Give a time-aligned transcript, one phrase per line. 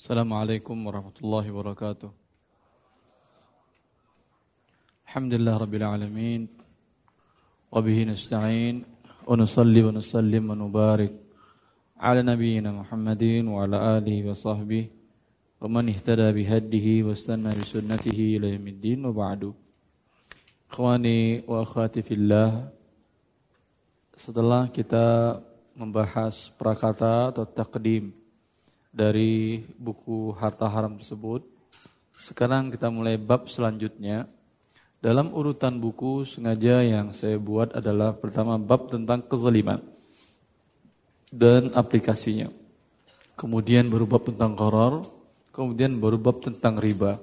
[0.00, 2.08] Assalamualaikum warahmatullahi wabarakatuh.
[5.04, 6.48] Alhamdulillah rabbil alamin.
[7.68, 11.12] Wa bihi nasta'in wa nusalli wa nusallim wa nubarik
[12.00, 14.88] ala nabiyyina Muhammadin wa ala alihi wa sahbihi
[15.60, 19.52] wa man ihtada bihadihi wa istanna bi sunnatihi ila yaumiddin wa ba'du.
[20.72, 22.72] Ikhwani wa akhwati fillah.
[24.16, 25.36] Setelah kita
[25.76, 28.16] membahas prakata atau takdim
[28.90, 31.46] dari buku Harta Haram tersebut.
[32.26, 34.26] Sekarang kita mulai bab selanjutnya.
[35.00, 39.80] Dalam urutan buku sengaja yang saya buat adalah pertama bab tentang kezaliman
[41.32, 42.52] dan aplikasinya.
[43.32, 45.00] Kemudian baru bab tentang koror,
[45.56, 47.16] kemudian baru bab tentang riba.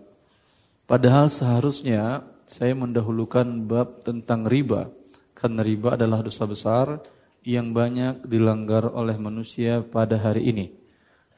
[0.89, 4.89] Padahal seharusnya saya mendahulukan bab tentang riba,
[5.37, 6.97] karena riba adalah dosa besar
[7.45, 10.86] yang banyak dilanggar oleh manusia pada hari ini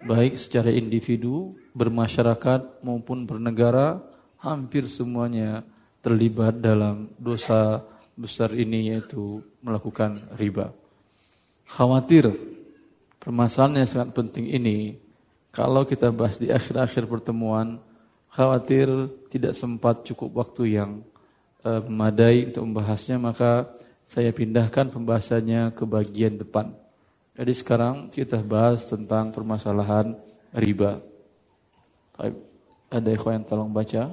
[0.03, 3.99] baik secara individu, bermasyarakat maupun bernegara,
[4.39, 5.63] hampir semuanya
[5.99, 7.83] terlibat dalam dosa
[8.15, 10.71] besar ini yaitu melakukan riba.
[11.67, 12.31] Khawatir
[13.19, 14.97] permasalahan yang sangat penting ini
[15.51, 17.83] kalau kita bahas di akhir-akhir pertemuan
[18.31, 18.87] khawatir
[19.27, 21.03] tidak sempat cukup waktu yang
[21.67, 23.67] uh, memadai untuk membahasnya maka
[24.07, 26.73] saya pindahkan pembahasannya ke bagian depan.
[27.39, 30.11] Jadi sekarang kita bahas tentang permasalahan
[30.51, 30.99] riba.
[32.91, 34.11] Ada ikhwan yang tolong baca.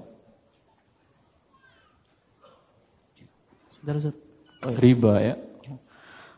[3.82, 4.78] Oh, ya.
[4.78, 5.34] Riba ya.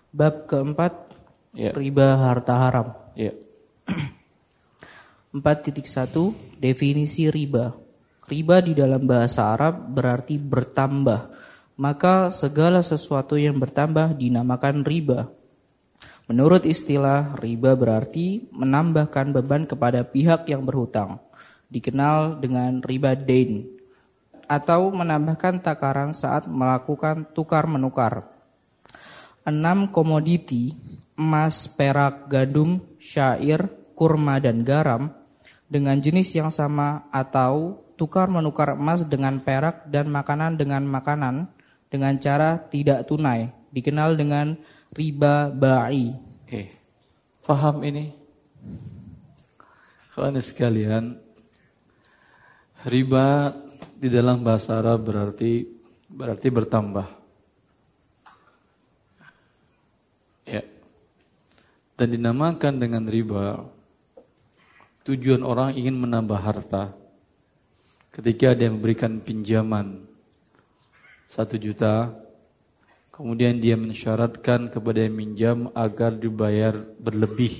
[0.08, 0.92] Bab keempat
[1.52, 1.76] ya.
[1.76, 2.96] riba harta haram.
[3.12, 3.36] Ya.
[5.36, 5.84] 4.1
[6.56, 7.76] definisi riba.
[8.24, 11.36] Riba di dalam bahasa Arab berarti bertambah.
[11.76, 15.36] Maka segala sesuatu yang bertambah dinamakan riba.
[16.28, 21.16] Menurut istilah, riba berarti menambahkan beban kepada pihak yang berhutang,
[21.72, 23.64] dikenal dengan riba dain,
[24.44, 28.28] atau menambahkan takaran saat melakukan tukar-menukar.
[29.48, 30.76] Enam komoditi,
[31.16, 33.64] emas, perak, gandum, syair,
[33.96, 35.08] kurma, dan garam,
[35.64, 41.48] dengan jenis yang sama atau tukar-menukar emas dengan perak dan makanan dengan makanan
[41.88, 44.60] dengan cara tidak tunai, dikenal dengan
[44.92, 46.14] riba ba'i.
[46.48, 46.68] Eh,
[47.44, 48.12] faham ini?
[50.14, 51.14] Kawan sekalian,
[52.88, 53.54] riba
[53.98, 55.66] di dalam bahasa Arab berarti
[56.10, 57.08] berarti bertambah.
[60.48, 60.62] Ya.
[61.94, 63.62] Dan dinamakan dengan riba
[65.06, 66.92] tujuan orang ingin menambah harta.
[68.12, 70.02] Ketika ada yang memberikan pinjaman
[71.30, 72.10] satu juta,
[73.18, 77.50] Kemudian dia mensyaratkan kepada yang minjam agar dibayar berlebih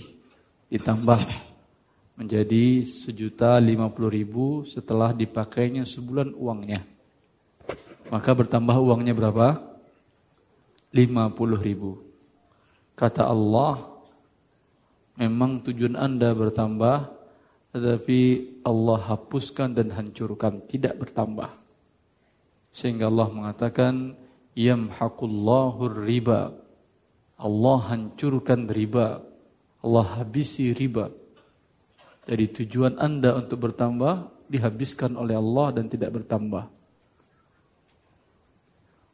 [0.70, 1.18] ditambah
[2.14, 6.86] menjadi sejuta lima puluh ribu setelah dipakainya sebulan uangnya.
[8.06, 9.58] Maka bertambah uangnya berapa?
[10.94, 12.06] Lima puluh ribu.
[12.94, 13.82] Kata Allah,
[15.18, 17.10] memang tujuan anda bertambah,
[17.74, 18.20] tetapi
[18.62, 21.50] Allah hapuskan dan hancurkan, tidak bertambah.
[22.70, 24.14] Sehingga Allah mengatakan,
[24.58, 26.50] yamhaqullahu riba.
[27.38, 29.22] Allah hancurkan riba.
[29.78, 31.14] Allah habisi riba.
[32.26, 36.66] Jadi tujuan Anda untuk bertambah dihabiskan oleh Allah dan tidak bertambah.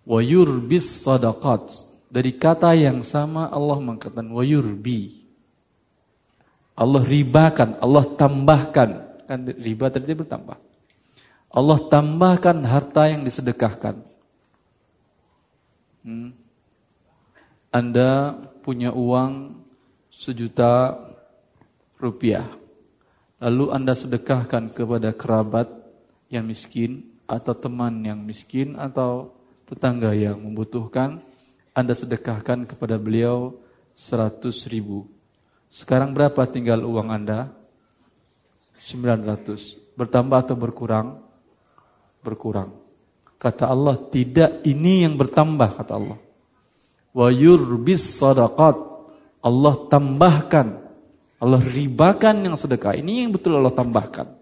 [0.09, 1.93] Wa yurbis sadaqat.
[2.09, 5.21] Dari kata yang sama Allah mengatakan wa yurbi.
[6.75, 8.91] Allah ribakan, Allah tambahkan.
[9.28, 10.59] Kan riba tadi bertambah.
[11.55, 14.13] Allah tambahkan harta yang disedekahkan.
[16.04, 16.37] Hmm.
[17.72, 19.56] Anda punya uang
[20.12, 21.00] sejuta
[21.97, 22.44] rupiah.
[23.41, 25.72] Lalu Anda sedekahkan kepada kerabat
[26.28, 29.32] yang miskin atau teman yang miskin atau
[29.64, 31.25] tetangga yang membutuhkan.
[31.72, 33.56] Anda sedekahkan kepada beliau
[33.97, 35.09] seratus ribu.
[35.72, 37.49] Sekarang berapa tinggal uang Anda?
[38.76, 39.96] 900.
[39.96, 41.25] Bertambah atau berkurang?
[42.20, 42.83] Berkurang.
[43.44, 46.17] Kata Allah, tidak ini yang bertambah, kata Allah.
[47.12, 48.73] Wa yurbis sadaqat.
[49.44, 50.67] Allah tambahkan.
[51.37, 52.96] Allah ribakan yang sedekah.
[52.96, 54.32] Ini yang betul Allah tambahkan.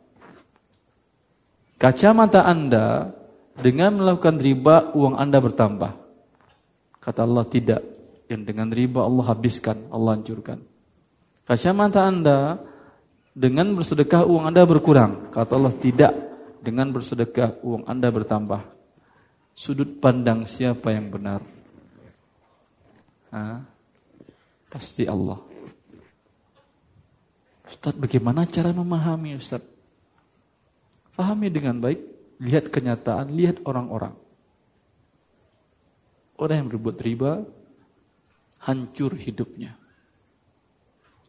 [1.82, 3.10] Kacamata Anda
[3.58, 5.98] dengan melakukan riba uang Anda bertambah.
[7.02, 7.82] Kata Allah tidak.
[8.31, 10.62] Yang dengan riba Allah habiskan, Allah hancurkan.
[11.43, 12.62] Kacamata Anda
[13.34, 15.34] dengan bersedekah uang Anda berkurang.
[15.34, 16.14] Kata Allah tidak.
[16.62, 18.81] Dengan bersedekah uang Anda bertambah
[19.52, 21.40] sudut pandang siapa yang benar?
[23.32, 23.64] Hah?
[24.69, 25.40] Pasti Allah.
[27.69, 29.64] Ustaz, bagaimana cara memahami Ustaz?
[31.12, 32.00] Pahami dengan baik,
[32.40, 34.16] lihat kenyataan, lihat orang-orang.
[36.40, 37.44] Orang yang berbuat riba,
[38.64, 39.76] hancur hidupnya.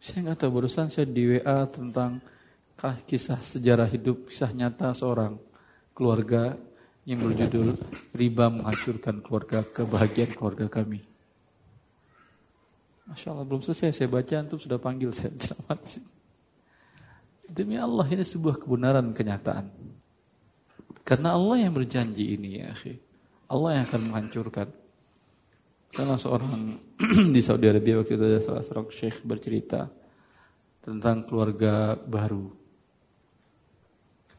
[0.04, 2.19] Saya nggak tahu barusan saya di WA tentang
[3.08, 5.40] kisah sejarah hidup, kisah nyata seorang
[5.96, 6.60] keluarga
[7.04, 7.76] yang berjudul
[8.16, 11.04] Riba Menghancurkan Keluarga Kebahagiaan Keluarga Kami.
[13.04, 15.80] Masya Allah belum selesai saya baca, antum sudah panggil saya ceramah
[17.44, 19.68] Demi Allah ini sebuah kebenaran kenyataan.
[21.04, 22.72] Karena Allah yang berjanji ini ya.
[23.52, 24.68] Allah yang akan menghancurkan.
[25.94, 26.80] Salah seorang
[27.36, 29.92] di Saudi Arabia waktu itu ada salah seorang syekh bercerita
[30.82, 32.62] tentang keluarga baru.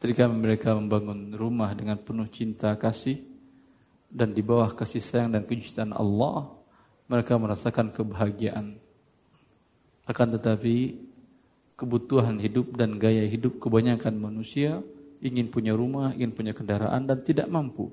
[0.05, 3.25] Ketika mereka membangun rumah dengan penuh cinta kasih
[4.05, 6.53] dan di bawah kasih sayang dan kejujuran Allah,
[7.09, 8.77] mereka merasakan kebahagiaan.
[10.05, 11.01] Akan tetapi
[11.73, 14.85] kebutuhan hidup dan gaya hidup kebanyakan manusia
[15.25, 17.89] ingin punya rumah, ingin punya kendaraan dan tidak mampu.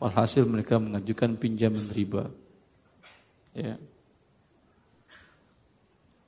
[0.00, 2.32] Walhasil mereka mengajukan pinjaman riba.
[3.52, 3.76] Ya.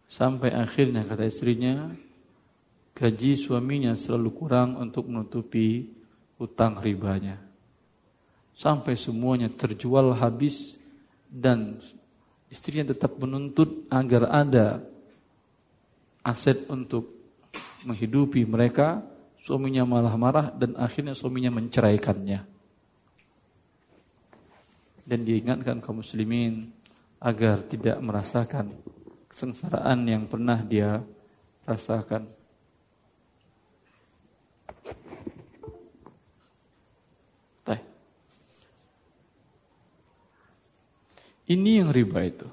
[0.05, 1.97] Sampai akhirnya kata istrinya,
[2.97, 5.93] gaji suaminya selalu kurang untuk menutupi
[6.41, 7.37] utang ribanya.
[8.57, 10.81] Sampai semuanya terjual habis
[11.29, 11.77] dan
[12.49, 14.81] istrinya tetap menuntut agar ada
[16.25, 17.13] aset untuk
[17.85, 19.05] menghidupi mereka,
[19.45, 22.41] suaminya malah marah dan akhirnya suaminya menceraikannya.
[25.07, 26.67] Dan diingatkan kaum muslimin
[27.23, 28.75] agar tidak merasakan
[29.31, 31.05] kesengsaraan yang pernah dia
[31.63, 32.27] rasakan.
[41.47, 42.49] Ini yang riba itu.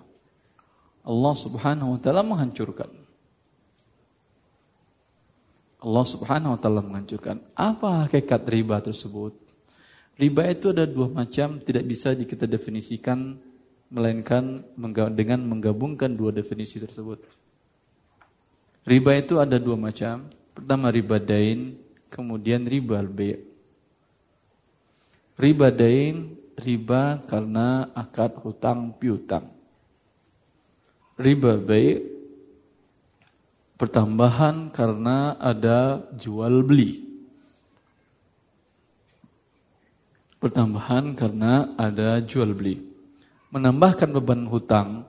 [1.04, 3.04] Allah subhanahu wa ta'ala menghancurkan.
[5.84, 7.44] Allah Subhanahu wa taala menghancurkan.
[7.52, 9.36] Apa hakikat riba tersebut?
[10.16, 13.36] Riba itu ada dua macam, tidak bisa kita definisikan
[13.92, 14.64] melainkan
[15.12, 17.20] dengan menggabungkan dua definisi tersebut.
[18.88, 20.32] Riba itu ada dua macam.
[20.56, 21.76] Pertama riba dain,
[22.08, 23.12] kemudian riba al
[25.34, 29.50] Riba dain, riba karena akad hutang piutang.
[31.18, 32.02] Riba bay
[33.78, 37.04] pertambahan karena ada jual beli.
[40.42, 42.84] Pertambahan karena ada jual beli.
[43.54, 45.08] Menambahkan beban hutang,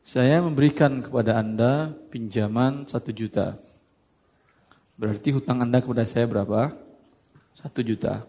[0.00, 3.60] saya memberikan kepada Anda pinjaman satu juta.
[4.96, 6.72] Berarti hutang Anda kepada saya berapa?
[7.60, 8.24] Satu juta.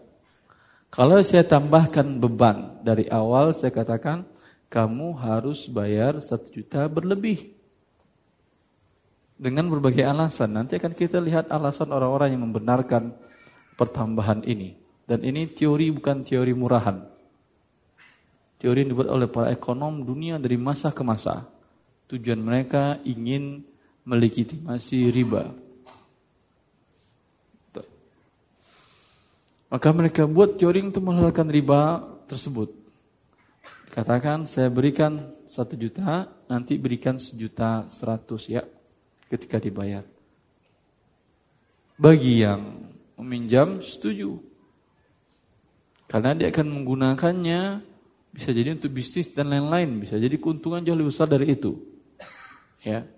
[0.92, 4.28] Kalau saya tambahkan beban dari awal, saya katakan
[4.68, 7.56] kamu harus bayar satu juta berlebih
[9.40, 10.52] dengan berbagai alasan.
[10.52, 13.16] Nanti akan kita lihat alasan orang-orang yang membenarkan
[13.80, 14.76] pertambahan ini.
[15.08, 17.00] Dan ini teori bukan teori murahan.
[18.60, 21.48] Teori yang dibuat oleh para ekonom dunia dari masa ke masa.
[22.12, 23.64] Tujuan mereka ingin
[24.04, 25.56] melegitimasi riba.
[29.72, 32.76] Maka mereka buat teori untuk menghalalkan riba tersebut.
[33.88, 38.60] Katakan saya berikan satu juta, nanti berikan sejuta seratus ya
[39.32, 40.04] ketika dibayar.
[41.96, 42.84] Bagi yang
[43.16, 44.44] meminjam setuju.
[46.04, 47.80] Karena dia akan menggunakannya
[48.28, 51.80] bisa jadi untuk bisnis dan lain-lain, bisa jadi keuntungan jauh lebih besar dari itu.
[52.84, 53.08] Ya.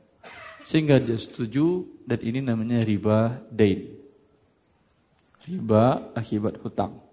[0.62, 4.03] Sehingga dia setuju dan ini namanya riba dain.
[5.44, 7.04] Riba akibat hutang.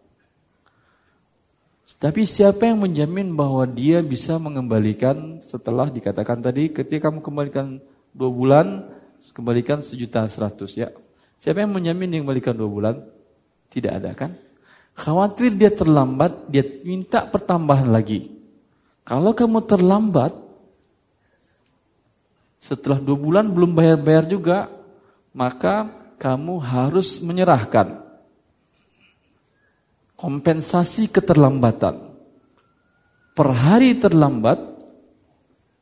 [2.01, 7.77] Tapi siapa yang menjamin bahwa dia bisa mengembalikan setelah dikatakan tadi ketika kamu kembalikan
[8.09, 8.89] dua bulan,
[9.37, 10.89] kembalikan sejuta seratus ya.
[11.37, 12.95] Siapa yang menjamin yang kembalikan dua bulan?
[13.69, 14.33] Tidak ada kan?
[14.97, 18.33] Khawatir dia terlambat, dia minta pertambahan lagi.
[19.05, 20.33] Kalau kamu terlambat,
[22.65, 24.73] setelah dua bulan belum bayar-bayar juga,
[25.37, 25.85] maka
[26.17, 28.10] kamu harus menyerahkan
[30.21, 31.97] kompensasi keterlambatan.
[33.33, 34.61] Per hari terlambat,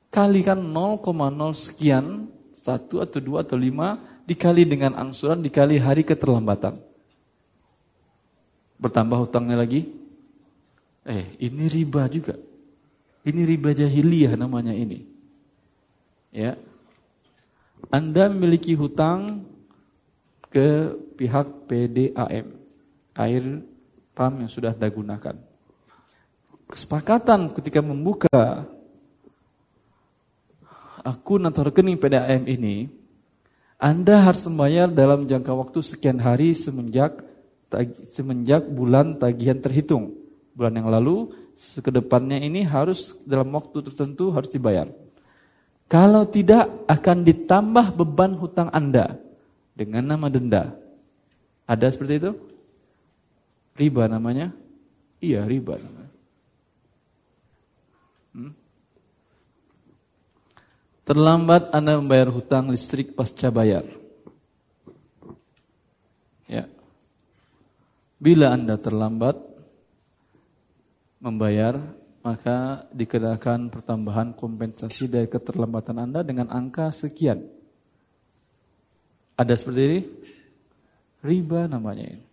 [0.08, 6.80] kalikan 0,0 sekian, satu atau dua atau lima, dikali dengan angsuran, dikali hari keterlambatan.
[8.80, 9.92] Bertambah hutangnya lagi.
[11.04, 12.40] Eh, ini riba juga.
[13.28, 15.04] Ini riba jahiliyah namanya ini.
[16.32, 16.56] Ya.
[17.92, 19.44] Anda memiliki hutang
[20.48, 22.48] ke pihak PDAM,
[23.20, 23.44] air
[24.20, 25.40] pam yang sudah Anda gunakan.
[26.68, 28.68] Kesepakatan ketika membuka
[31.08, 32.92] akun atau rekening PDAM ini,
[33.80, 37.24] Anda harus membayar dalam jangka waktu sekian hari semenjak
[38.12, 40.20] semenjak bulan tagihan terhitung.
[40.52, 44.92] Bulan yang lalu, sekedepannya ini harus dalam waktu tertentu harus dibayar.
[45.88, 49.16] Kalau tidak akan ditambah beban hutang Anda
[49.74, 50.76] dengan nama denda.
[51.64, 52.32] Ada seperti itu?
[53.80, 54.52] Riba namanya?
[55.24, 56.12] Iya, riba namanya.
[58.36, 58.54] Hmm?
[61.08, 63.88] Terlambat Anda membayar hutang listrik pasca bayar.
[66.44, 66.68] Ya.
[68.20, 69.40] Bila Anda terlambat
[71.24, 71.80] membayar,
[72.20, 77.48] maka dikenakan pertambahan kompensasi dari keterlambatan Anda dengan angka sekian.
[79.40, 80.00] Ada seperti ini?
[81.24, 82.29] Riba namanya ini.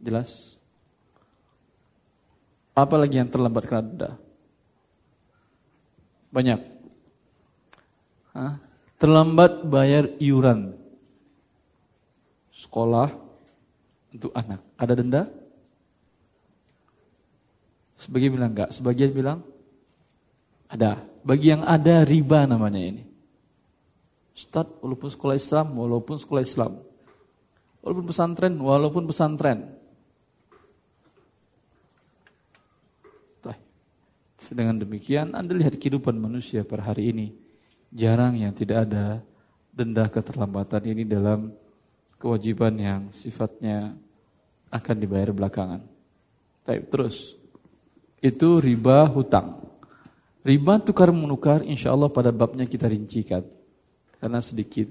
[0.00, 0.60] Jelas?
[2.76, 4.10] Apalagi yang terlambat karena denda?
[6.28, 6.60] Banyak.
[8.36, 8.60] Hah?
[9.00, 10.76] Terlambat bayar iuran
[12.52, 13.08] sekolah
[14.12, 14.60] untuk anak.
[14.76, 15.22] Ada denda?
[17.96, 19.40] Sebagian bilang enggak, sebagian bilang
[20.68, 21.00] ada.
[21.24, 23.02] Bagi yang ada riba namanya ini.
[24.36, 26.76] Ustaz, walaupun sekolah Islam, walaupun sekolah Islam.
[27.80, 29.58] Walaupun pesantren, walaupun pesantren.
[34.50, 37.26] Dengan demikian Anda lihat kehidupan manusia per hari ini.
[37.90, 39.22] Jarang yang tidak ada
[39.74, 41.50] denda keterlambatan ini dalam
[42.16, 43.94] kewajiban yang sifatnya
[44.70, 45.82] akan dibayar belakangan.
[46.66, 47.38] Baik, terus.
[48.18, 49.62] Itu riba hutang.
[50.46, 53.42] Riba tukar menukar insya Allah pada babnya kita rincikan.
[54.18, 54.88] Karena sedikit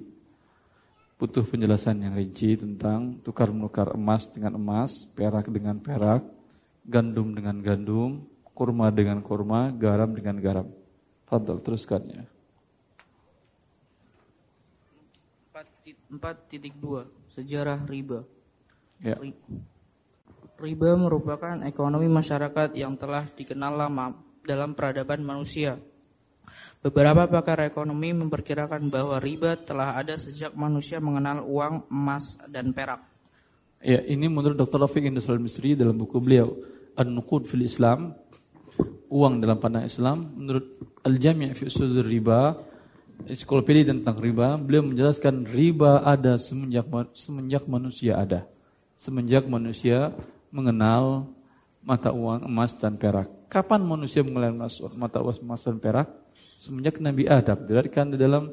[1.15, 6.27] butuh penjelasan yang rinci tentang tukar menukar emas dengan emas, perak dengan perak,
[6.83, 8.23] gandum dengan gandum,
[8.55, 10.67] kurma dengan kurma, garam dengan garam.
[11.27, 12.23] Fadal, teruskan ya.
[16.15, 16.71] 4.2
[17.27, 18.23] Sejarah riba
[19.03, 19.19] ya.
[20.55, 24.15] Riba merupakan ekonomi masyarakat yang telah dikenal lama
[24.47, 25.75] dalam peradaban manusia.
[26.79, 33.03] Beberapa pakar ekonomi memperkirakan bahwa riba telah ada sejak manusia mengenal uang, emas, dan perak.
[33.83, 34.85] Ya, ini menurut Dr.
[34.85, 36.55] Rafiq Industrial Mystery dalam buku beliau
[36.95, 38.15] An-Nuqud fil Islam
[39.15, 40.65] uang dalam pandangan Islam menurut
[41.07, 42.51] Al-Jami' fi Usul Riba
[43.23, 46.83] ensiklopedia tentang riba beliau menjelaskan riba ada semenjak
[47.15, 48.43] semenjak manusia ada.
[48.99, 50.11] Semenjak manusia
[50.51, 51.31] mengenal
[51.79, 53.31] mata uang emas dan perak.
[53.47, 54.67] Kapan manusia mengenal
[54.99, 56.11] mata uang emas dan perak?
[56.59, 57.55] Semenjak Nabi Adam.
[57.63, 58.51] Diriwayatkan di dalam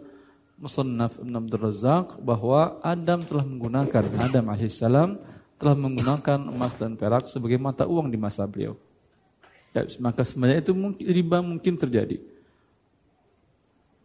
[0.63, 5.19] Musannaf Ibn Abdul Razak bahwa Adam telah menggunakan Adam alaihissalam
[5.59, 8.79] telah menggunakan emas dan perak sebagai mata uang di masa beliau
[10.01, 12.21] maka sebenarnya itu mungkin, riba mungkin terjadi.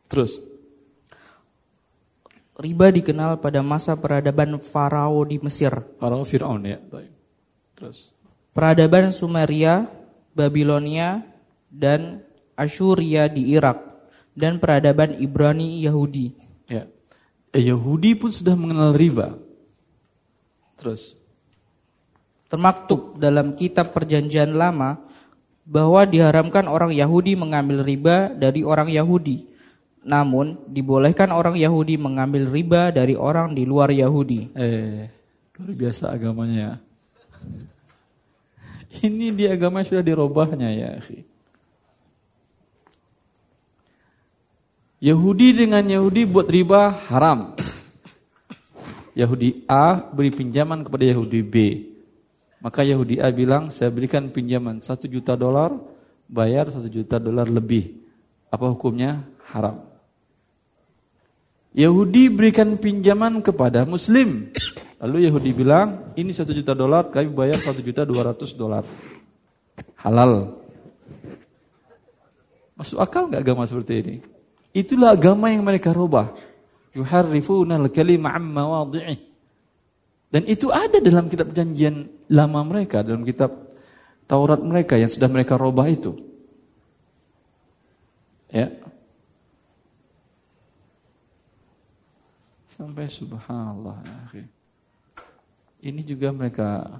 [0.07, 0.39] Terus.
[2.57, 5.75] Riba dikenal pada masa peradaban Farao di Mesir.
[5.99, 6.79] Farao Fir'aun ya.
[7.77, 8.09] Terus.
[8.55, 9.85] Peradaban Sumeria,
[10.33, 11.21] Babilonia,
[11.69, 12.25] dan
[12.57, 13.77] Ashuria di Irak.
[14.33, 16.33] Dan peradaban Ibrani Yahudi.
[16.65, 16.89] Ya.
[17.53, 19.37] Eh, Yahudi pun sudah mengenal riba.
[20.79, 21.13] Terus.
[22.47, 25.06] Termaktub dalam kitab perjanjian lama
[25.67, 29.43] bahwa diharamkan orang Yahudi mengambil riba dari orang Yahudi.
[30.07, 34.47] Namun dibolehkan orang Yahudi mengambil riba dari orang di luar Yahudi.
[34.55, 35.11] Eh,
[35.59, 36.79] luar biasa agamanya.
[39.03, 41.27] Ini di agama sudah dirubahnya ya, akhi.
[45.03, 47.53] Yahudi dengan Yahudi buat riba haram.
[49.13, 51.55] Yahudi A beri pinjaman kepada Yahudi B.
[52.57, 55.77] Maka Yahudi A bilang, saya berikan pinjaman satu juta dolar,
[56.25, 58.01] bayar satu juta dolar lebih.
[58.49, 59.21] Apa hukumnya?
[59.53, 59.85] Haram.
[61.77, 64.49] Yahudi berikan pinjaman kepada Muslim.
[64.97, 68.81] Lalu Yahudi bilang, ini satu juta dolar, kami bayar satu juta dua ratus dolar.
[70.01, 70.57] Halal.
[72.73, 74.15] Masuk akal nggak agama seperti ini?
[74.73, 76.33] Itulah agama yang mereka rubah.
[76.97, 79.36] Yuharrifuna al-kalima amma wadi'ih.
[80.27, 83.67] Dan itu ada dalam kitab perjanjian lama mereka, dalam kitab
[84.27, 86.19] Taurat mereka yang sudah mereka robah itu.
[88.51, 88.75] Ya.
[92.75, 94.03] Sampai subhanallah
[94.35, 94.43] ya.
[95.79, 96.99] Ini juga mereka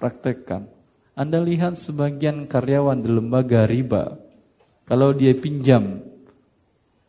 [0.00, 0.64] praktekkan.
[1.12, 4.16] Anda lihat sebagian karyawan di lembaga riba,
[4.88, 6.00] kalau dia pinjam,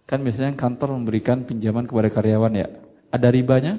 [0.04, 2.68] kan biasanya kantor memberikan pinjaman kepada karyawan ya,
[3.14, 3.78] ada ribanya?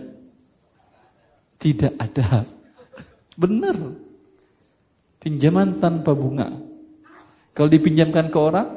[1.61, 2.49] Tidak ada.
[3.37, 3.77] Benar.
[5.21, 6.49] Pinjaman tanpa bunga.
[7.53, 8.69] Kalau dipinjamkan ke orang,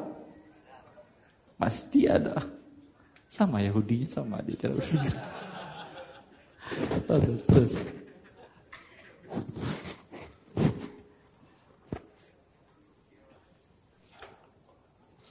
[1.56, 2.36] pasti ada.
[3.32, 5.16] Sama Yahudinya sama dia cara berpikir.
[7.48, 7.74] Terus.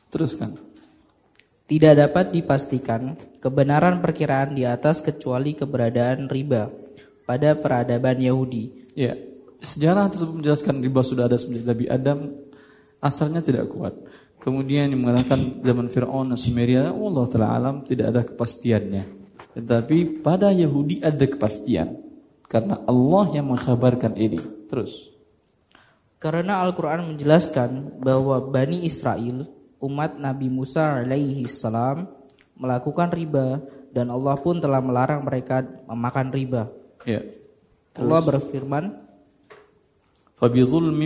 [0.08, 0.56] Teruskan.
[1.68, 6.81] Tidak dapat dipastikan kebenaran perkiraan di atas kecuali keberadaan riba
[7.32, 8.92] pada peradaban Yahudi.
[8.92, 9.16] Ya,
[9.64, 12.28] sejarah tersebut menjelaskan riba sudah ada sejak Nabi Adam,
[13.00, 13.96] asalnya tidak kuat.
[14.36, 19.04] Kemudian yang mengatakan zaman Fir'aun dan Sumeria, Allah Ta'ala alam tidak ada kepastiannya.
[19.56, 21.96] Tetapi pada Yahudi ada kepastian.
[22.52, 24.68] Karena Allah yang mengkhabarkan ini.
[24.68, 25.08] Terus.
[26.20, 29.48] Karena Al-Quran menjelaskan bahwa Bani Israel
[29.80, 32.12] umat Nabi Musa alaihi salam
[32.58, 33.62] melakukan riba
[33.94, 36.81] dan Allah pun telah melarang mereka memakan riba.
[37.06, 37.20] Ya.
[37.98, 39.02] Allah berfirman,
[40.42, 40.98] فبظلم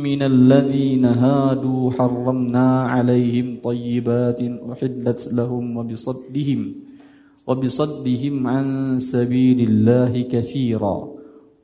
[0.00, 4.40] من الذين هادوا حرمنا عليهم طيبات
[4.72, 6.60] أحلت لهم وبصدهم
[7.46, 8.64] وبصدهم عن
[8.98, 10.96] سبيل الله كثيرا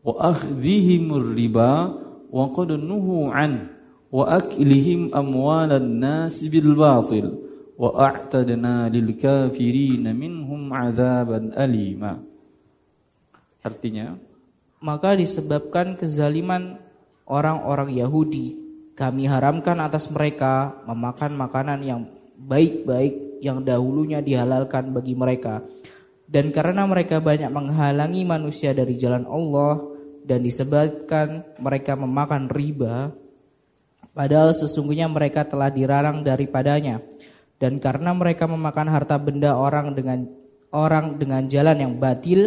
[0.05, 1.75] وأخذهم الربا
[2.33, 3.67] وقد نهوا عنه
[4.13, 7.27] وأكلهم أموال الناس بالباطل
[7.79, 12.34] وأعتدنا للكافرين منهم عذابا أليما
[13.65, 14.21] Artinya,
[14.85, 16.77] maka disebabkan kezaliman
[17.25, 18.61] orang-orang Yahudi,
[18.93, 22.01] kami haramkan atas mereka memakan makanan yang
[22.37, 25.65] baik-baik yang dahulunya dihalalkan bagi mereka.
[26.29, 29.81] Dan karena mereka banyak menghalangi manusia dari jalan Allah
[30.25, 33.13] dan disebabkan mereka memakan riba,
[34.15, 37.03] Padahal sesungguhnya mereka telah dilarang daripadanya.
[37.59, 40.31] Dan karena mereka memakan harta benda orang dengan
[40.71, 42.47] orang dengan jalan yang batil,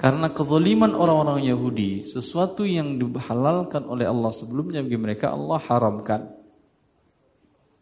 [0.00, 6.24] Karena kezaliman orang-orang Yahudi, sesuatu yang dihalalkan oleh Allah sebelumnya bagi mereka Allah haramkan.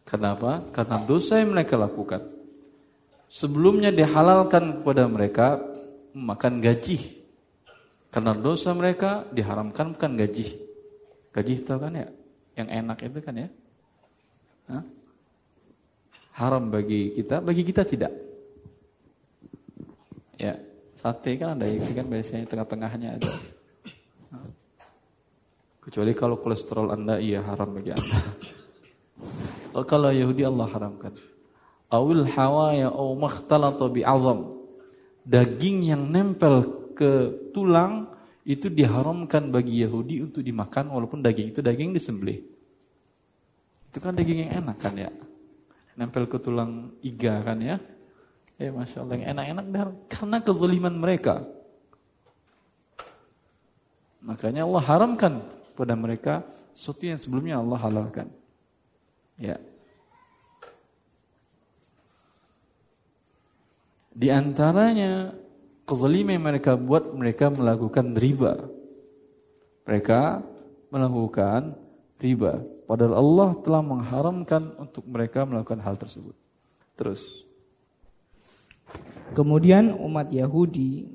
[0.03, 0.67] Kenapa?
[0.75, 2.27] Karena dosa yang mereka lakukan.
[3.31, 5.63] Sebelumnya dihalalkan kepada mereka
[6.11, 7.23] makan gaji.
[8.11, 10.59] Karena dosa mereka diharamkan bukan gaji.
[11.31, 12.09] Gaji tahu kan ya?
[12.59, 13.47] yang enak itu kan ya.
[14.67, 14.83] Hah?
[16.35, 18.11] Haram bagi kita, bagi kita tidak.
[20.39, 20.55] Ya,
[20.99, 23.31] sate kan ada itu kan biasanya tengah-tengahnya ada.
[25.79, 28.19] Kecuali kalau kolesterol Anda iya haram bagi Anda.
[29.71, 31.15] Oh, kalau Yahudi Allah haramkan.
[31.89, 34.59] Awil hawaya au makhtalata azam.
[35.23, 38.11] Daging yang nempel ke tulang
[38.43, 42.43] itu diharamkan bagi Yahudi untuk dimakan walaupun daging itu daging disembelih.
[43.89, 45.09] Itu kan daging yang enak kan ya.
[45.95, 47.79] Nempel ke tulang iga kan ya.
[48.59, 49.65] Ya Masya Allah yang enak-enak
[50.11, 51.47] karena kezaliman mereka.
[54.19, 55.33] Makanya Allah haramkan
[55.79, 56.43] pada mereka
[56.75, 58.27] sesuatu yang sebelumnya Allah halalkan.
[59.39, 59.55] Ya.
[64.11, 65.31] Di antaranya
[65.87, 68.59] kezaliman yang mereka buat mereka melakukan riba.
[69.87, 70.43] Mereka
[70.91, 71.79] melakukan
[72.19, 72.59] riba.
[72.83, 76.35] Padahal Allah telah mengharamkan untuk mereka melakukan hal tersebut.
[76.99, 77.48] Terus.
[79.29, 81.05] Kemudian umat Yahudi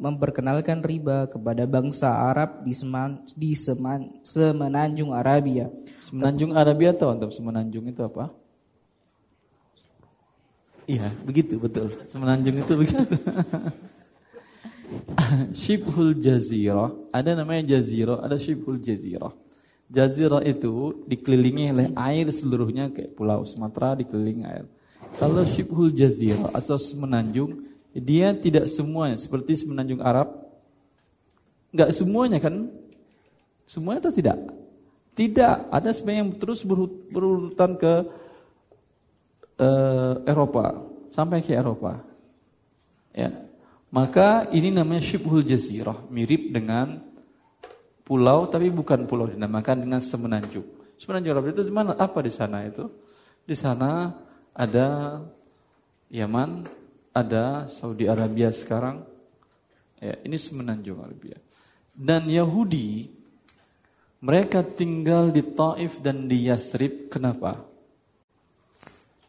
[0.00, 5.68] memperkenalkan riba kepada bangsa Arab di, seman, di seman, semenanjung Arabia.
[6.00, 8.32] Semenanjung Arabia tahu untuk semenanjung itu apa?
[10.88, 11.92] Iya, begitu betul.
[12.08, 13.04] Semenanjung itu begitu.
[15.60, 19.36] Shibhul Jazirah, ada namanya Jazirah, ada Shibhul Jazirah.
[19.92, 24.64] Jazirah itu dikelilingi oleh air seluruhnya kayak pulau Sumatera dikelilingi air.
[25.16, 27.64] Kalau Shibhul Jazirah, asal semenanjung,
[27.96, 30.28] dia tidak semuanya seperti semenanjung Arab.
[31.72, 32.68] Enggak semuanya kan?
[33.64, 34.38] Semuanya atau tidak?
[35.16, 36.62] Tidak, ada sebenarnya yang terus
[37.10, 37.94] berurutan ke
[39.58, 41.98] uh, Eropa, sampai ke Eropa.
[43.10, 43.34] Ya,
[43.90, 47.02] maka ini namanya Syibhul Jazirah, mirip dengan
[48.06, 50.64] pulau tapi bukan pulau dinamakan dengan semenanjung.
[50.96, 51.98] Semenanjung Arab itu mana?
[51.98, 52.88] Apa di sana itu?
[53.42, 54.14] Di sana
[54.58, 55.22] ada
[56.10, 56.66] Yaman,
[57.14, 59.06] ada Saudi Arabia sekarang.
[60.02, 61.38] Ya, ini semenanjung Arabia.
[61.94, 63.06] Dan Yahudi
[64.18, 67.06] mereka tinggal di Taif dan di Yasrib.
[67.06, 67.62] Kenapa?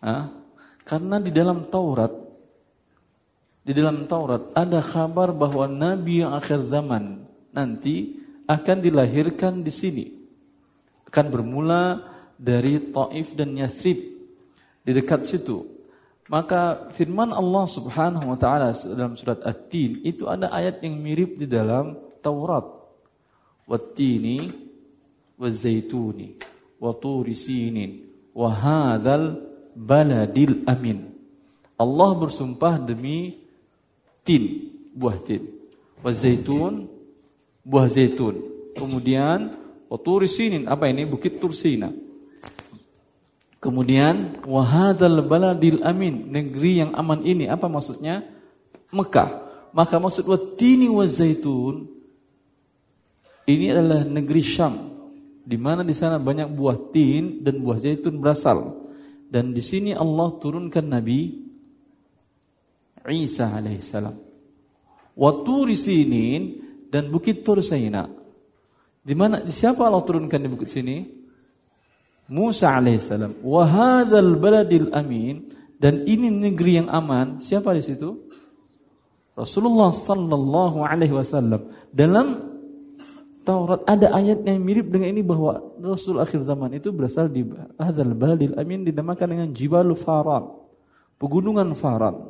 [0.02, 0.34] Hah?
[0.82, 2.30] Karena di dalam Taurat
[3.70, 7.22] di dalam Taurat ada kabar bahwa nabi yang akhir zaman,
[7.54, 8.18] nanti
[8.50, 10.06] akan dilahirkan di sini.
[11.06, 12.02] Akan bermula
[12.34, 14.19] dari Taif dan Yathrib
[14.84, 15.66] di dekat situ.
[16.30, 21.50] Maka firman Allah Subhanahu wa taala dalam surat At-Tin itu ada ayat yang mirip di
[21.50, 22.66] dalam Taurat.
[23.66, 24.50] Wat-tini
[25.38, 26.38] waz-zaituni
[26.78, 29.42] wa turi sinin wa hadzal
[29.74, 31.10] baladil amin.
[31.80, 33.40] Allah bersumpah demi
[34.28, 35.48] tin, buah tin.
[36.04, 36.92] Wa zaitun,
[37.64, 38.36] buah zaitun.
[38.76, 39.56] Kemudian
[39.88, 41.08] wa turi sinin, apa ini?
[41.08, 41.90] Bukit Tursina.
[43.60, 48.24] Kemudian wahadal baladil amin, negeri yang aman ini apa maksudnya?
[48.96, 49.48] Mekah.
[49.76, 51.86] Maka maksud watini wa zaitun
[53.46, 54.74] ini adalah negeri Syam
[55.44, 58.88] di mana di sana banyak buah tin dan buah zaitun berasal.
[59.30, 61.50] Dan di sini Allah turunkan Nabi
[63.10, 64.14] Isa alaihissalam.
[65.18, 66.62] Waturi sinin
[66.94, 68.06] dan bukit Tursaina.
[69.02, 71.19] Di mana siapa Allah turunkan di bukit sini?
[72.30, 73.42] Musa alaihissalam.
[73.42, 75.50] Wahadzal baladil amin
[75.82, 77.42] dan ini negeri yang aman.
[77.42, 78.30] Siapa di situ?
[79.34, 81.74] Rasulullah sallallahu alaihi wasallam.
[81.90, 82.50] Dalam
[83.40, 87.48] Taurat ada ayat yang mirip dengan ini bahwa Rasul akhir zaman itu berasal di
[87.82, 90.54] hadzal baladil amin dinamakan dengan Jibal Faran.
[91.18, 92.30] Pegunungan Faran.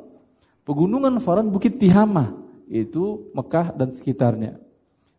[0.64, 2.30] Pegunungan Faran Bukit Tihamah
[2.70, 4.62] itu Mekah dan sekitarnya.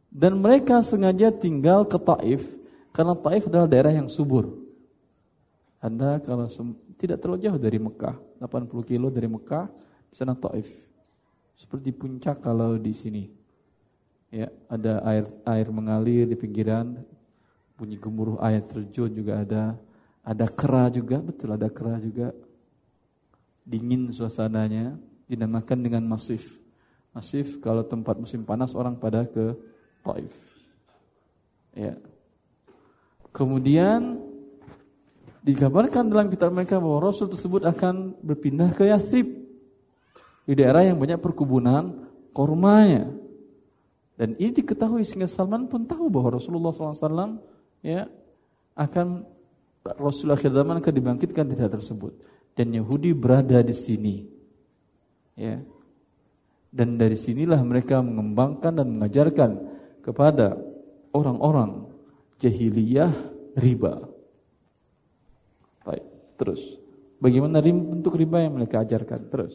[0.10, 2.58] Dan mereka sengaja tinggal ke Taif
[2.96, 4.61] karena Taif adalah daerah yang subur.
[5.82, 6.46] Anda kalau
[7.02, 9.65] tidak terlalu jauh dari Mekah, 80 kilo dari Mekah,
[10.13, 10.70] di sana Taif.
[11.58, 13.26] Seperti puncak kalau di sini.
[14.30, 17.02] Ya, ada air air mengalir di pinggiran,
[17.76, 19.76] bunyi gemuruh air terjun juga ada,
[20.22, 22.30] ada kera juga, betul ada kera juga.
[23.65, 26.62] Dingin suasananya, dinamakan dengan masif.
[27.12, 29.58] Masif kalau tempat musim panas orang pada ke
[30.06, 30.46] Taif.
[31.74, 31.98] Ya.
[33.34, 34.31] Kemudian
[35.41, 39.25] Dikabarkan dalam kitab mereka bahwa Rasul tersebut akan berpindah ke Yathrib.
[40.45, 43.10] Di daerah yang banyak perkebunan kormanya.
[44.13, 47.41] Dan ini diketahui sehingga Salman pun tahu bahwa Rasulullah SAW
[47.82, 48.06] ya,
[48.77, 49.25] akan
[49.97, 52.13] Rasul akhir zaman akan dibangkitkan di daerah tersebut.
[52.54, 54.21] Dan Yahudi berada di sini.
[55.34, 55.58] Ya.
[56.69, 59.58] Dan dari sinilah mereka mengembangkan dan mengajarkan
[60.06, 60.54] kepada
[61.17, 61.89] orang-orang
[62.38, 63.10] jahiliyah
[63.58, 64.11] riba.
[66.41, 66.82] Terus,
[67.21, 69.30] bagaimana bentuk riba yang mereka ajarkan?
[69.30, 69.54] Terus.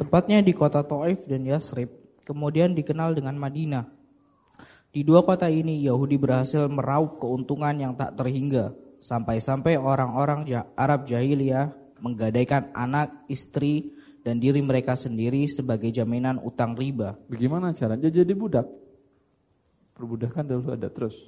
[0.00, 1.92] Tepatnya di kota Taif dan Yasrib,
[2.24, 3.84] kemudian dikenal dengan Madinah.
[4.88, 8.72] Di dua kota ini Yahudi berhasil meraup keuntungan yang tak terhingga
[9.04, 13.92] sampai-sampai orang-orang Arab jahiliyah menggadaikan anak, istri,
[14.24, 17.20] dan diri mereka sendiri sebagai jaminan utang riba.
[17.28, 18.64] Bagaimana caranya jadi budak?
[19.92, 21.20] Perbudakan dulu ada terus.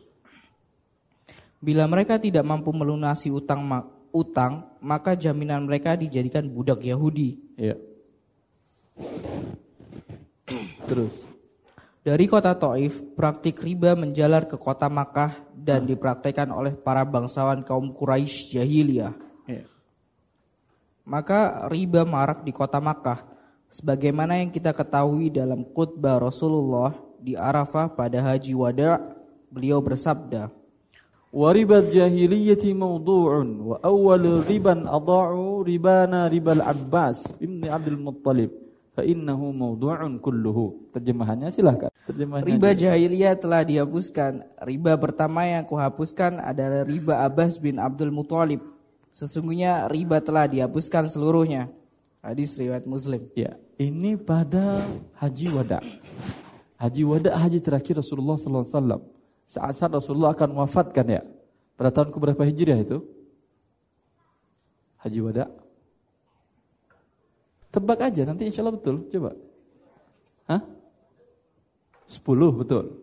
[1.63, 3.63] Bila mereka tidak mampu melunasi utang
[4.11, 7.39] utang, maka jaminan mereka dijadikan budak Yahudi.
[7.55, 7.79] Iya.
[10.91, 11.15] Terus.
[12.03, 17.95] Dari kota Taif, praktik riba menjalar ke kota Makkah dan dipraktekkan oleh para bangsawan kaum
[17.95, 19.15] Quraisy jahiliyah.
[19.47, 19.63] Iya.
[21.07, 23.23] Maka riba marak di kota Makkah,
[23.71, 26.91] sebagaimana yang kita ketahui dalam khutbah Rasulullah
[27.23, 28.99] di Arafah pada Haji Wada,
[29.47, 30.51] beliau bersabda,
[31.34, 38.50] وربا الجاهلية موضوع وأول ربا أضاعوا ربانا ربا العباس ابن عبد المطلب
[38.98, 40.58] فإنه موضوع كله
[40.96, 47.78] terjemahannya silahkan terjemahannya riba jahiliyah telah dihapuskan riba pertama yang kuhapuskan adalah riba Abbas bin
[47.78, 48.64] Abdul Muthalib
[49.14, 51.70] sesungguhnya riba telah dihapuskan seluruhnya
[52.26, 54.82] hadis riwayat Muslim ya ini pada
[55.22, 55.84] haji wada
[56.82, 59.02] haji wada haji terakhir Rasulullah sallallahu alaihi wasallam
[59.53, 61.21] saat-saat Rasulullah akan wafatkan ya.
[61.77, 63.05] Pada tahun keberapa Hijriah itu?
[65.05, 65.53] Haji Wada.
[67.69, 69.05] Tebak aja, nanti insya Allah betul.
[69.13, 69.37] Coba.
[70.49, 70.63] Hah?
[72.09, 72.97] Sepuluh, betul.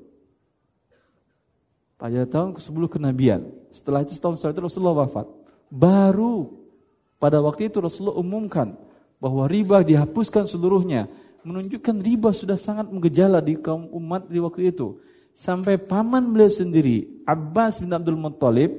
[2.02, 3.42] Pada tahun ke-10 kenabian.
[3.70, 5.28] Setelah itu setahun setelah itu Rasulullah wafat.
[5.70, 6.66] Baru
[7.22, 8.74] pada waktu itu Rasulullah umumkan
[9.22, 11.12] bahwa riba dihapuskan seluruhnya.
[11.44, 14.98] Menunjukkan riba sudah sangat menggejala di kaum umat di waktu itu
[15.40, 18.76] sampai paman beliau sendiri Abbas bin Abdul Muttalib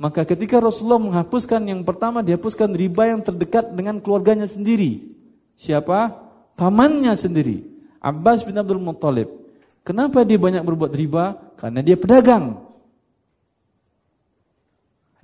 [0.00, 5.12] maka ketika Rasulullah menghapuskan yang pertama dihapuskan riba yang terdekat dengan keluarganya sendiri.
[5.56, 6.12] Siapa?
[6.52, 7.64] Pamannya sendiri
[8.00, 9.28] Abbas bin Abdul Muttalib.
[9.84, 11.36] Kenapa dia banyak berbuat riba?
[11.56, 12.60] Karena dia pedagang.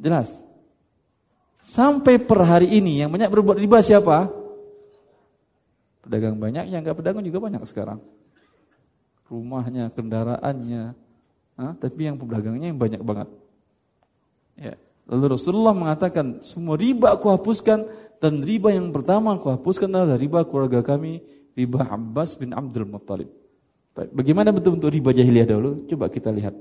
[0.01, 0.41] Jelas?
[1.65, 4.29] Sampai per hari ini yang banyak berbuat riba siapa?
[6.05, 8.01] Pedagang banyak yang enggak pedagang juga banyak sekarang
[9.33, 10.93] rumahnya, kendaraannya.
[11.57, 11.73] Hah?
[11.81, 13.29] Tapi yang pedagangnya yang banyak banget.
[14.61, 14.77] Ya.
[15.09, 17.89] Lalu Rasulullah mengatakan, semua riba aku hapuskan
[18.23, 21.25] dan riba yang pertama aku hapuskan adalah riba keluarga kami,
[21.59, 23.27] riba Abbas bin Abdul Muttalib.
[23.93, 25.85] Bagaimana bentuk-bentuk riba jahiliyah dahulu?
[25.85, 26.55] Coba kita lihat.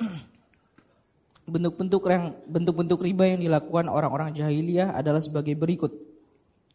[1.48, 5.94] Bentuk-bentuk yang bentuk-bentuk riba yang dilakukan orang-orang jahiliyah adalah sebagai berikut.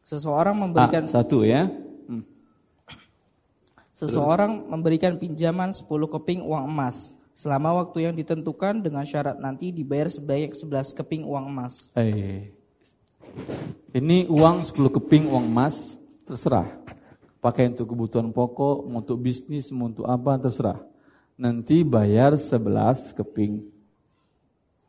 [0.08, 1.68] Seseorang memberikan ah, satu ya.
[3.94, 10.10] Seseorang memberikan pinjaman 10 keping uang emas selama waktu yang ditentukan dengan syarat nanti dibayar
[10.10, 11.94] sebanyak 11 keping uang emas.
[11.98, 12.50] Eh.
[13.94, 16.66] Ini uang 10 keping uang emas terserah.
[17.38, 20.80] Pakai untuk kebutuhan pokok, untuk bisnis, untuk apa terserah.
[21.38, 23.62] Nanti bayar 11 keping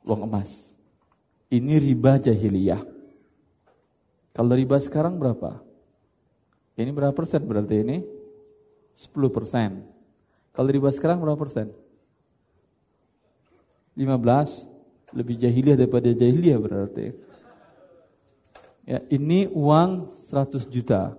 [0.08, 0.48] uang emas.
[1.52, 2.80] Ini riba jahiliyah.
[4.32, 5.60] Kalau riba sekarang berapa?
[6.74, 8.13] Ini berapa persen berarti ini?
[8.94, 9.82] 10 persen.
[10.54, 11.74] Kalau riba sekarang berapa persen?
[13.94, 14.66] 15
[15.14, 17.14] lebih jahiliyah daripada jahiliyah berarti.
[18.84, 21.16] Ya, ini uang 100 juta.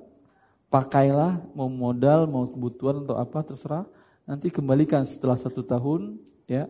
[0.70, 3.88] Pakailah mau modal, mau kebutuhan atau apa terserah.
[4.28, 6.68] Nanti kembalikan setelah satu tahun ya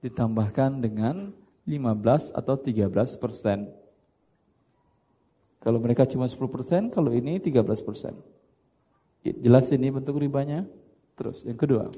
[0.00, 1.34] ditambahkan dengan
[1.68, 3.68] 15 atau 13 persen.
[5.60, 8.16] Kalau mereka cuma 10 persen, kalau ini 13 persen.
[9.24, 10.64] Jelas ini bentuk ribanya.
[11.16, 11.92] Terus yang kedua.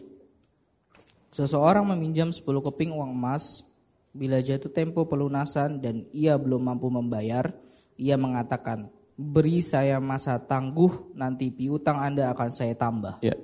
[1.33, 3.65] Seseorang meminjam 10 keping uang emas,
[4.13, 7.55] bila jatuh tempo pelunasan dan ia belum mampu membayar,
[7.97, 13.23] ia mengatakan, beri saya masa tangguh, nanti piutang Anda akan saya tambah.
[13.25, 13.39] Ya.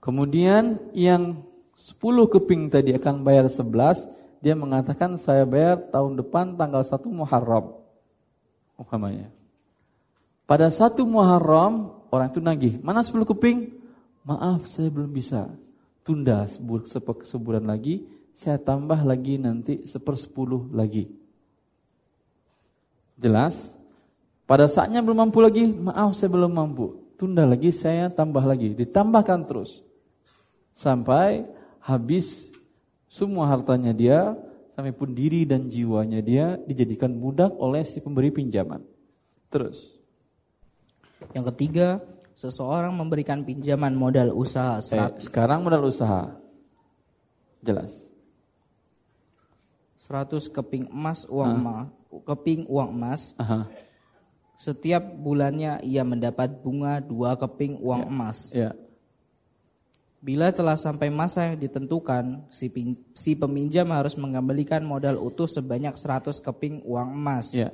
[0.00, 1.44] Kemudian yang
[1.76, 2.00] 10
[2.32, 4.08] keping tadi akan bayar 11,
[4.40, 7.76] dia mengatakan saya bayar tahun depan tanggal 1 Muharram.
[8.80, 9.28] Umpamanya.
[10.50, 13.70] Pada satu Muharram, orang itu nagih, mana 10 keping?
[14.26, 15.46] Maaf, saya belum bisa
[16.02, 16.42] tunda
[17.22, 18.02] sebulan lagi,
[18.34, 21.06] saya tambah lagi nanti sepersepuluh lagi.
[23.14, 23.78] Jelas?
[24.42, 26.98] Pada saatnya belum mampu lagi, maaf saya belum mampu.
[27.14, 28.74] Tunda lagi, saya tambah lagi.
[28.74, 29.86] Ditambahkan terus.
[30.74, 31.46] Sampai
[31.78, 32.50] habis
[33.06, 34.34] semua hartanya dia,
[34.74, 38.82] sampai pun diri dan jiwanya dia dijadikan budak oleh si pemberi pinjaman.
[39.46, 39.99] Terus.
[41.36, 41.88] Yang ketiga,
[42.40, 46.32] seseorang memberikan pinjaman modal usaha eh, sekarang modal usaha.
[47.60, 48.08] Jelas.
[50.00, 51.86] 100 keping emas uang emas
[52.26, 53.36] keping uang emas.
[53.38, 53.68] Aha.
[54.60, 58.08] setiap bulannya ia mendapat bunga dua keping uang ya.
[58.08, 58.38] emas.
[58.52, 58.70] Ya.
[60.20, 62.68] bila telah sampai masa yang ditentukan si,
[63.16, 67.56] si peminjam harus mengembalikan modal utuh sebanyak 100 keping uang emas.
[67.56, 67.72] Ya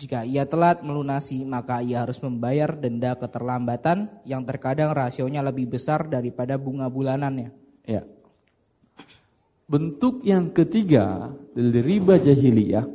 [0.00, 6.08] jika ia telat melunasi, maka ia harus membayar denda keterlambatan yang terkadang rasionya lebih besar
[6.08, 7.52] daripada bunga bulanannya.
[7.84, 8.08] Ya.
[9.68, 12.88] Bentuk yang ketiga dari riba jahiliyah,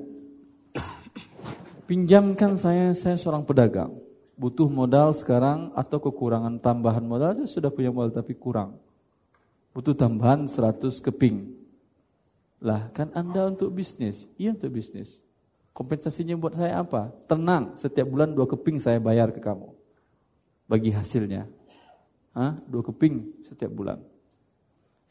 [1.85, 3.93] pinjamkan saya, saya seorang pedagang,
[4.33, 8.81] butuh modal sekarang atau kekurangan tambahan modal, saya sudah punya modal tapi kurang.
[9.77, 11.53] Butuh tambahan 100 keping.
[12.65, 15.24] Lah kan Anda untuk bisnis, iya untuk bisnis.
[15.75, 17.11] Kompensasinya buat saya apa?
[17.27, 19.75] Tenang, setiap bulan dua keping saya bayar ke kamu.
[20.71, 21.51] Bagi hasilnya.
[22.31, 22.55] Hah?
[22.63, 23.99] Dua keping setiap bulan.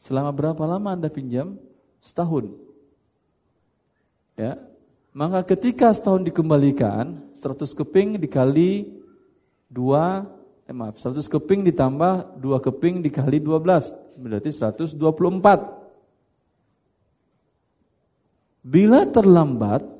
[0.01, 1.61] Selama berapa lama Anda pinjam?
[2.01, 2.49] Setahun.
[4.33, 4.57] Ya.
[5.13, 8.89] Maka ketika setahun dikembalikan, 100 keping dikali
[9.69, 10.25] dua,
[10.65, 14.97] eh maaf, 100 keping ditambah dua keping dikali 12, berarti 124.
[18.65, 19.94] Bila terlambat,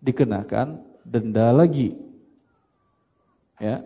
[0.00, 1.94] dikenakan denda lagi.
[3.60, 3.84] Ya.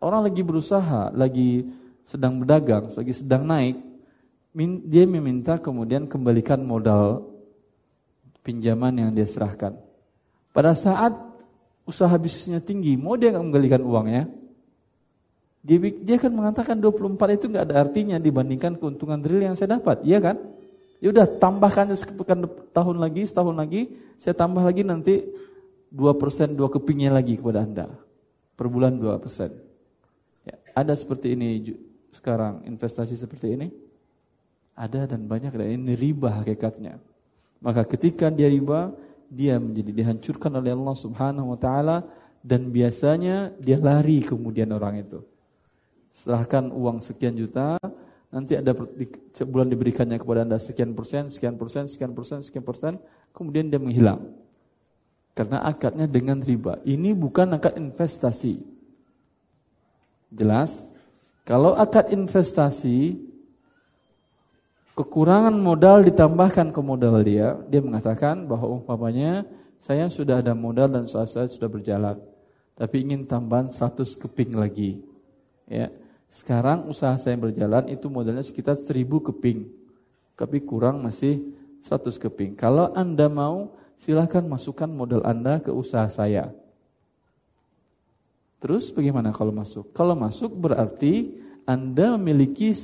[0.00, 1.68] Orang lagi berusaha, lagi
[2.08, 3.76] sedang berdagang, lagi sedang naik,
[4.88, 7.28] dia meminta kemudian kembalikan modal
[8.40, 9.76] pinjaman yang dia serahkan.
[10.56, 11.12] Pada saat
[11.84, 14.24] usaha bisnisnya tinggi, mau dia nggak mengembalikan uangnya?
[15.60, 20.00] Dia, dia akan mengatakan 24 itu nggak ada artinya dibandingkan keuntungan real yang saya dapat,
[20.06, 20.40] iya kan?
[20.98, 25.22] Ya udah tambahkan sepekan tahun lagi, setahun lagi, saya tambah lagi nanti
[25.94, 27.86] 2% dua kepingnya lagi kepada Anda.
[28.58, 29.54] Per bulan 2%.
[30.44, 31.78] Ya, ada seperti ini
[32.10, 33.68] sekarang investasi seperti ini?
[34.74, 36.98] Ada dan banyak dan ini riba hakikatnya.
[37.62, 38.90] Maka ketika dia riba,
[39.30, 42.06] dia menjadi dihancurkan oleh Allah Subhanahu wa taala
[42.42, 45.22] dan biasanya dia lari kemudian orang itu.
[46.14, 47.78] Serahkan uang sekian juta,
[48.30, 48.74] nanti ada
[49.34, 52.94] sebulan diberikannya kepada anda sekian persen, sekian persen, sekian persen, sekian persen,
[53.38, 54.34] kemudian dia menghilang.
[55.38, 56.82] Karena akadnya dengan riba.
[56.82, 58.58] Ini bukan akad investasi.
[60.34, 60.90] Jelas?
[61.46, 63.22] Kalau akad investasi
[64.98, 69.46] kekurangan modal ditambahkan ke modal dia, dia mengatakan bahwa umpamanya
[69.78, 72.18] saya sudah ada modal dan usaha saya sudah berjalan,
[72.74, 75.06] tapi ingin tambahan 100 keping lagi.
[75.70, 75.94] Ya.
[76.28, 79.70] Sekarang usaha saya berjalan itu modalnya sekitar 1000 keping.
[80.36, 82.58] Tapi kurang masih 100 keping.
[82.58, 86.54] Kalau Anda mau, silahkan masukkan modal Anda ke usaha saya.
[88.58, 89.94] Terus bagaimana kalau masuk?
[89.94, 92.74] Kalau masuk berarti Anda memiliki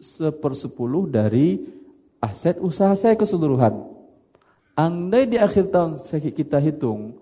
[0.00, 1.62] sepersepuluh dari
[2.18, 3.78] aset usaha saya keseluruhan.
[4.74, 6.00] Andai di akhir tahun
[6.34, 7.20] kita hitung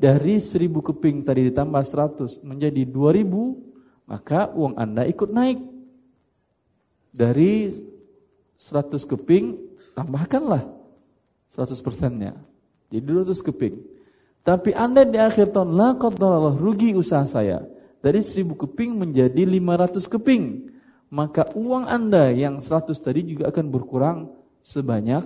[0.00, 3.62] dari seribu keping tadi ditambah seratus menjadi dua ribu,
[4.10, 5.60] maka uang Anda ikut naik.
[7.14, 7.70] Dari
[8.58, 10.62] seratus keping tambahkanlah
[11.48, 12.34] seratus persennya.
[12.90, 13.80] Jadi dua ratus keping.
[14.44, 15.96] Tapi Anda di akhir tahun la
[16.52, 17.64] rugi usaha saya.
[18.04, 20.74] Dari seribu keping menjadi lima ratus keping
[21.14, 24.34] maka uang Anda yang 100 tadi juga akan berkurang
[24.66, 25.22] sebanyak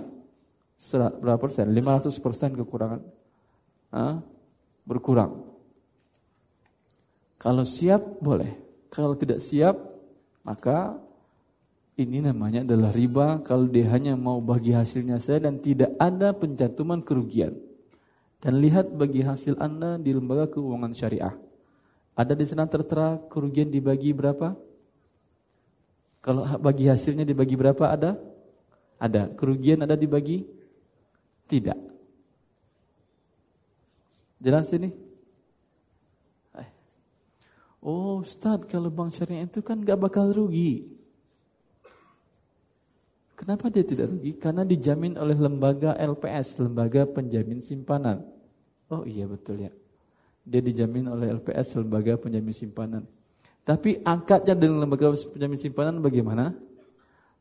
[1.17, 1.65] berapa persen?
[1.65, 3.01] 500 persen kekurangan.
[3.89, 4.21] Hah?
[4.85, 5.49] Berkurang.
[7.41, 8.53] Kalau siap boleh.
[8.93, 9.81] Kalau tidak siap
[10.45, 11.01] maka
[11.99, 17.03] ini namanya adalah riba kalau dia hanya mau bagi hasilnya saya dan tidak ada pencantuman
[17.03, 17.59] kerugian.
[18.39, 21.35] Dan lihat bagi hasil Anda di lembaga keuangan syariah.
[22.15, 24.55] Ada di sana tertera kerugian dibagi berapa?
[26.23, 28.15] Kalau bagi hasilnya dibagi berapa ada?
[28.95, 29.35] Ada.
[29.35, 30.47] Kerugian ada dibagi?
[31.51, 31.79] Tidak.
[34.39, 34.87] Jelas ini?
[36.55, 36.69] Eh.
[37.83, 40.98] Oh Ustaz, kalau bank syariah itu kan gak bakal rugi.
[43.39, 44.35] Kenapa dia tidak rugi?
[44.35, 48.19] Karena dijamin oleh lembaga LPS, lembaga penjamin simpanan.
[48.91, 49.71] Oh iya betul ya.
[50.43, 53.07] Dia dijamin oleh LPS, lembaga penjamin simpanan.
[53.63, 56.51] Tapi angkatnya dengan lembaga penjamin simpanan bagaimana?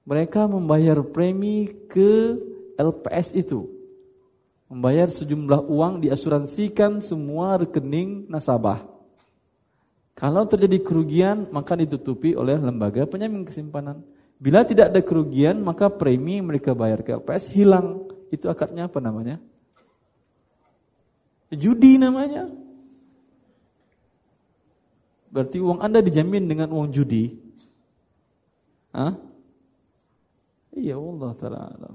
[0.07, 2.39] Mereka membayar premi ke
[2.79, 3.67] LPS itu.
[4.71, 8.87] Membayar sejumlah uang diasuransikan semua rekening nasabah.
[10.15, 13.99] Kalau terjadi kerugian maka ditutupi oleh lembaga penjamin simpanan.
[14.39, 18.07] Bila tidak ada kerugian maka premi mereka bayar ke LPS hilang.
[18.31, 19.43] Itu akadnya apa namanya?
[21.51, 22.47] Judi namanya.
[25.29, 27.35] Berarti uang Anda dijamin dengan uang judi.
[28.95, 29.13] Hah?
[30.73, 31.89] Iya Allah taala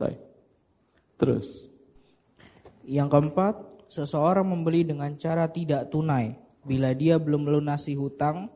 [0.00, 0.20] Baik.
[1.20, 1.68] Terus.
[2.88, 3.54] Yang keempat,
[3.90, 6.38] seseorang membeli dengan cara tidak tunai.
[6.62, 8.46] Bila dia belum melunasi hutang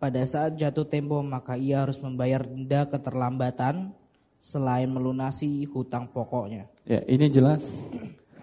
[0.00, 3.92] pada saat jatuh tempo, maka ia harus membayar denda keterlambatan
[4.42, 6.66] selain melunasi hutang pokoknya.
[6.88, 7.68] Ya, ini jelas.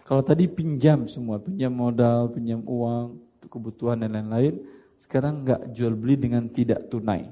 [0.07, 4.61] Kalau tadi pinjam semua, pinjam modal, pinjam uang, kebutuhan dan lain-lain,
[5.01, 7.27] sekarang nggak jual beli dengan tidak tunai.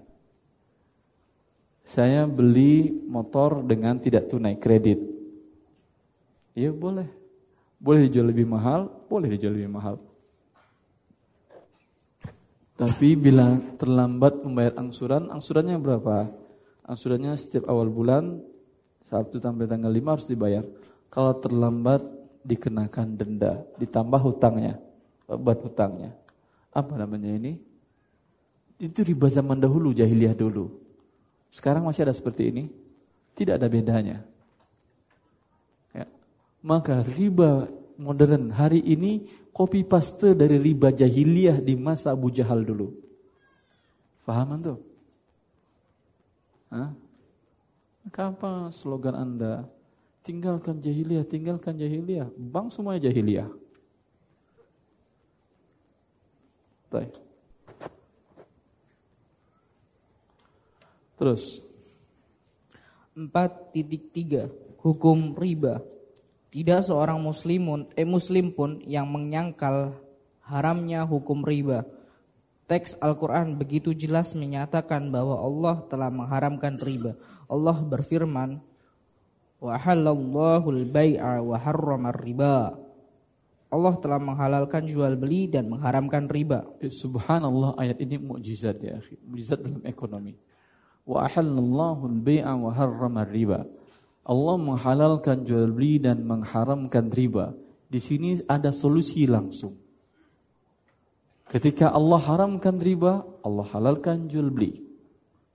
[1.87, 4.99] Saya beli motor dengan tidak tunai kredit.
[6.51, 7.16] Iya boleh.
[7.77, 10.01] Boleh dijual lebih mahal, boleh dijual lebih mahal.
[12.77, 16.29] Tapi bila terlambat membayar angsuran, angsurannya berapa?
[16.85, 18.37] Angsurannya setiap awal bulan
[19.09, 20.63] Sabtu sampai tanggal 5 harus dibayar.
[21.07, 22.03] Kalau terlambat
[22.43, 24.77] dikenakan denda, ditambah hutangnya,
[25.25, 26.11] obat hutangnya.
[26.75, 27.57] Apa namanya ini?
[28.77, 30.69] Itu riba zaman dahulu, jahiliyah dulu.
[31.49, 32.69] Sekarang masih ada seperti ini?
[33.33, 34.21] Tidak ada bedanya.
[36.67, 39.23] Maka riba modern hari ini
[39.55, 42.91] copy paste dari riba jahiliyah di masa Abu Jahal dulu.
[44.27, 44.79] Faham tuh?
[46.67, 46.91] Hah?
[48.11, 49.63] Apa slogan Anda?
[50.27, 52.27] Tinggalkan jahiliyah, tinggalkan jahiliyah.
[52.35, 53.47] Bang semuanya jahiliyah.
[56.91, 57.15] Baik.
[61.15, 61.63] Terus
[63.15, 64.51] 4.3
[64.83, 65.79] Hukum riba
[66.47, 69.91] Tidak seorang muslimun eh muslim pun yang menyangkal
[70.47, 71.83] haramnya hukum riba.
[72.67, 77.15] Teks Al-Quran begitu jelas menyatakan bahwa Allah telah mengharamkan riba.
[77.47, 78.59] Allah berfirman,
[79.59, 82.75] "Wa halallahu al-bai'a wa harrama riba."
[83.67, 86.63] Allah telah menghalalkan jual beli dan mengharamkan riba.
[86.79, 90.39] Eh, subhanallah ayat ini mukjizat ya akhi, mukjizat dalam ekonomi.
[91.03, 93.67] Wa halallahu al-bai'a wa harrama riba.
[94.27, 97.55] Allah menghalalkan jual beli dan mengharamkan riba.
[97.87, 99.79] Di sini ada solusi langsung.
[101.47, 104.83] Ketika Allah haramkan riba, Allah halalkan jual beli.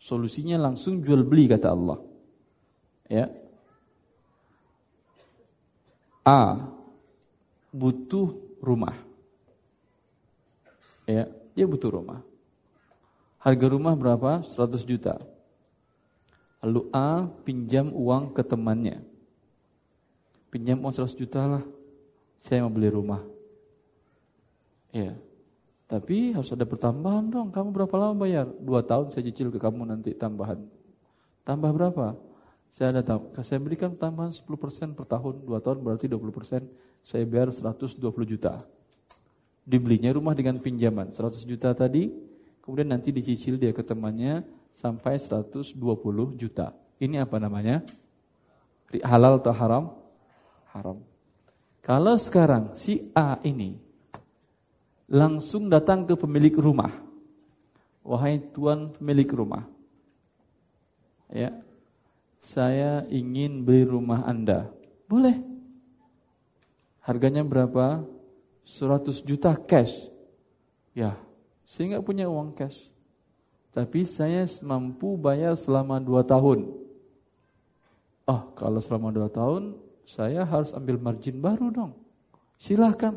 [0.01, 2.01] Solusinya langsung jual beli kata Allah.
[3.13, 3.29] Ya.
[6.25, 6.73] A.
[7.77, 8.33] butuh
[8.65, 8.97] rumah.
[11.05, 12.25] Ya, dia butuh rumah.
[13.37, 14.41] Harga rumah berapa?
[14.49, 15.21] 100 juta.
[16.63, 19.03] Lalu A pinjam uang ke temannya.
[20.47, 21.65] Pinjam uang 100 juta lah.
[22.39, 23.23] Saya mau beli rumah.
[24.95, 25.19] Ya.
[25.91, 27.51] Tapi harus ada pertambahan dong.
[27.51, 28.47] Kamu berapa lama bayar?
[28.49, 30.63] Dua tahun saya cicil ke kamu nanti tambahan.
[31.43, 32.15] Tambah berapa?
[32.73, 35.45] Saya ada saya berikan tambahan 10% per tahun.
[35.45, 36.65] Dua tahun berarti 20%.
[37.03, 38.63] Saya bayar 120 juta.
[39.67, 42.09] Dibelinya rumah dengan pinjaman 100 juta tadi.
[42.63, 45.77] Kemudian nanti dicicil dia ke temannya sampai 120
[46.35, 46.73] juta.
[46.97, 47.85] Ini apa namanya?
[49.05, 49.85] Halal atau haram?
[50.73, 50.99] Haram.
[51.85, 53.77] Kalau sekarang si A ini
[55.07, 56.91] langsung datang ke pemilik rumah.
[58.03, 59.69] Wahai tuan pemilik rumah.
[61.31, 61.53] Ya.
[62.43, 64.67] Saya ingin beli rumah Anda.
[65.07, 65.39] Boleh.
[67.07, 68.03] Harganya berapa?
[68.67, 70.11] 100 juta cash.
[70.93, 71.17] Ya,
[71.65, 72.92] saya nggak punya uang cash.
[73.73, 76.69] Tapi saya mampu bayar selama dua tahun.
[78.29, 81.93] Oh, kalau selama dua tahun, saya harus ambil margin baru dong.
[82.61, 83.17] Silahkan.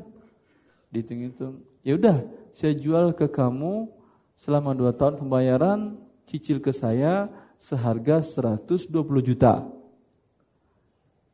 [0.90, 1.60] Dihitung-hitung.
[1.84, 2.24] Ya udah,
[2.56, 3.92] saya jual ke kamu
[4.40, 7.28] selama dua tahun pembayaran, cicil ke saya
[7.60, 8.88] seharga 120
[9.22, 9.68] juta.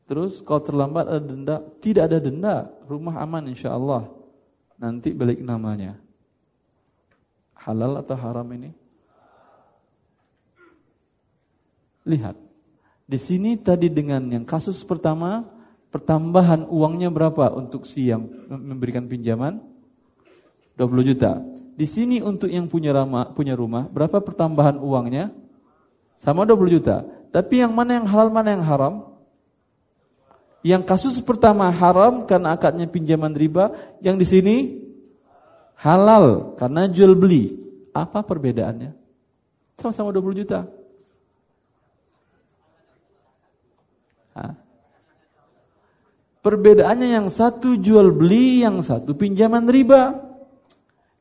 [0.10, 2.56] Terus kalau terlambat ada denda, tidak ada denda,
[2.90, 4.12] rumah aman insya Allah.
[4.82, 5.96] Nanti balik namanya.
[7.56, 8.81] Halal atau haram ini?
[12.08, 12.36] Lihat.
[13.06, 15.44] Di sini tadi dengan yang kasus pertama,
[15.92, 19.60] pertambahan uangnya berapa untuk si yang memberikan pinjaman?
[20.80, 21.44] 20 juta.
[21.76, 25.30] Di sini untuk yang punya rumah, punya rumah, berapa pertambahan uangnya?
[26.18, 27.04] Sama 20 juta.
[27.34, 28.96] Tapi yang mana yang halal, mana yang haram?
[30.62, 34.56] Yang kasus pertama haram karena akadnya pinjaman riba, yang di sini
[35.82, 37.58] halal karena jual beli.
[37.92, 38.96] Apa perbedaannya?
[39.76, 40.70] Sama-sama 20 juta.
[46.42, 50.18] Perbedaannya yang satu jual beli, yang satu pinjaman riba.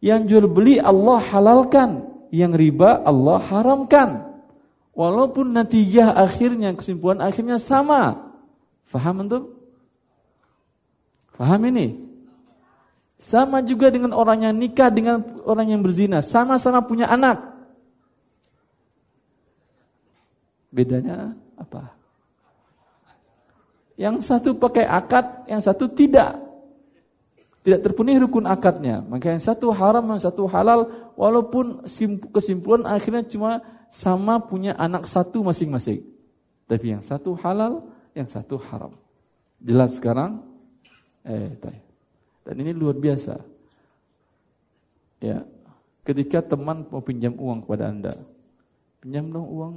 [0.00, 4.32] Yang jual beli Allah halalkan, yang riba Allah haramkan.
[4.96, 8.32] Walaupun natijah akhirnya, kesimpulan akhirnya sama.
[8.88, 9.52] Faham antum?
[11.36, 12.00] Faham ini?
[13.20, 17.36] Sama juga dengan orang yang nikah dengan orang yang berzina, sama-sama punya anak.
[20.72, 21.99] Bedanya apa?
[24.00, 26.40] Yang satu pakai akad, yang satu tidak.
[27.60, 29.04] Tidak terpenuhi rukun akadnya.
[29.04, 30.88] Maka yang satu haram, yang satu halal.
[31.20, 31.84] Walaupun
[32.32, 33.60] kesimpulan akhirnya cuma
[33.92, 36.00] sama punya anak satu masing-masing.
[36.64, 37.84] Tapi yang satu halal,
[38.16, 38.96] yang satu haram.
[39.60, 40.40] Jelas sekarang?
[41.20, 41.52] Eh.
[42.48, 43.36] Dan ini luar biasa.
[45.20, 45.44] Ya,
[46.08, 48.16] ketika teman mau pinjam uang kepada Anda.
[49.04, 49.74] Pinjam dong uang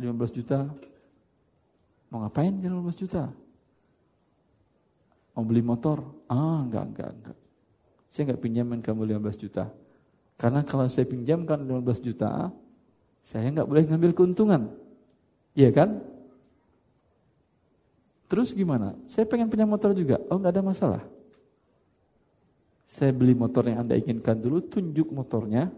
[0.00, 0.72] 15 juta,
[2.12, 3.32] Mau ngapain 15 juta?
[5.32, 6.04] Mau beli motor?
[6.28, 7.36] Ah, enggak, enggak, enggak.
[8.12, 9.72] Saya enggak pinjamin kamu 15 juta.
[10.36, 12.52] Karena kalau saya pinjamkan 15 juta,
[13.24, 14.68] saya enggak boleh ngambil keuntungan.
[15.56, 16.04] Iya kan?
[18.28, 18.92] Terus gimana?
[19.08, 20.20] Saya pengen punya motor juga.
[20.28, 21.02] Oh, enggak ada masalah.
[22.84, 25.72] Saya beli motor yang Anda inginkan dulu, tunjuk motornya,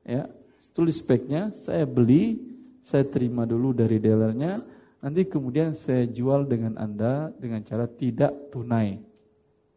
[0.00, 0.24] ya,
[0.72, 2.40] tulis speknya, saya beli,
[2.80, 4.64] saya terima dulu dari dealernya,
[5.04, 9.04] Nanti kemudian saya jual dengan Anda dengan cara tidak tunai.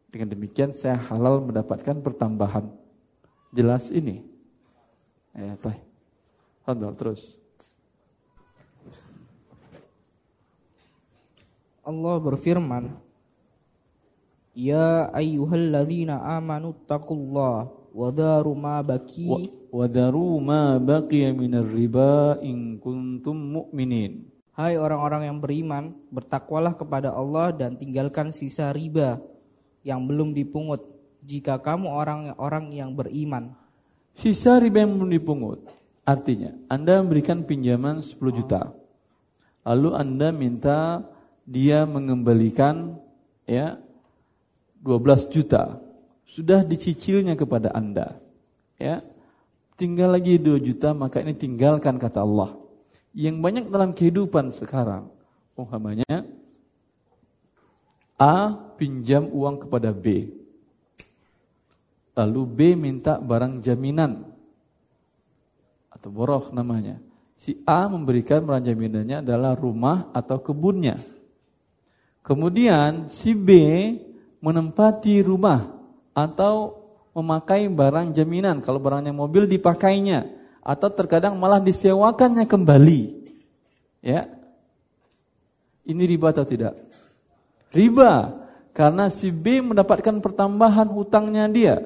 [0.07, 2.71] Dengan demikian saya halal mendapatkan pertambahan.
[3.51, 4.23] Jelas ini?
[5.35, 5.75] Ya, teh.
[6.63, 7.35] Handal terus.
[11.83, 12.95] Allah berfirman,
[14.55, 19.27] Ya ayyuhalladzina amanu taqullah wa daru ma baki
[19.75, 24.36] wa daru ma baqiya minar riba in kuntum mu'minin.
[24.57, 29.21] Hai orang-orang yang beriman, bertakwalah kepada Allah dan tinggalkan sisa riba
[29.85, 30.81] yang belum dipungut
[31.21, 33.53] jika kamu orang-orang yang beriman.
[34.17, 35.61] Sisa riba yang belum dipungut,
[36.01, 38.73] artinya Anda memberikan pinjaman 10 juta.
[39.61, 41.05] Lalu Anda minta
[41.45, 42.97] dia mengembalikan
[43.45, 43.77] ya
[44.81, 45.77] 12 juta.
[46.25, 48.17] Sudah dicicilnya kepada Anda.
[48.81, 49.05] Ya.
[49.77, 52.66] Tinggal lagi 2 juta, maka ini tinggalkan kata Allah
[53.15, 55.11] yang banyak dalam kehidupan sekarang.
[55.57, 56.25] Umpamanya
[58.17, 60.33] A pinjam uang kepada B.
[62.17, 64.25] Lalu B minta barang jaminan
[65.93, 66.97] atau boroh namanya.
[67.37, 70.97] Si A memberikan barang jaminannya adalah rumah atau kebunnya.
[72.25, 73.49] Kemudian si B
[74.41, 75.77] menempati rumah
[76.17, 78.61] atau memakai barang jaminan.
[78.65, 80.36] Kalau barangnya mobil dipakainya
[80.67, 83.31] atau terkadang malah disewakannya kembali.
[84.03, 84.27] Ya.
[85.87, 86.75] Ini riba atau tidak?
[87.71, 88.35] Riba
[88.75, 91.79] karena si B mendapatkan pertambahan hutangnya dia.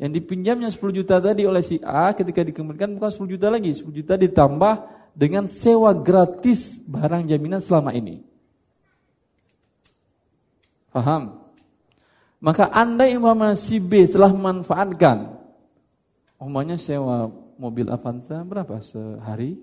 [0.00, 3.92] Yang dipinjamnya 10 juta tadi oleh si A ketika dikembalikan bukan 10 juta lagi, 10
[3.92, 4.74] juta ditambah
[5.12, 8.24] dengan sewa gratis barang jaminan selama ini.
[10.88, 11.36] Paham?
[12.42, 15.38] Maka anda umpama si B telah memanfaatkan,
[16.40, 19.58] umpamanya sewa mobil Avanza berapa sehari?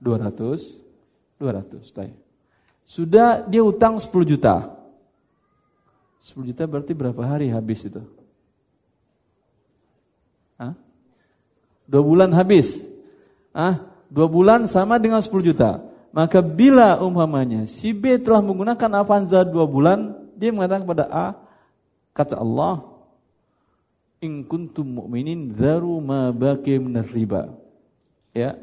[0.00, 0.80] 200,
[1.36, 2.10] 200, tay.
[2.86, 4.72] Sudah dia utang 10 juta.
[6.24, 8.00] 10 juta berarti berapa hari habis itu?
[10.56, 10.74] Hah?
[11.84, 12.88] Dua bulan habis.
[13.52, 15.80] Ah, dua bulan sama dengan 10 juta.
[16.10, 21.26] Maka bila umpamanya si B telah menggunakan Avanza dua bulan, dia mengatakan kepada A,
[22.10, 22.82] kata Allah,
[24.20, 26.76] in kuntum mu'minin dharu ma baqi
[27.16, 27.52] riba.
[28.36, 28.56] Ya.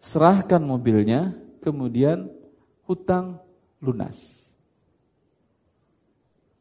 [0.00, 2.28] Serahkan mobilnya, kemudian
[2.88, 3.38] hutang
[3.78, 4.50] lunas.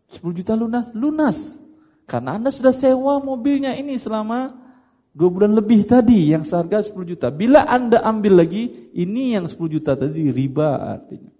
[0.10, 1.38] 10 juta lunas, lunas.
[2.10, 4.58] Karena Anda sudah sewa mobilnya ini selama
[5.14, 7.30] dua bulan lebih tadi yang seharga 10 juta.
[7.30, 11.32] Bila Anda ambil lagi, ini yang 10 juta tadi riba artinya.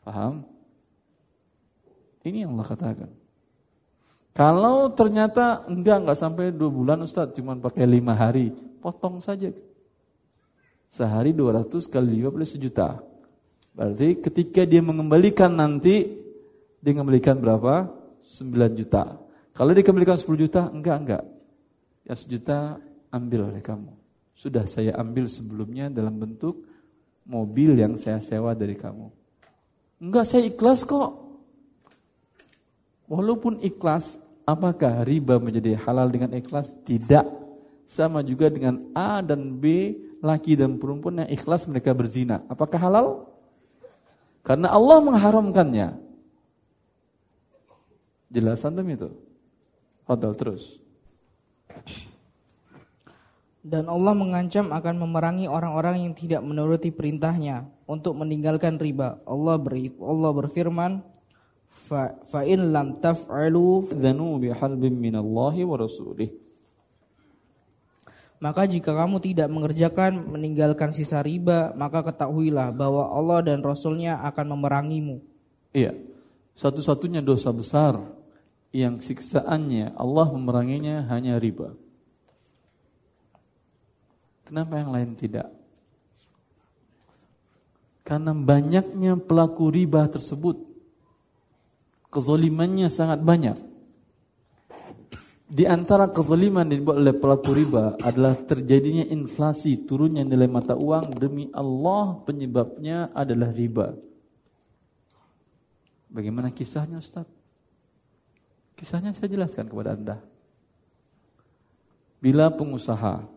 [0.00, 0.42] Paham?
[2.24, 3.10] Ini yang Allah katakan.
[4.36, 8.52] Kalau ternyata enggak enggak sampai dua bulan Ustaz, cuma pakai lima hari,
[8.84, 9.48] potong saja.
[10.92, 13.00] Sehari 200 kali 5 boleh sejuta.
[13.72, 16.04] Berarti ketika dia mengembalikan nanti
[16.84, 17.88] dia kembalikan berapa?
[18.20, 19.18] 9 juta.
[19.56, 21.24] Kalau dia kembalikan 10 juta, enggak, enggak.
[22.04, 22.76] Ya sejuta
[23.08, 23.92] ambil oleh kamu.
[24.36, 26.60] Sudah saya ambil sebelumnya dalam bentuk
[27.24, 29.08] mobil yang saya sewa dari kamu.
[30.04, 31.24] Enggak, saya ikhlas kok.
[33.08, 36.72] Walaupun ikhlas, apakah riba menjadi halal dengan ikhlas?
[36.86, 37.26] Tidak.
[37.86, 42.42] Sama juga dengan A dan B, laki dan perempuan yang ikhlas mereka berzina.
[42.46, 43.06] Apakah halal?
[44.46, 45.88] Karena Allah mengharamkannya.
[48.30, 49.10] Jelas antum itu?
[50.06, 50.78] Fadal terus.
[53.66, 59.18] Dan Allah mengancam akan memerangi orang-orang yang tidak menuruti perintahnya untuk meninggalkan riba.
[59.26, 61.02] Allah beri, Allah berfirman,
[61.86, 66.30] fa, fa in lam taf'alu dzanu bihalbin minallahi wa rasulih.
[68.36, 74.52] Maka jika kamu tidak mengerjakan meninggalkan sisa riba, maka ketahuilah bahwa Allah dan Rasulnya akan
[74.52, 75.24] memerangimu.
[75.72, 75.96] Iya,
[76.52, 77.96] satu-satunya dosa besar
[78.76, 81.72] yang siksaannya Allah memeranginya hanya riba.
[84.44, 85.48] Kenapa yang lain tidak?
[88.04, 90.60] Karena banyaknya pelaku riba tersebut.
[92.16, 93.60] Kezalimannya sangat banyak.
[95.52, 101.12] Di antara kezaliman yang dibuat oleh pelaku riba adalah terjadinya inflasi, turunnya nilai mata uang
[101.12, 104.00] demi Allah penyebabnya adalah riba.
[106.08, 107.28] Bagaimana kisahnya Ustaz?
[108.80, 110.16] Kisahnya saya jelaskan kepada Anda.
[112.16, 113.28] Bila pengusaha,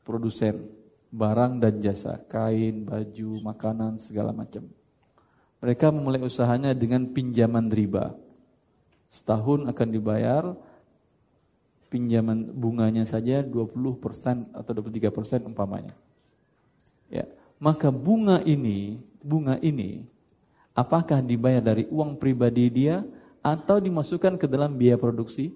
[0.00, 0.64] produsen,
[1.12, 4.79] barang dan jasa, kain, baju, makanan, segala macam.
[5.60, 8.16] Mereka memulai usahanya dengan pinjaman riba.
[9.12, 10.44] Setahun akan dibayar
[11.90, 15.92] pinjaman bunganya saja 20% atau 23% umpamanya.
[17.10, 17.26] Ya,
[17.58, 20.06] maka bunga ini, bunga ini
[20.80, 23.02] apakah dibayar dari uang pribadi dia
[23.44, 25.52] atau dimasukkan ke dalam biaya produksi?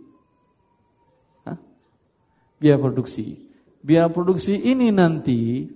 [1.46, 1.57] Hah?
[2.59, 3.48] Biaya produksi.
[3.84, 5.68] Biaya produksi ini nanti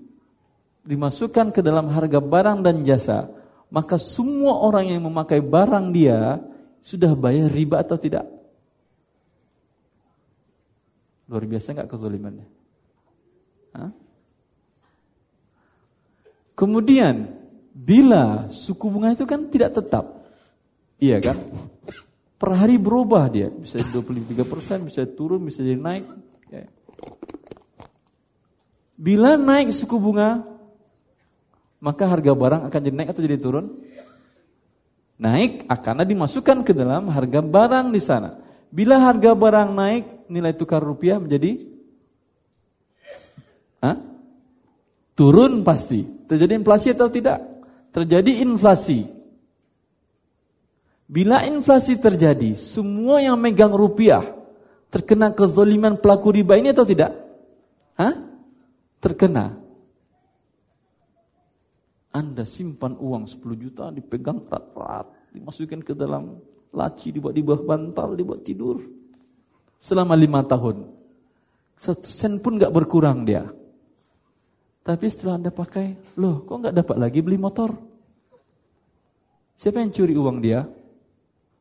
[0.88, 3.28] dimasukkan ke dalam harga barang dan jasa,
[3.68, 6.40] maka semua orang yang memakai barang dia
[6.80, 8.24] sudah bayar riba atau tidak?
[11.28, 12.48] Luar biasa nggak kezalimannya?
[13.76, 13.92] Hah?
[16.58, 17.38] Kemudian
[17.78, 20.26] Bila suku bunga itu kan tidak tetap.
[20.98, 21.38] Iya kan?
[22.34, 23.54] Per hari berubah dia.
[23.54, 26.02] Bisa 23 persen, bisa turun, bisa jadi naik.
[26.50, 26.66] Ya.
[28.98, 30.42] Bila naik suku bunga,
[31.78, 33.66] maka harga barang akan jadi naik atau jadi turun?
[35.18, 38.38] Naik karena dimasukkan ke dalam harga barang di sana.
[38.68, 41.64] Bila harga barang naik, nilai tukar rupiah menjadi
[43.78, 43.94] Hah?
[45.14, 46.02] turun pasti.
[46.26, 47.58] Terjadi inflasi atau tidak?
[47.92, 49.08] terjadi inflasi.
[51.08, 54.20] Bila inflasi terjadi, semua yang megang rupiah
[54.92, 57.16] terkena kezaliman pelaku riba ini atau tidak?
[57.96, 58.12] Hah?
[59.00, 59.56] Terkena.
[62.12, 65.06] Anda simpan uang 10 juta dipegang erat-erat.
[65.32, 66.40] Dimasukin ke dalam
[66.72, 68.80] laci, dibuat di bawah bantal, dibuat tidur.
[69.76, 70.88] Selama lima tahun.
[71.78, 73.46] Satu sen pun gak berkurang dia.
[74.82, 77.70] Tapi setelah anda pakai, loh kok gak dapat lagi beli motor?
[79.58, 80.64] Siapa yang curi uang dia?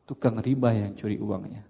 [0.07, 1.67] Tukang riba yang curi uangnya.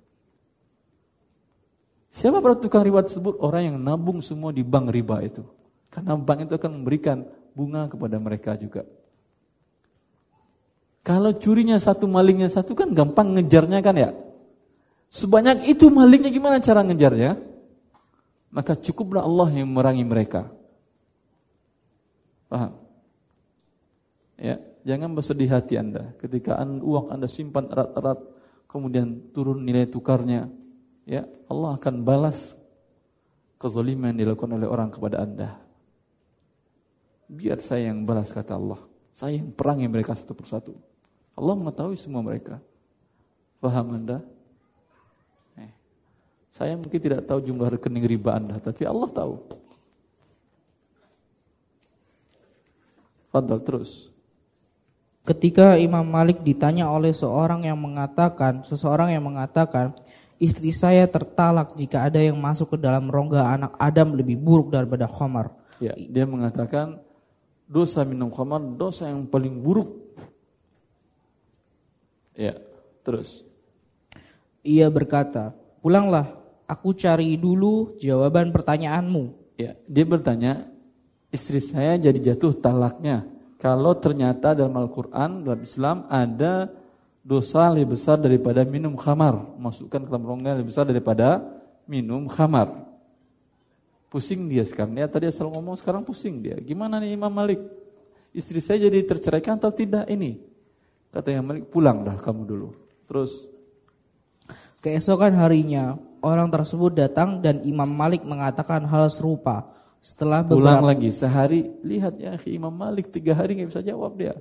[2.13, 3.41] Siapa para tukang riba tersebut?
[3.41, 5.41] Orang yang nabung semua di bank riba itu.
[5.89, 7.25] Karena bank itu akan memberikan
[7.57, 8.85] bunga kepada mereka juga.
[11.01, 14.11] Kalau curinya satu, malingnya satu kan gampang ngejarnya kan ya.
[15.07, 17.39] Sebanyak itu malingnya gimana cara ngejarnya?
[18.51, 20.51] Maka cukuplah Allah yang merangi mereka.
[22.51, 22.75] Paham?
[24.37, 28.19] Ya, jangan bersedih hati Anda ketika uang Anda simpan erat-erat
[28.69, 30.51] kemudian turun nilai tukarnya.
[31.07, 32.59] Ya, Allah akan balas
[33.57, 35.66] kezaliman yang dilakukan oleh orang kepada Anda.
[37.27, 38.79] Biar saya yang balas kata Allah.
[39.11, 40.73] Saya yang perangi mereka satu persatu.
[41.35, 42.57] Allah mengetahui semua mereka.
[43.59, 44.23] Paham Anda?
[45.59, 45.71] Eh,
[46.55, 49.33] saya mungkin tidak tahu jumlah rekening riba Anda, tapi Allah tahu.
[53.27, 54.09] Fadal terus.
[55.27, 59.91] Ketika Imam Malik ditanya oleh seorang yang mengatakan, seseorang yang mengatakan,
[60.39, 65.03] istri saya tertalak jika ada yang masuk ke dalam rongga anak Adam lebih buruk daripada
[65.03, 65.51] khamar.
[65.83, 67.03] Ya, dia mengatakan
[67.67, 70.07] dosa minum khamar dosa yang paling buruk
[72.37, 72.53] Ya,
[73.01, 73.41] terus.
[74.61, 76.37] Ia berkata, pulanglah,
[76.69, 79.57] aku cari dulu jawaban pertanyaanmu.
[79.57, 80.69] Ya, dia bertanya,
[81.33, 83.25] istri saya jadi jatuh talaknya.
[83.57, 86.69] Kalau ternyata dalam Al-Quran, dalam Islam ada
[87.25, 89.57] dosa lebih besar daripada minum khamar.
[89.57, 91.41] Masukkan ke dalam rongga lebih besar daripada
[91.89, 92.85] minum khamar.
[94.07, 94.95] Pusing dia sekarang.
[94.95, 96.55] Dia tadi asal ngomong sekarang pusing dia.
[96.63, 97.59] Gimana nih Imam Malik?
[98.31, 100.39] Istri saya jadi terceraikan atau tidak ini?
[101.11, 102.69] Kata yang Malik, pulanglah kamu dulu.
[103.07, 103.51] Terus
[104.79, 109.75] keesokan harinya orang tersebut datang dan Imam Malik mengatakan hal serupa.
[109.99, 110.61] Setelah beberapa...
[110.61, 114.39] pulang lagi sehari, lihat ya Imam Malik tiga hari nggak bisa jawab dia.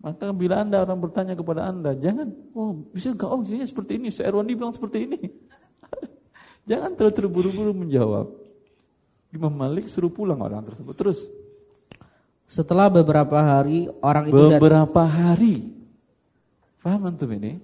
[0.00, 3.28] Maka bila anda orang bertanya kepada anda, jangan, oh bisa nggak?
[3.28, 5.18] Oh seperti ini, Saya Erwandi bilang seperti ini.
[6.70, 8.30] Jangan terlalu terburu-buru menjawab.
[9.34, 10.94] Imam Malik suruh pulang orang tersebut.
[10.94, 11.26] Terus
[12.46, 15.74] setelah beberapa hari orang itu beberapa hari.
[16.78, 17.58] Paham antum ini?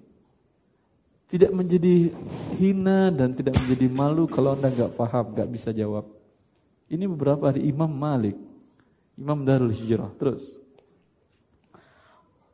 [1.27, 2.11] Tidak menjadi
[2.59, 6.07] hina dan tidak menjadi malu kalau Anda nggak paham, nggak bisa jawab.
[6.87, 8.39] Ini beberapa hari Imam Malik,
[9.19, 10.13] Imam Darul Hijrah.
[10.15, 10.67] Terus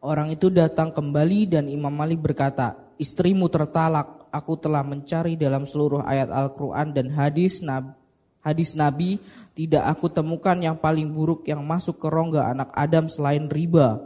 [0.02, 4.21] Orang itu datang kembali dan Imam Malik berkata, istrimu tertalak.
[4.32, 7.92] Aku telah mencari dalam seluruh ayat Al-Quran dan hadis, nab
[8.40, 9.20] hadis Nabi
[9.52, 14.00] tidak aku temukan yang paling buruk yang masuk ke rongga anak Adam selain riba.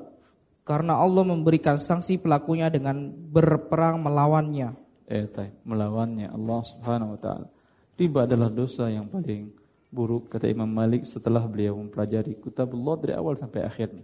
[0.66, 4.74] Karena Allah memberikan sanksi pelakunya dengan berperang melawannya.
[5.07, 5.31] Eh,
[5.62, 7.47] melawannya Allah Subhanahu wa taala.
[7.95, 9.55] Riba adalah dosa yang paling
[9.95, 14.03] buruk kata Imam Malik setelah beliau mempelajari kitabullah dari awal sampai akhirnya.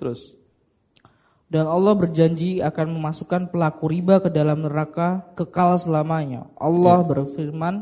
[0.00, 0.32] Terus
[1.51, 6.49] dan Allah berjanji akan memasukkan pelaku riba ke dalam neraka kekal selamanya.
[6.57, 7.07] Allah ya.
[7.09, 7.75] berfirman,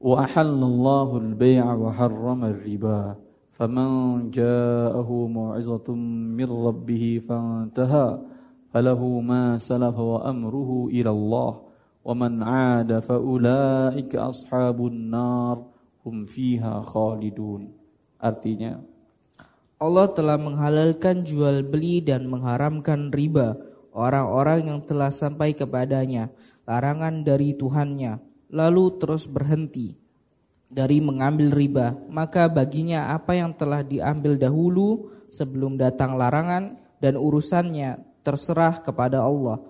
[0.00, 3.02] وأحل الله البيع وحرم الربا
[3.52, 3.88] فمن
[4.32, 5.88] جاءه موعظة
[6.40, 8.08] من ربه فانتهى
[8.72, 11.52] فله ما سلف وأمره إلى الله
[12.04, 15.56] ومن عاد فأولئك أصحاب النار
[16.06, 17.62] هم فيها خالدون
[18.20, 18.80] artinya
[19.81, 23.59] Allah telah menghalalkan jual beli dan mengharamkan riba
[23.91, 26.31] orang-orang yang telah sampai kepadanya
[26.63, 28.19] larangan dari Tuhannya
[28.51, 30.05] lalu terus berhenti
[30.75, 38.01] dari mengambil riba, maka baginya apa yang telah diambil dahulu sebelum datang larangan dan urusannya
[38.27, 39.63] terserah kepada Allah.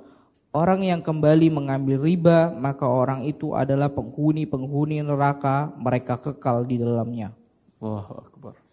[0.55, 7.35] Orang yang kembali mengambil riba, maka orang itu adalah penghuni-penghuni neraka, mereka kekal di dalamnya.
[7.77, 8.64] Wah, akbar.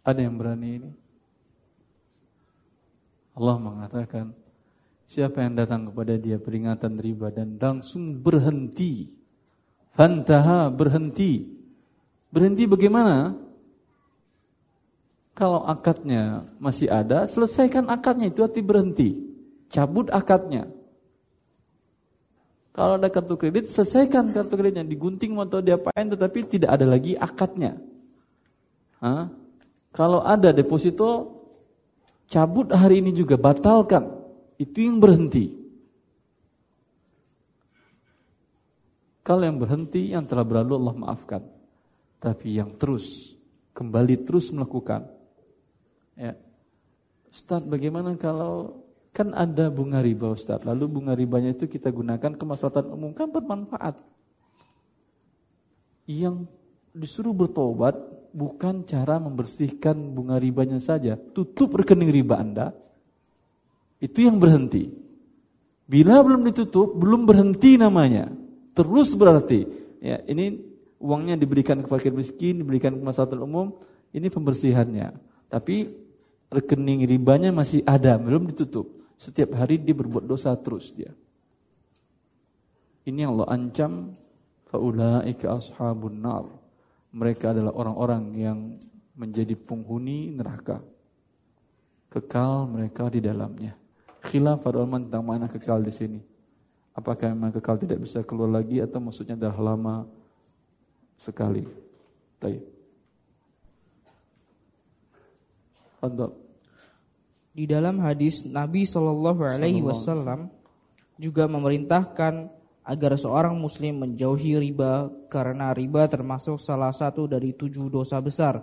[0.00, 0.90] Ada yang berani ini?
[3.36, 4.32] Allah mengatakan,
[5.04, 9.20] siapa yang datang kepada dia peringatan riba dan langsung berhenti
[9.94, 11.50] Fantaha berhenti.
[12.30, 13.34] Berhenti bagaimana?
[15.34, 19.10] Kalau akadnya masih ada, selesaikan akadnya itu arti berhenti.
[19.70, 20.68] Cabut akadnya.
[22.70, 24.86] Kalau ada kartu kredit, selesaikan kartu kreditnya.
[24.86, 27.76] Digunting atau diapain tetapi tidak ada lagi akadnya.
[29.02, 29.32] Hah?
[29.90, 31.42] Kalau ada deposito,
[32.30, 34.06] cabut hari ini juga, batalkan.
[34.54, 35.60] Itu yang berhenti.
[39.26, 41.42] Kalau yang berhenti, yang telah berlalu Allah maafkan.
[42.22, 43.34] Tapi yang terus,
[43.74, 45.06] kembali terus melakukan.
[46.18, 46.34] Ya.
[47.30, 48.82] Ustaz, bagaimana kalau
[49.14, 54.02] kan ada bunga riba Ustaz, lalu bunga ribanya itu kita gunakan kemaslahatan umum kan bermanfaat.
[56.10, 56.50] Yang
[56.90, 57.94] disuruh bertobat
[58.30, 62.72] bukan cara membersihkan bunga ribanya saja, tutup rekening riba Anda.
[64.00, 64.88] Itu yang berhenti.
[65.90, 68.30] Bila belum ditutup, belum berhenti namanya.
[68.72, 69.66] Terus berarti,
[69.98, 70.56] ya ini
[71.02, 73.74] uangnya diberikan ke fakir miskin, diberikan ke masyarakat umum,
[74.14, 75.10] ini pembersihannya.
[75.50, 75.90] Tapi
[76.50, 79.02] rekening ribanya masih ada, belum ditutup.
[79.20, 81.12] Setiap hari dia berbuat dosa terus dia.
[83.04, 84.14] Ini Allah ancam
[84.70, 86.59] faulaika ashabun nar.
[87.10, 88.58] Mereka adalah orang-orang yang
[89.18, 90.78] menjadi penghuni neraka.
[92.10, 93.74] Kekal mereka di dalamnya.
[94.20, 96.20] Khilaf para ulama tentang mana kekal di sini.
[96.94, 99.96] Apakah memang kekal tidak bisa keluar lagi atau maksudnya adalah lama
[101.16, 101.64] sekali.
[102.40, 102.62] Baik.
[107.50, 110.48] Di dalam hadis Nabi Shallallahu Alaihi Wasallam
[111.20, 112.48] juga memerintahkan
[112.84, 118.60] agar seorang muslim menjauhi riba karena riba termasuk salah satu dari tujuh dosa besar.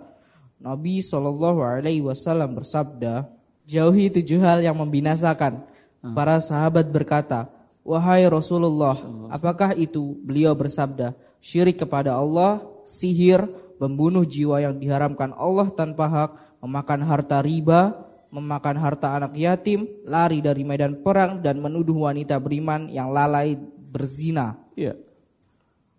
[0.58, 3.30] Nabi Shallallahu Alaihi Wasallam bersabda,
[3.62, 5.62] jauhi tujuh hal yang membinasakan.
[6.02, 6.14] Hmm.
[6.14, 7.46] Para sahabat berkata,
[7.86, 8.98] wahai Rasulullah,
[9.30, 10.18] apakah itu?
[10.26, 13.46] Beliau bersabda, syirik kepada Allah, sihir,
[13.78, 17.94] membunuh jiwa yang diharamkan Allah tanpa hak, memakan harta riba,
[18.34, 23.56] memakan harta anak yatim, lari dari medan perang dan menuduh wanita beriman yang lalai
[23.88, 24.60] berzina.
[24.76, 24.94] Iya.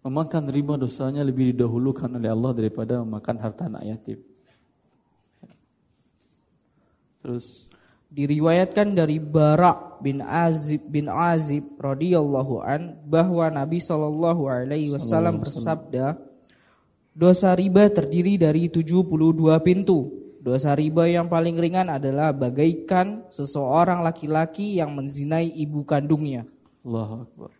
[0.06, 4.20] Memakan riba dosanya lebih didahulukan oleh Allah daripada memakan harta anak yatim.
[7.20, 7.68] Terus
[8.08, 16.16] diriwayatkan dari Barak bin Azib bin Azib radhiyallahu an bahwa Nabi Shallallahu alaihi wasallam bersabda
[17.12, 19.04] dosa riba terdiri dari 72
[19.60, 26.48] pintu Dosa riba yang paling ringan adalah bagaikan seseorang laki-laki yang menzinai ibu kandungnya.
[26.88, 27.59] Allah Akbar.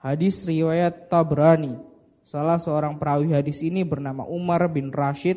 [0.00, 1.76] Hadis riwayat Tabrani.
[2.24, 5.36] Salah seorang perawi hadis ini bernama Umar bin Rashid.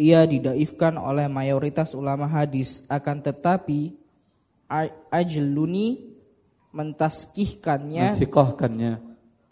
[0.00, 2.88] Ia didaifkan oleh mayoritas ulama hadis.
[2.88, 3.92] Akan tetapi
[5.12, 6.16] Ajluni
[6.72, 8.16] mentaskihkannya.
[8.16, 8.92] Mensikohkannya.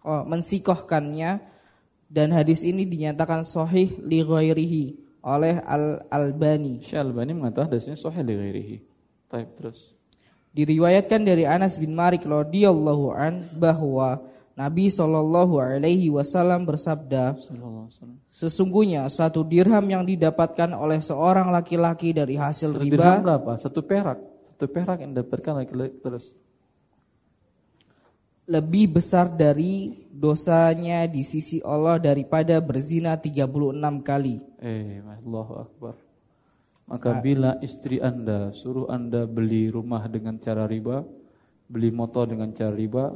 [0.01, 1.45] Oh, mensikohkannya
[2.09, 4.85] dan hadis ini dinyatakan sahih li ghairihi
[5.21, 6.81] oleh Al-Albani.
[6.81, 8.77] Syekh Albani mengatakan hadisnya sahih li ghairihi.
[9.29, 10.00] Baik, terus.
[10.51, 14.19] Diriwayatkan dari Anas bin Malik radhiyallahu an bahwa
[14.59, 17.39] Nabi Shallallahu alaihi wasallam bersabda,
[18.29, 23.53] Sesungguhnya satu dirham yang didapatkan oleh seorang laki-laki dari hasil riba Dirham berapa?
[23.57, 24.19] Satu perak.
[24.55, 26.35] Satu perak yang didapatkan laki-laki terus
[28.51, 34.43] lebih besar dari dosanya di sisi Allah daripada berzina 36 kali.
[34.59, 35.95] Eh, Allahu Akbar.
[36.91, 37.21] Maka nah.
[37.23, 41.07] bila istri Anda suruh Anda beli rumah dengan cara riba,
[41.71, 43.15] beli motor dengan cara riba,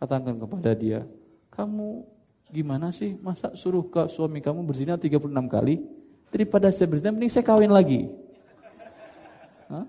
[0.00, 1.04] katakan kepada dia,
[1.52, 2.08] "Kamu
[2.48, 3.20] gimana sih?
[3.20, 5.84] Masa suruh ke suami kamu berzina 36 kali?
[6.32, 8.08] Daripada saya berzina, mending saya kawin lagi."
[9.68, 9.84] Hah?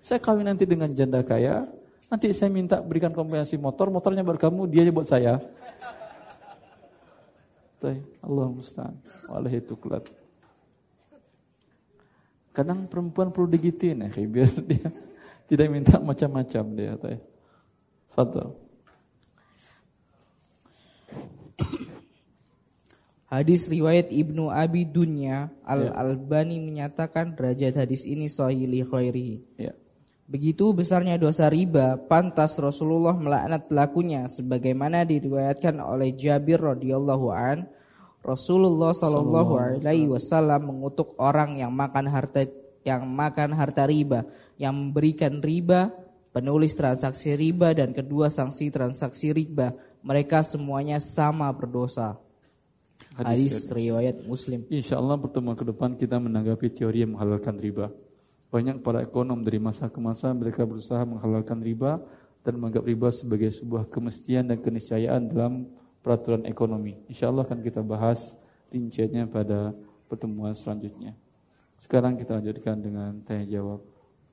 [0.00, 1.68] Saya kawin nanti dengan janda kaya,
[2.10, 5.38] Nanti saya minta berikan kompensasi motor, motornya buat kamu, dia buat saya.
[8.18, 8.98] Allah musta'an.
[9.30, 10.04] Wallahi tuklat.
[12.50, 14.90] Kadang perempuan perlu digitin ya, biar dia
[15.50, 16.94] tidak minta macam-macam dia.
[18.10, 18.54] Fadal.
[23.30, 26.62] Hadis riwayat Ibnu Abi Dunya Al-Albani ya.
[26.66, 29.36] menyatakan derajat hadis ini sahih li khairihi.
[29.54, 29.70] Ya.
[30.26, 37.70] Begitu besarnya dosa riba, pantas Rasulullah melaknat pelakunya sebagaimana diriwayatkan oleh Jabir radhiyallahu an.
[38.20, 42.44] Rasulullah sallallahu alaihi wasallam mengutuk orang yang makan harta
[42.84, 44.24] yang makan harta riba,
[44.56, 45.92] yang memberikan riba,
[46.32, 49.72] penulis transaksi riba dan kedua sanksi transaksi riba.
[50.00, 52.16] Mereka semuanya sama berdosa.
[53.16, 54.64] Hadis, Hadis riwayat Muslim.
[54.72, 57.92] Insya Allah pertemuan ke depan kita menanggapi teori yang menghalalkan riba.
[58.48, 62.00] Banyak para ekonom dari masa ke masa mereka berusaha menghalalkan riba
[62.40, 65.68] dan menganggap riba sebagai sebuah kemestian dan keniscayaan dalam
[66.00, 66.96] peraturan ekonomi.
[67.06, 68.36] Insya Allah akan kita bahas
[68.72, 69.76] rinciannya pada
[70.08, 71.14] pertemuan selanjutnya.
[71.80, 73.80] Sekarang kita lanjutkan dengan tanya jawab.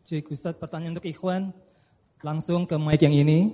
[0.08, 1.52] Cik Ustaz, pertanyaan untuk Ikhwan
[2.24, 3.52] langsung ke mic yang ini.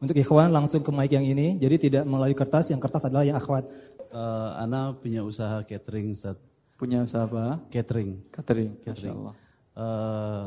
[0.00, 1.60] Untuk Ikhwan langsung ke mic yang ini.
[1.60, 3.68] Jadi tidak melalui kertas, yang kertas adalah yang akhwat.
[4.10, 6.36] Uh, Ana punya usaha catering Ustaz.
[6.80, 7.60] Punya usaha apa?
[7.68, 8.18] Catering.
[8.32, 9.12] Catering, catering.
[9.12, 9.36] Allah
[9.80, 10.44] uh,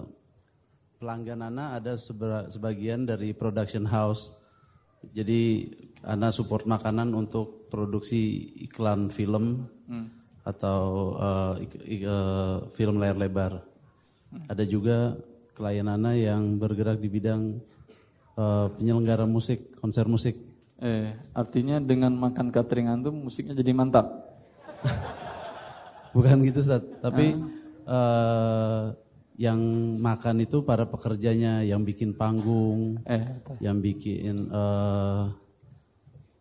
[1.00, 1.98] pelanggan Ana ada
[2.50, 4.32] sebagian dari production house.
[5.12, 5.68] Jadi
[6.02, 8.20] Ana support makanan untuk produksi
[8.62, 9.68] iklan film.
[9.84, 10.08] Hmm.
[10.44, 10.84] atau
[11.16, 13.64] eh, ik- ik- eh, film layar lebar.
[14.46, 15.16] Ada juga
[15.52, 17.64] klien Ana yang bergerak di bidang
[18.34, 20.36] eh, penyelenggara musik, konser musik.
[20.78, 24.04] Eh, artinya dengan makan catering antum musiknya jadi mantap.
[26.12, 27.40] Bukan gitu Ustaz, tapi
[27.88, 28.84] eh,
[29.36, 29.58] yang
[29.98, 33.22] makan itu para pekerjanya, yang bikin panggung, Eh,
[33.60, 35.24] yang bikin eh,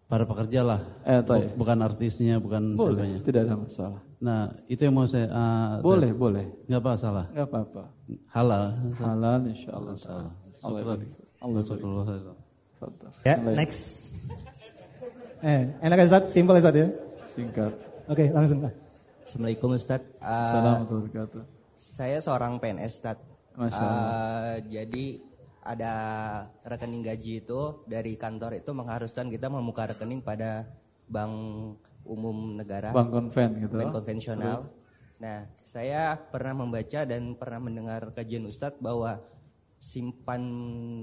[0.05, 1.49] para pekerja lah, eh toh ya.
[1.57, 3.17] bukan artisnya, bukan siapanya.
[3.17, 4.01] Boleh, tidak ada masalah.
[4.23, 6.45] Nah, itu yang mau saya eh, Boleh, boleh.
[6.45, 7.27] saya- nggak apa salah.
[7.33, 7.83] Enggak apa-apa.
[8.29, 8.65] Halal.
[9.01, 9.95] Halal insyaallah.
[10.63, 11.11] Allah barik.
[11.41, 11.63] Allah.
[12.79, 13.11] Fadal.
[13.23, 14.15] Ya, next.
[15.43, 16.23] Eh, enak Ustaz?
[16.31, 16.87] Simple Ustaz ya?
[17.35, 17.73] Singkat.
[18.07, 18.63] Oke, langsung.
[19.25, 20.03] Assalamualaikum Ustaz.
[20.21, 21.43] Uh, Assalamualaikum warahmatullahi wabarakatuh.
[21.83, 23.03] Saya seorang PNS.
[23.03, 25.21] Masya Uh, jadi
[25.61, 25.95] ada
[26.65, 30.65] rekening gaji itu dari kantor itu mengharuskan kita membuka rekening pada
[31.05, 31.35] bank
[32.09, 33.77] umum negara, Bang konven gitu.
[33.77, 34.73] bank konvensional.
[35.21, 39.21] Nah, saya pernah membaca dan pernah mendengar kajian Ustadz bahwa
[39.77, 40.43] simpan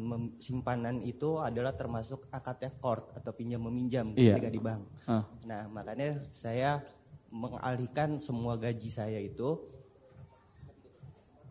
[0.09, 4.35] mem- simpanan itu adalah termasuk akad ekor atau pinjam meminjam Iya.
[4.35, 4.81] ketika di bank.
[5.05, 5.23] Ah.
[5.45, 6.81] Nah, makanya saya
[7.29, 9.78] mengalihkan semua gaji saya itu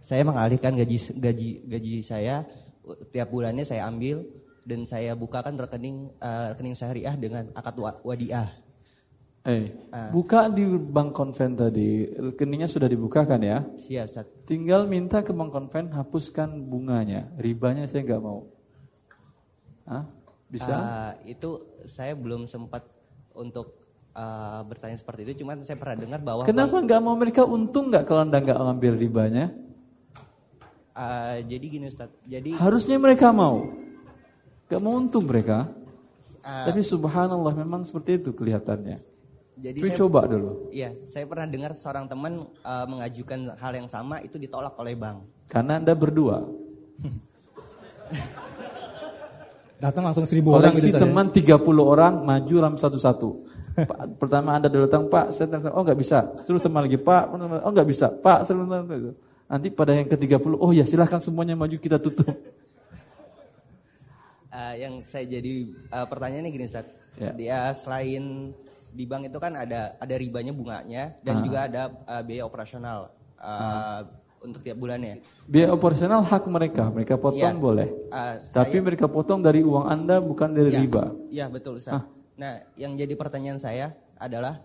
[0.09, 2.49] saya mengalihkan gaji gaji gaji saya
[2.89, 4.25] uh, tiap bulannya saya ambil
[4.65, 8.49] dan saya bukakan rekening uh, rekening syariah dengan akad wa- wadiah.
[9.49, 9.73] Eh,
[10.13, 12.05] buka di bank konven tadi.
[12.05, 13.65] Rekeningnya sudah dibukakan ya.
[13.89, 14.29] Iya, Ustaz.
[14.45, 17.33] Tinggal minta ke bank konven hapuskan bunganya.
[17.41, 18.45] Ribanya saya nggak mau.
[19.89, 20.05] Hah?
[20.53, 20.75] Bisa?
[20.77, 21.51] Uh, itu
[21.89, 22.85] saya belum sempat
[23.33, 23.81] untuk
[24.13, 28.05] uh, bertanya seperti itu, cuman saya pernah dengar bahwa Kenapa nggak mau mereka untung nggak
[28.05, 29.49] kalau anda nggak ngambil ribanya?
[30.99, 32.11] Uh, jadi gini Ustaz.
[32.27, 33.71] Jadi Harusnya mereka mau.
[34.69, 35.71] Gak mau untung mereka.
[36.45, 38.99] uh, Tapi subhanallah memang seperti itu kelihatannya.
[39.59, 40.69] jadi Cuy saya coba dulu.
[40.75, 45.25] Iya, saya pernah dengar seorang teman uh, mengajukan hal yang sama itu ditolak oleh bank.
[45.49, 46.45] Karena anda berdua.
[49.79, 50.99] Datang langsung seribu orang gitu ya?
[50.99, 53.47] teman 30 orang maju ram satu-satu.
[54.19, 56.27] Pertama anda datang Pak, saya datang, oh nggak bisa.
[56.43, 57.31] Terus teman lagi Pak,
[57.63, 58.11] oh nggak bisa.
[58.11, 59.15] Pak, terus teman-
[59.49, 62.29] nanti pada yang ke-30, oh ya silahkan semuanya maju kita tutup.
[64.49, 66.89] Uh, yang saya jadi uh, pertanyaannya gini Ustaz.
[67.19, 67.33] Ya.
[67.35, 68.53] Dia selain
[68.93, 74.01] di bank itu kan ada ada ribanya bunganya dan juga ada uh, biaya operasional uh,
[74.41, 75.21] untuk tiap bulannya.
[75.47, 77.61] Biaya operasional hak mereka, mereka potong Iya.
[77.61, 77.89] boleh.
[78.09, 81.05] Uh, Tapi mereka potong dari uang anda bukan dari Iya, riba.
[81.29, 82.03] Iya betul Ustaz.
[82.39, 84.63] Nah, yang jadi pertanyaan saya adalah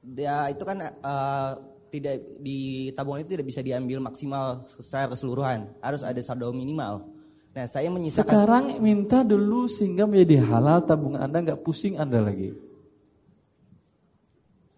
[0.00, 1.52] dia itu kan eh,
[1.94, 7.06] tidak di tabungan itu tidak bisa diambil maksimal secara keseluruhan, harus ada saldo minimal.
[7.54, 12.50] Nah, saya menyisakan Sekarang minta dulu sehingga menjadi halal tabungan anda nggak pusing anda lagi.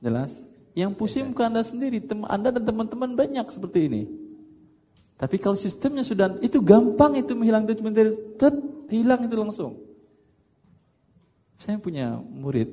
[0.05, 0.45] Jelas?
[0.77, 4.03] Yang pusing bukan anda sendiri, teman anda dan teman-teman banyak seperti ini.
[5.17, 7.81] Tapi kalau sistemnya sudah itu gampang itu menghilang itu
[8.37, 8.53] tet,
[8.93, 9.81] hilang itu langsung.
[11.57, 12.69] Saya punya murid,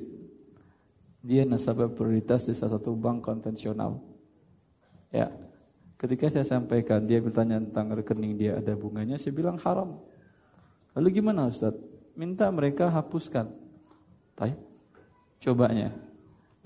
[1.24, 4.13] dia nasabah prioritas di salah satu bank konvensional.
[5.14, 5.30] Ya,
[5.94, 10.02] ketika saya sampaikan dia bertanya tentang rekening dia ada bunganya, saya bilang haram.
[10.98, 11.70] Lalu gimana Ustaz?
[12.18, 13.46] Minta mereka hapuskan.
[14.34, 14.58] Baik,
[15.38, 15.94] cobanya.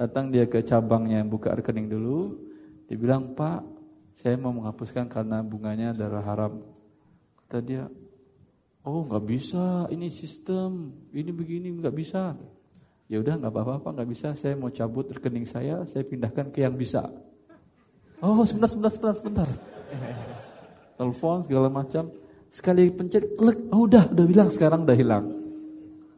[0.01, 2.41] Datang dia ke cabangnya buka rekening dulu,
[2.89, 3.69] dia bilang Pak,
[4.17, 6.65] saya mau menghapuskan karena bunganya adalah haram.
[7.45, 7.85] Kata dia,
[8.81, 12.33] oh nggak bisa, ini sistem, ini begini nggak bisa.
[13.13, 14.33] Ya udah nggak apa-apa, nggak bisa.
[14.33, 17.28] Saya mau cabut rekening saya, saya pindahkan ke yang bisa.
[18.19, 19.49] Oh sebentar, sebentar, sebentar, sebentar.
[20.99, 22.11] Telepon segala macam.
[22.49, 25.25] Sekali pencet klik, oh udah, udah bilang sekarang udah hilang.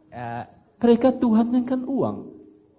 [0.09, 0.45] eh,
[0.81, 2.17] Mereka Tuhannya kan uang.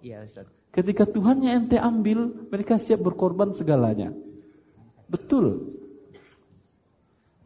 [0.02, 0.48] iya Ustaz.
[0.72, 4.10] Ketika Tuhannya ente ambil, mereka siap berkorban segalanya.
[5.06, 5.68] Betul.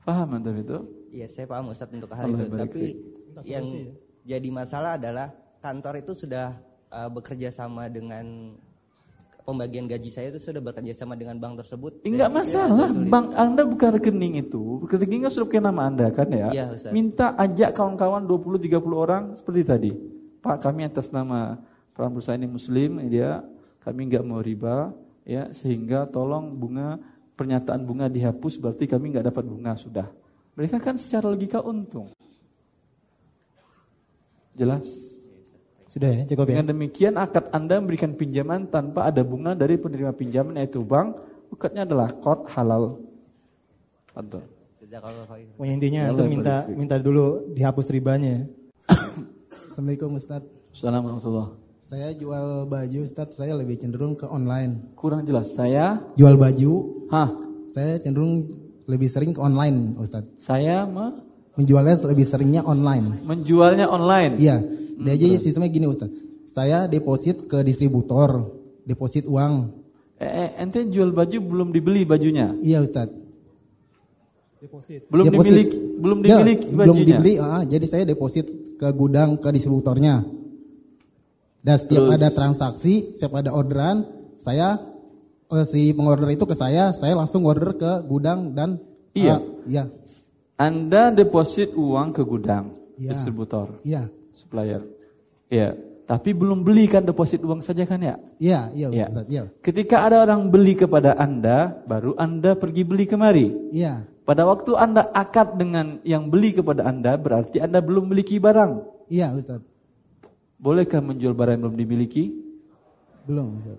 [0.07, 0.79] Paham anda itu?
[1.11, 2.55] Iya, saya paham Ustaz untuk hal Allah itu.
[2.55, 2.83] Tapi
[3.45, 3.66] yang
[4.22, 6.55] jadi masalah adalah kantor itu sudah
[6.89, 8.55] eh, bekerja sama dengan
[9.47, 12.03] pembagian gaji saya itu sudah bekerja sama dengan bank tersebut.
[12.03, 13.07] Enggak itu masalah, sulit.
[13.07, 16.51] bank Anda buka rekening itu, rekeningnya sudah pakai nama Anda kan ya?
[16.74, 16.90] Ustaz.
[16.90, 19.92] Minta ajak kawan-kawan 20-30 orang seperti tadi.
[20.42, 21.62] Pak kami atas nama
[21.94, 23.47] peran perusahaan ini muslim, dia
[23.86, 24.90] kami enggak mau riba,
[25.22, 26.99] ya sehingga tolong bunga
[27.38, 30.11] pernyataan bunga dihapus berarti kami enggak dapat bunga sudah.
[30.59, 32.11] Mereka kan secara logika untung.
[34.57, 35.16] Jelas?
[35.87, 36.59] Sudah ya, cukup ya.
[36.59, 41.14] Dengan demikian akad Anda memberikan pinjaman tanpa ada bunga dari penerima pinjaman yaitu bank,
[41.49, 42.99] akadnya adalah kod halal.
[44.16, 45.53] Khairan.
[45.59, 46.76] Pokoknya intinya Ya itu minta barik.
[46.78, 48.47] minta dulu dihapus ribanya.
[49.68, 50.43] Assalamualaikum Ustaz.
[50.72, 51.20] Assalamualaikum
[51.84, 54.97] Saya jual baju Ustaz, saya lebih cenderung ke online.
[54.99, 55.53] Kurang jelas.
[55.55, 56.72] Saya, Jual baju,
[57.12, 57.30] hah,
[57.70, 58.49] saya cenderung
[58.87, 60.26] lebih sering ke online Ustaz.
[60.41, 61.22] saya me-
[61.57, 63.24] Menjualnya lebih seringnya online.
[63.24, 64.37] menjualnya online.
[64.37, 64.61] Iya,
[64.97, 66.09] dia aja sistemnya gini Ustaz.
[66.47, 68.49] Saya deposit ke distributor,
[68.82, 69.70] deposit uang.
[70.16, 72.57] Eh, eh, ente jual baju belum dibeli bajunya.
[72.62, 73.11] Iya Ustaz.
[74.57, 75.07] Deposit.
[75.12, 75.47] Belum Deposit.
[75.53, 76.80] dimiliki, belum Ya, dimiliki bajunya.
[76.80, 78.47] Belum dibeli, ah, jadi saya deposit
[78.80, 80.24] ke gudang ke distributornya.
[81.61, 82.16] Dan setiap Terus?
[82.16, 84.07] ada transaksi, setiap ada orderan,
[84.40, 84.80] saya
[85.47, 88.80] eh, si pengorder itu ke saya, saya langsung order ke gudang dan
[89.12, 89.36] Iya.
[89.38, 89.84] ah, iya,
[90.57, 93.12] Anda deposit uang ke gudang, Iya.
[93.12, 94.09] distributor, iya,
[94.47, 94.82] supplier.
[95.51, 95.74] Iya,
[96.07, 98.14] tapi belum beli kan deposit uang saja kan ya?
[98.38, 98.88] iya, iya.
[99.11, 103.51] Ustaz, iya, Ketika ada orang beli kepada Anda, baru Anda pergi beli kemari.
[103.74, 109.03] iya, Pada waktu Anda akad dengan yang beli kepada Anda, berarti Anda belum memiliki barang.
[109.11, 109.59] iya Ustaz,
[110.57, 112.24] Bolehkah menjual barang yang belum dimiliki?
[113.26, 113.78] belum Ustaz.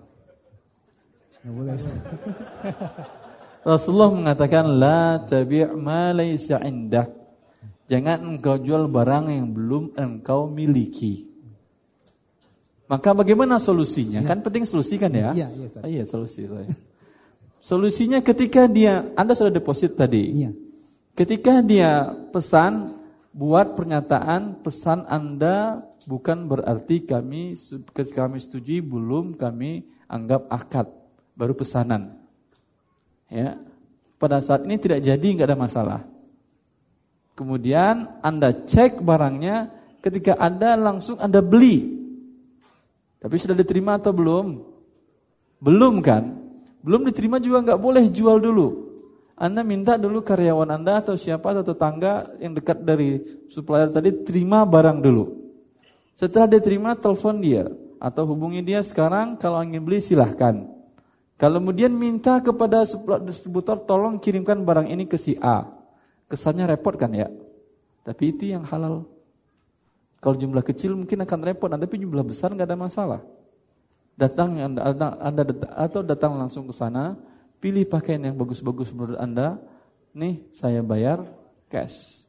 [1.40, 1.96] Nggak boleh Ustaz.
[3.68, 7.08] Rasulullah mengatakan la tabi' ma laysa indak.
[7.88, 11.24] Jangan engkau jual barang yang belum engkau miliki.
[12.88, 14.24] Maka bagaimana solusinya?
[14.24, 15.32] Kan penting solusi kan ya?
[15.32, 15.82] Iya, Ustaz.
[15.84, 16.48] Ah, iya solusi.
[17.60, 20.32] Solusinya ketika dia Anda sudah deposit tadi.
[20.32, 20.50] Iya,
[21.18, 22.94] Ketika dia pesan
[23.34, 27.58] buat pernyataan pesan Anda bukan berarti kami
[27.92, 30.86] kami setujui belum kami anggap akad
[31.34, 32.22] baru pesanan.
[33.26, 33.58] Ya.
[34.18, 36.00] Pada saat ini tidak jadi nggak ada masalah.
[37.38, 39.70] Kemudian Anda cek barangnya
[40.02, 41.94] ketika ada langsung Anda beli.
[43.22, 44.58] Tapi sudah diterima atau belum?
[45.62, 46.34] Belum kan?
[46.82, 48.90] Belum diterima juga nggak boleh jual dulu.
[49.38, 54.66] Anda minta dulu karyawan Anda atau siapa atau tetangga yang dekat dari supplier tadi terima
[54.66, 55.30] barang dulu.
[56.18, 57.70] Setelah diterima telepon dia
[58.02, 60.66] atau hubungi dia sekarang kalau ingin beli silahkan.
[61.38, 62.82] Kalau kemudian minta kepada
[63.22, 65.77] distributor tolong kirimkan barang ini ke si A.
[66.28, 67.32] Kesannya repot kan ya?
[68.04, 69.08] Tapi itu yang halal.
[70.20, 73.20] Kalau jumlah kecil mungkin akan repot, tapi jumlah besar nggak ada masalah.
[74.18, 77.14] Datang anda, anda, anda atau datang langsung ke sana,
[77.62, 79.56] pilih pakaian yang bagus-bagus menurut anda.
[80.12, 81.22] Nih saya bayar
[81.70, 82.26] cash.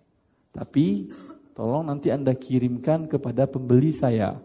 [0.53, 1.09] Tapi
[1.57, 4.37] tolong nanti anda kirimkan kepada pembeli saya.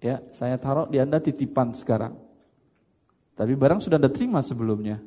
[0.00, 2.16] Ya, saya taruh di anda titipan sekarang.
[3.36, 5.00] Tapi barang sudah anda terima sebelumnya.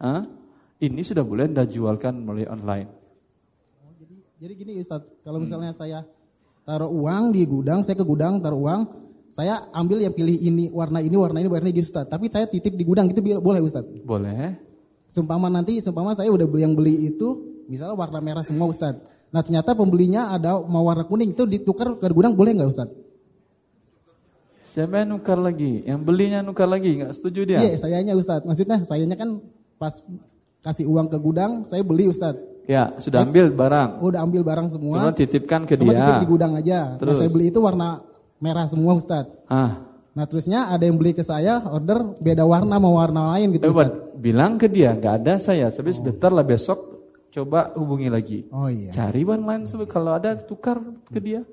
[0.00, 0.39] Hah?
[0.80, 2.88] Ini sudah boleh anda jualkan melalui online.
[4.40, 6.00] Jadi gini Ustaz, kalau misalnya saya
[6.64, 8.80] taruh uang di gudang, saya ke gudang taruh uang,
[9.28, 12.08] saya ambil yang pilih ini, warna ini, warna ini, warna ini gitu Ustaz.
[12.08, 13.84] Tapi saya titip di gudang gitu bi- boleh Ustaz.
[13.84, 14.56] Boleh.
[15.12, 18.96] Sumpama nanti, sumpama saya udah beli yang beli itu, misalnya warna merah semua Ustaz.
[19.28, 22.88] Nah ternyata pembelinya ada mau warna kuning, itu ditukar ke gudang boleh nggak Ustaz?
[24.64, 25.84] Siapa yang nukar lagi?
[25.84, 27.60] Yang belinya nukar lagi, nggak setuju dia?
[27.60, 28.40] Iya, sayanya Ustaz.
[28.48, 29.36] Maksudnya sayanya kan
[29.76, 30.00] pas
[30.60, 32.36] kasih uang ke gudang, saya beli Ustaz.
[32.68, 33.98] Ya, sudah ambil barang.
[33.98, 34.94] Udah ambil barang semua.
[35.00, 36.00] Cuma titipkan ke Cuma dia.
[36.06, 36.94] titip di gudang aja.
[37.00, 37.16] Terus?
[37.16, 38.04] Nah, saya beli itu warna
[38.38, 39.26] merah semua Ustaz.
[39.50, 43.62] Ah, Nah terusnya ada yang beli ke saya order beda warna mau warna lain gitu
[43.62, 43.94] eh, Ustaz.
[44.18, 45.70] bilang ke dia, nggak ada saya.
[45.70, 48.42] Tapi sebentar lah besok coba hubungi lagi.
[48.50, 48.90] Oh iya.
[48.90, 51.46] Cari bahan lain sebab kalau ada tukar ke dia.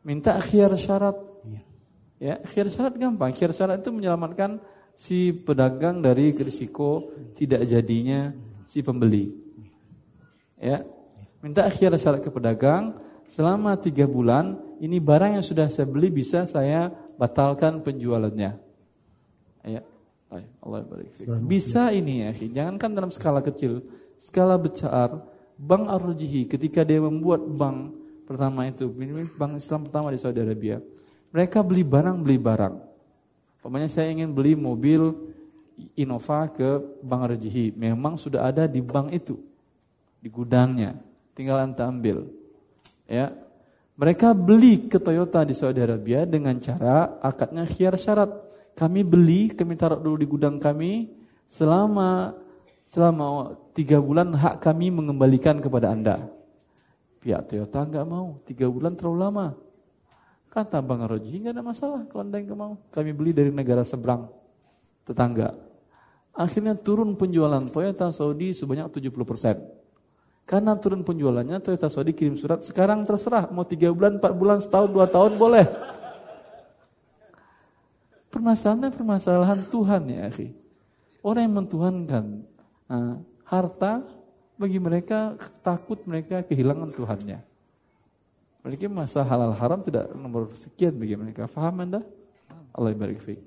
[0.00, 1.16] Minta akhir syarat.
[2.18, 3.30] Ya, akhir syarat gampang.
[3.30, 4.58] Akhir syarat itu menyelamatkan
[4.98, 8.34] si pedagang dari risiko tidak jadinya
[8.66, 9.30] si pembeli.
[10.58, 10.82] Ya,
[11.38, 12.98] minta akhir syarat ke pedagang
[13.30, 18.58] selama tiga bulan ini barang yang sudah saya beli bisa saya batalkan penjualannya.
[19.62, 19.82] Ya,
[20.58, 20.82] Allah.
[21.46, 23.86] Bisa ini ya, jangankan dalam skala kecil,
[24.18, 25.14] skala besar.
[25.58, 27.94] Bank Ar-Rujihi ketika dia membuat bank
[28.26, 28.90] pertama itu,
[29.38, 30.82] bank Islam pertama di Saudi Arabia.
[31.30, 32.87] Mereka beli barang, beli barang.
[33.68, 35.12] Pokoknya saya ingin beli mobil
[35.92, 37.76] Innova ke Bank Ar-Rujihi.
[37.76, 39.36] Memang sudah ada di bank itu,
[40.24, 40.96] di gudangnya.
[41.36, 42.32] Tinggal anda ambil.
[43.04, 43.28] Ya,
[43.92, 48.32] mereka beli ke Toyota di Saudi Arabia dengan cara akadnya khiar syarat.
[48.72, 51.12] Kami beli, kami taruh dulu di gudang kami
[51.44, 52.40] selama
[52.88, 56.24] selama tiga bulan hak kami mengembalikan kepada anda.
[57.20, 59.67] Pihak Toyota nggak mau, tiga bulan terlalu lama.
[60.48, 62.74] Kata Bang Roji nggak ada masalah kalau anda nggak mau.
[62.90, 64.32] Kami beli dari negara seberang,
[65.04, 65.52] tetangga.
[66.32, 69.56] Akhirnya turun penjualan Toyota Saudi sebanyak 70 persen.
[70.48, 74.88] Karena turun penjualannya, Toyota Saudi kirim surat, sekarang terserah, mau tiga bulan, empat bulan, setahun,
[74.88, 75.68] dua tahun, boleh.
[78.32, 80.56] Permasalahannya permasalahan Tuhan ya, akhi.
[81.20, 82.24] Orang yang mentuhankan
[82.88, 84.00] nah, harta,
[84.56, 87.47] bagi mereka takut mereka kehilangan Tuhannya.
[88.68, 91.48] Mereka masa halal haram tidak nomor sekian bagi mereka.
[91.48, 92.04] Faham Anda?
[92.76, 93.40] Allah barik fiik.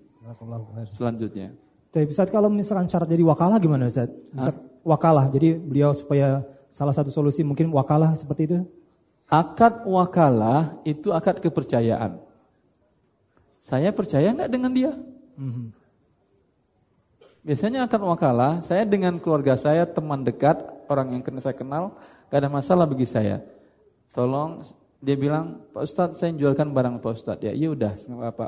[0.90, 1.54] Selanjutnya.
[1.94, 4.10] Tapi Ustaz kalau misalkan syarat jadi wakalah gimana Ustaz?
[4.34, 6.42] Misal, wakalah, jadi beliau supaya
[6.74, 8.66] salah satu solusi mungkin wakalah seperti itu?
[9.30, 12.18] Akad wakalah itu akad kepercayaan.
[13.62, 14.92] Saya percaya nggak dengan dia?
[17.46, 21.94] Biasanya akad wakalah, saya dengan keluarga saya, teman dekat, orang yang saya kenal,
[22.34, 23.42] gak ada masalah bagi saya.
[24.14, 24.62] Tolong,
[25.02, 27.42] dia bilang, Pak Ustadz saya jualkan barang Pak Ustadz.
[27.42, 28.48] Ya, iya udah, nggak apa-apa.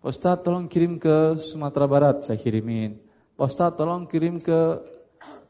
[0.00, 3.02] Pak Ustadz tolong kirim ke Sumatera Barat, saya kirimin.
[3.34, 4.78] Pak Ustadz tolong kirim ke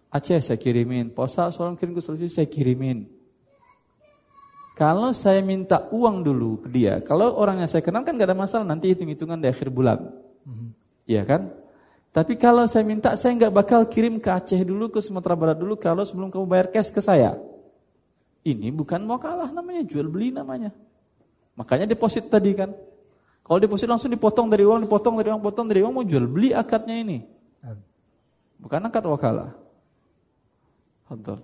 [0.08, 1.12] Aceh, saya kirimin.
[1.12, 3.06] Pak Ustadz tolong kirim ke Sulawesi, saya kirimin.
[4.72, 8.34] Kalau saya minta uang dulu ke dia, kalau orang yang saya kenal kan gak ada
[8.34, 10.08] masalah, nanti hitung-hitungan di akhir bulan.
[11.04, 11.52] Iya kan?
[12.10, 15.76] Tapi kalau saya minta, saya nggak bakal kirim ke Aceh dulu, ke Sumatera Barat dulu,
[15.76, 17.38] kalau sebelum kamu bayar cash ke saya.
[18.40, 20.72] Ini bukan mau kalah namanya, jual beli namanya.
[21.60, 22.72] Makanya deposit tadi kan.
[23.44, 26.56] Kalau deposit langsung dipotong dari uang, dipotong dari uang, potong dari uang, mau jual beli
[26.56, 27.18] akadnya ini.
[28.60, 29.50] Bukan akad wakalah.
[31.08, 31.40] Hadir.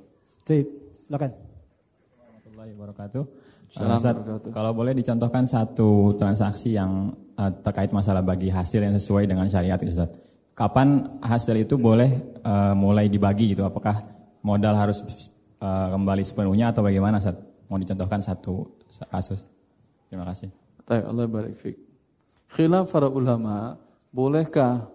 [0.47, 1.33] Baik, silakan.
[1.35, 3.23] warahmatullahi wabarakatuh.
[3.67, 4.15] Ustaz,
[4.55, 9.77] kalau boleh dicontohkan satu transaksi yang eh, terkait masalah bagi hasil yang sesuai dengan syariat
[9.83, 10.07] Ustaz.
[10.55, 12.15] Kapan hasil itu boleh
[12.47, 13.67] eh, mulai dibagi gitu?
[13.67, 14.07] Apakah
[14.41, 15.03] modal harus
[15.61, 17.37] eh, kembali sepenuhnya atau bagaimana Ustaz?
[17.67, 18.71] Mau dicontohkan satu
[19.11, 19.43] kasus.
[20.07, 20.51] Terima kasih.
[20.87, 21.59] Allah barik.
[22.47, 23.75] Khilaf para ulama,
[24.15, 24.87] bolehkah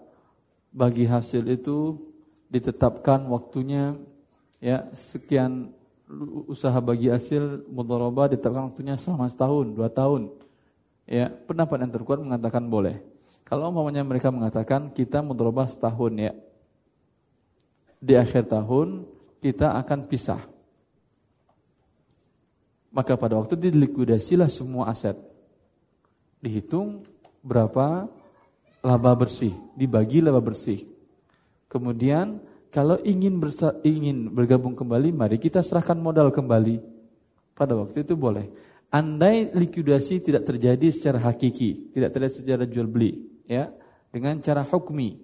[0.71, 1.99] bagi hasil itu
[2.47, 3.99] ditetapkan waktunya
[4.63, 5.75] ya sekian
[6.47, 10.31] usaha bagi hasil mudharabah ditetapkan waktunya selama setahun, dua tahun.
[11.07, 13.03] Ya, pendapat yang terkuat mengatakan boleh.
[13.43, 16.31] Kalau umpamanya mereka mengatakan kita mudharabah setahun ya.
[17.99, 19.10] Di akhir tahun
[19.41, 20.39] kita akan pisah.
[22.93, 25.17] Maka pada waktu dilikuidasilah semua aset.
[26.37, 27.01] Dihitung
[27.41, 28.05] berapa
[28.85, 30.85] laba bersih, dibagi laba bersih.
[31.71, 32.37] Kemudian
[32.69, 36.83] kalau ingin bersa- ingin bergabung kembali, mari kita serahkan modal kembali.
[37.55, 38.47] Pada waktu itu boleh.
[38.91, 43.71] Andai likuidasi tidak terjadi secara hakiki, tidak terjadi secara jual beli, ya,
[44.11, 45.23] dengan cara hukmi.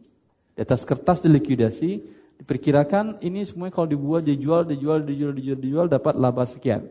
[0.56, 6.16] Di atas kertas dilikuidasi, diperkirakan ini semuanya kalau dibuat, dijual, dijual, dijual, dijual, dijual dapat
[6.18, 6.88] laba sekian.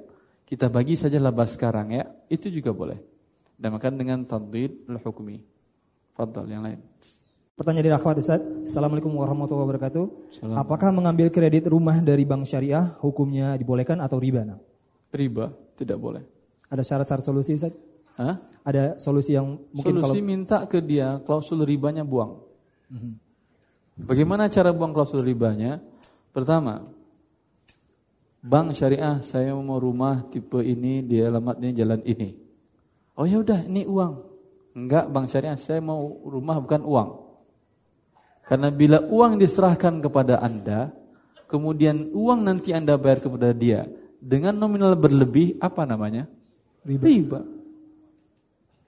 [0.46, 2.98] Kita bagi saja laba sekarang ya, itu juga boleh.
[3.58, 5.42] Dinamakan dengan tadbir al-hukmi.
[6.14, 6.78] Fadal yang lain.
[7.56, 8.40] Pertanyaan dari akhwat Ustaz.
[8.68, 10.04] Assalamualaikum warahmatullahi wabarakatuh.
[10.28, 10.56] Salam.
[10.60, 14.44] Apakah mengambil kredit rumah dari bank syariah hukumnya dibolehkan atau riba?
[14.44, 14.60] Nah,
[15.08, 16.20] Riba tidak boleh.
[16.68, 17.72] ada syarat-syarat solusi Ustaz?
[18.20, 18.36] Hah?
[18.60, 22.44] Ada solusi yang mungkin Solusi kalau minta ke dia klausul ribanya buang.
[23.96, 25.80] Bagaimana cara buang klausul ribanya?
[26.36, 26.84] Pertama,
[28.44, 32.36] bank syariah saya mau rumah tipe ini di alamatnya jalan ini.
[33.16, 34.14] Oh ya udah ini uang.
[34.76, 37.10] Enggak bank syariah saya mau rumah bukan uang.
[38.44, 40.92] Karena bila uang diserahkan kepada Anda,
[41.48, 43.88] kemudian uang nanti Anda bayar kepada dia
[44.20, 46.28] dengan nominal berlebih apa namanya?
[46.84, 47.42] Riba.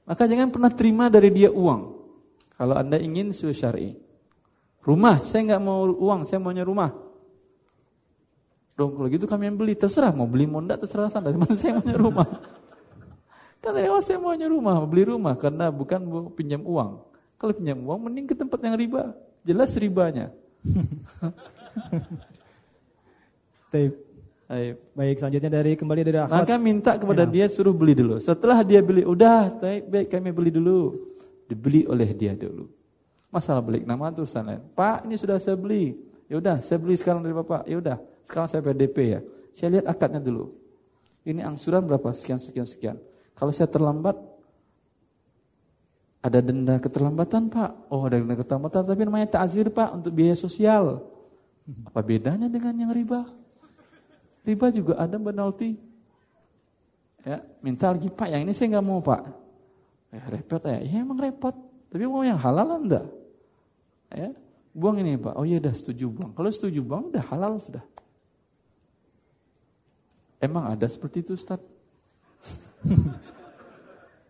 [0.05, 1.97] Maka jangan pernah terima dari dia uang.
[2.61, 4.08] Kalau Anda ingin sesuai syar'i.
[4.89, 6.97] Rumah, saya nggak mau uang, saya maunya rumah.
[8.73, 11.77] Dong kalau gitu kami yang beli, terserah mau beli mau enggak terserah Anda, Cuman saya
[11.77, 12.25] maunya rumah.
[13.61, 17.05] Kan dari awal saya maunya rumah, beli rumah karena bukan mau pinjam uang.
[17.37, 19.13] Kalau pinjam uang mending ke tempat yang riba.
[19.45, 20.33] Jelas ribanya.
[23.75, 23.93] Baik.
[24.49, 24.81] Ayo.
[24.97, 26.49] Baik, selanjutnya dari kembali dari akhwat.
[26.49, 28.17] Maka minta kepada dia suruh beli dulu.
[28.17, 30.97] Setelah dia beli, udah, baik, baik kami beli dulu.
[31.45, 32.78] Dibeli oleh dia dulu.
[33.29, 34.63] Masalah balik nama itu urusan lain.
[34.73, 36.01] Pak, ini sudah saya beli.
[36.29, 37.69] Ya udah, saya beli sekarang dari Bapak.
[37.69, 39.21] Ya udah, sekarang saya PDP ya.
[39.53, 40.53] Saya lihat akadnya dulu.
[41.29, 42.09] Ini angsuran berapa?
[42.17, 42.97] Sekian, sekian, sekian.
[43.37, 44.17] Kalau saya terlambat,
[46.25, 47.71] ada denda keterlambatan Pak.
[47.93, 51.05] Oh ada denda keterlambatan, tapi namanya ta'zir Pak untuk biaya sosial.
[51.85, 53.29] Apa bedanya dengan yang riba?
[54.43, 55.77] Riba juga ada penalti.
[57.29, 59.21] Ya, minta lagi Pak, yang ini saya nggak mau Pak.
[60.17, 61.53] Ya, repot ya, ya emang repot.
[61.93, 63.18] Tapi mau yang halal enggak?
[64.09, 64.33] Ya,
[64.73, 65.35] buang ini Pak.
[65.37, 66.33] Oh iya dah setuju buang.
[66.33, 67.85] Kalau setuju buang udah halal sudah.
[70.39, 71.59] Emang ada seperti itu Ustaz?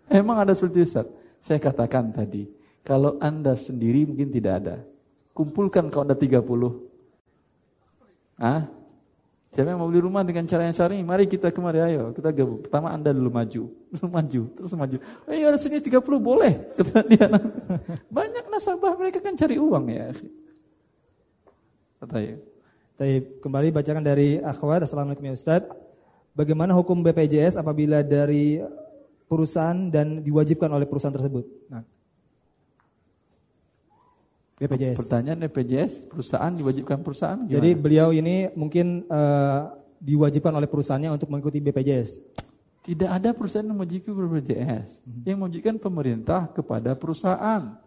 [0.09, 1.07] Emang ada seperti itu Ustaz?
[1.39, 2.49] Saya katakan tadi,
[2.83, 4.77] kalau Anda sendiri mungkin tidak ada.
[5.37, 6.43] Kumpulkan kalau ada 30.
[8.41, 8.67] Ah,
[9.49, 11.01] Siapa yang mau beli rumah dengan cara yang syar'i?
[11.01, 12.61] Mari kita kemari, ayo kita gabung.
[12.61, 14.97] Pertama Anda dulu maju, terus maju, terus maju.
[15.25, 17.27] Oh iya ada sini 30 boleh, kata dia.
[18.13, 20.13] Banyak nasabah mereka kan cari uang ya.
[21.99, 22.37] Kata ya.
[22.99, 24.85] Baik, kembali bacakan dari akhwat.
[24.85, 25.65] Assalamualaikum ya Ustaz.
[26.37, 28.63] bagaimana hukum BPJS apabila dari
[29.27, 31.47] perusahaan dan diwajibkan oleh perusahaan tersebut?
[31.67, 31.98] Nah.
[34.59, 34.97] BPJS.
[35.07, 37.55] Pertanyaan BPJS, perusahaan diwajibkan perusahaan gimana?
[37.55, 39.61] Jadi beliau ini mungkin eh,
[40.03, 42.19] diwajibkan oleh perusahaannya untuk mengikuti BPJS.
[42.83, 45.05] Tidak ada perusahaan yang mewajibkan BPJS.
[45.23, 47.79] Yang mewajibkan pemerintah kepada perusahaan.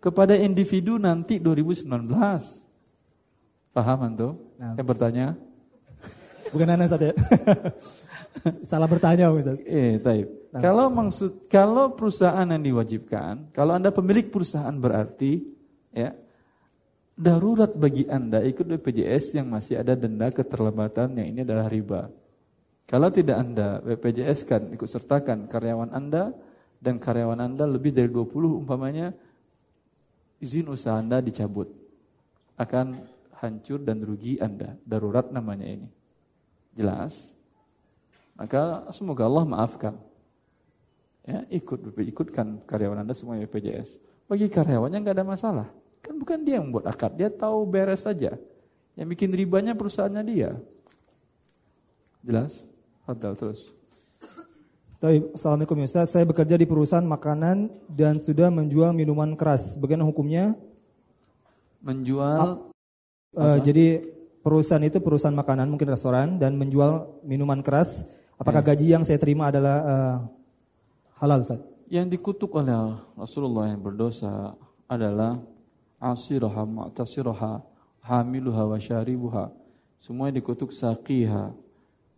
[0.00, 1.88] Kepada individu nanti 2019.
[3.70, 4.32] Paham antum?
[4.60, 4.74] Nah.
[4.76, 5.26] Yang bertanya?
[6.50, 7.14] Bukan Anda Ustaz ya?
[8.70, 9.56] Salah bertanya Ustaz.
[9.62, 10.26] Eh, taib.
[10.50, 15.59] Kalau maksud kalau perusahaan yang diwajibkan, kalau Anda pemilik perusahaan berarti
[15.90, 16.14] ya
[17.20, 22.08] darurat bagi Anda ikut BPJS yang masih ada denda keterlambatan yang ini adalah riba.
[22.88, 26.32] Kalau tidak Anda BPJS kan ikut sertakan karyawan Anda
[26.80, 29.12] dan karyawan Anda lebih dari 20 umpamanya
[30.40, 31.68] izin usaha Anda dicabut.
[32.56, 32.96] Akan
[33.38, 34.74] hancur dan rugi Anda.
[34.82, 35.88] Darurat namanya ini.
[36.74, 37.36] Jelas?
[38.34, 39.94] Maka semoga Allah maafkan.
[41.28, 43.92] Ya, ikut ikutkan karyawan Anda semua BPJS.
[44.24, 45.68] Bagi karyawannya nggak ada masalah.
[46.00, 48.36] Kan bukan dia yang membuat akad, dia tahu beres saja.
[48.96, 50.50] Yang bikin ribanya perusahaannya dia.
[52.20, 52.64] Jelas?
[53.04, 53.72] Fadal terus.
[55.00, 56.12] Baik, Assalamualaikum ya Ustaz.
[56.12, 59.76] Saya bekerja di perusahaan makanan dan sudah menjual minuman keras.
[59.80, 60.52] Bagaimana hukumnya?
[61.80, 62.68] Menjual
[63.30, 64.02] Eh, jadi
[64.42, 68.02] perusahaan itu perusahaan makanan, mungkin restoran dan menjual minuman keras.
[68.34, 70.16] Apakah gaji yang saya terima adalah eh,
[71.22, 71.62] halal Ustaz?
[71.90, 74.54] yang dikutuk oleh Rasulullah yang berdosa
[74.86, 75.42] adalah
[76.00, 77.60] asiraha mu'tasiraha
[78.00, 79.52] hamiluha wa syaribuha.
[80.00, 81.52] Semua dikutuk saqiha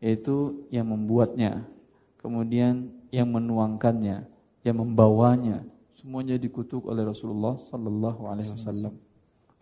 [0.03, 1.63] yaitu yang membuatnya,
[2.19, 4.27] kemudian yang menuangkannya,
[4.63, 5.63] yang membawanya.
[5.95, 8.99] Semuanya dikutuk oleh Rasulullah sallallahu alaihi wasallam.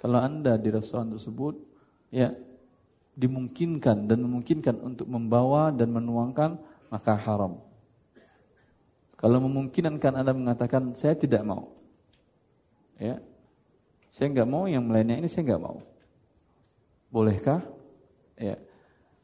[0.01, 1.61] Kalau Anda di restoran tersebut
[2.09, 2.33] ya
[3.13, 6.57] dimungkinkan dan memungkinkan untuk membawa dan menuangkan
[6.89, 7.61] maka haram.
[9.21, 11.77] Kalau memungkinkan Anda mengatakan saya tidak mau.
[12.97, 13.21] Ya.
[14.11, 15.79] Saya nggak mau yang melainnya ini saya nggak mau.
[17.11, 17.63] Bolehkah?
[18.39, 18.59] Ya.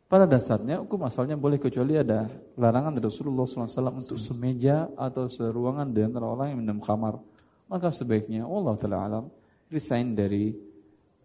[0.07, 5.91] Pada dasarnya hukum asalnya boleh kecuali ada larangan dari Rasulullah SAW untuk semeja atau seruangan
[5.91, 7.19] di antara orang yang minum kamar.
[7.67, 9.25] Maka sebaiknya Allah Taala alam
[9.67, 10.55] resign dari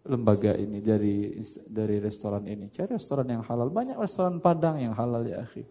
[0.02, 2.66] lembaga ini dari dari restoran ini.
[2.74, 3.70] Cari restoran yang halal.
[3.70, 5.62] Banyak restoran Padang yang halal ya, akhi.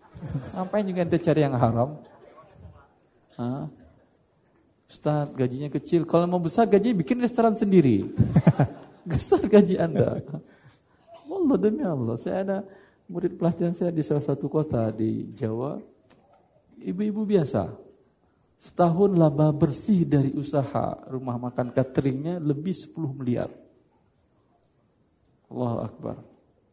[0.56, 2.00] Ngapain juga ente cari yang haram?
[3.36, 3.68] Hah?
[4.92, 6.04] Ustaz, gajinya kecil.
[6.04, 8.12] Kalau mau besar gaji bikin restoran sendiri.
[9.08, 10.20] Besar gaji Anda.
[11.26, 12.58] Allah demi Allah, saya ada
[13.08, 15.80] murid pelatihan saya di salah satu kota di Jawa.
[16.78, 17.72] Ibu-ibu biasa.
[18.62, 23.50] Setahun laba bersih dari usaha rumah makan cateringnya lebih 10 miliar.
[25.50, 26.22] Allahu Akbar.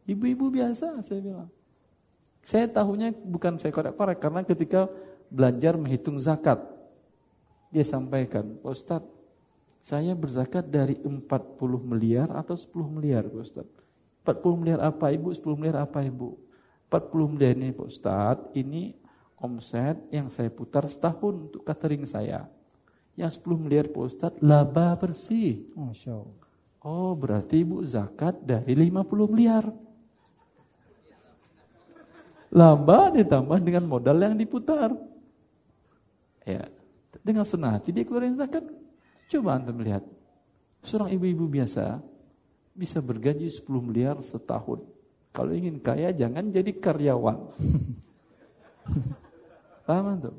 [0.05, 1.49] Ibu-ibu biasa saya bilang.
[2.45, 4.85] Saya tahunya bukan saya korek-korek karena ketika
[5.33, 6.78] belajar menghitung zakat.
[7.69, 9.03] Dia sampaikan, Pak Ustaz,
[9.79, 11.21] saya berzakat dari 40
[11.85, 13.67] miliar atau 10 miliar Pak Ustaz.
[14.25, 16.37] 40 miliar apa Ibu, 10 miliar apa Ibu?
[16.89, 18.97] 40 miliar ini Pak Ustaz, ini
[19.37, 22.49] omset yang saya putar setahun untuk catering saya.
[23.13, 25.69] Yang 10 miliar Pak Ustaz, laba bersih.
[25.77, 26.39] Masya Allah.
[26.79, 29.67] Oh berarti ibu zakat dari 50 miliar.
[32.49, 34.95] Laba ditambah dengan modal yang diputar.
[36.47, 36.65] Ya,
[37.29, 38.65] dengan senang hati dia keluarin zakat.
[39.29, 40.01] Coba anda melihat.
[40.81, 42.01] Seorang ibu-ibu biasa
[42.73, 44.81] bisa bergaji 10 miliar setahun.
[45.29, 47.37] Kalau ingin kaya jangan jadi karyawan.
[49.85, 50.35] Paham tuh?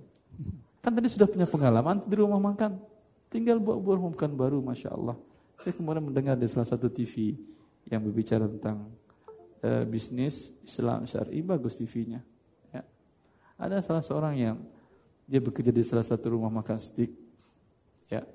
[0.82, 2.82] Kan tadi sudah punya pengalaman di rumah makan.
[3.30, 5.14] Tinggal buat-buat makan baru, Masya Allah.
[5.60, 7.38] Saya kemarin mendengar di salah satu TV
[7.86, 8.90] yang berbicara tentang
[9.62, 12.24] uh, bisnis Islam syar'i bagus TV-nya.
[12.74, 12.82] Ya.
[13.60, 14.56] Ada salah seorang yang
[15.30, 17.14] dia bekerja di salah satu rumah makan steak.
[18.10, 18.26] Ya.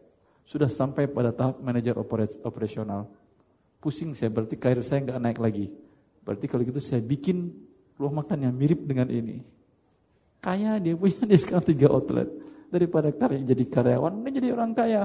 [0.47, 1.99] Sudah sampai pada tahap manajer
[2.39, 3.11] operasional.
[3.83, 5.67] Pusing saya berarti karir saya nggak naik lagi.
[6.23, 7.51] Berarti kalau gitu saya bikin
[7.99, 9.43] rumah makan yang mirip dengan ini.
[10.39, 12.31] Kaya dia punya dia sekarang tiga outlet.
[12.71, 15.03] Daripada karya jadi karyawan, dia jadi orang kaya.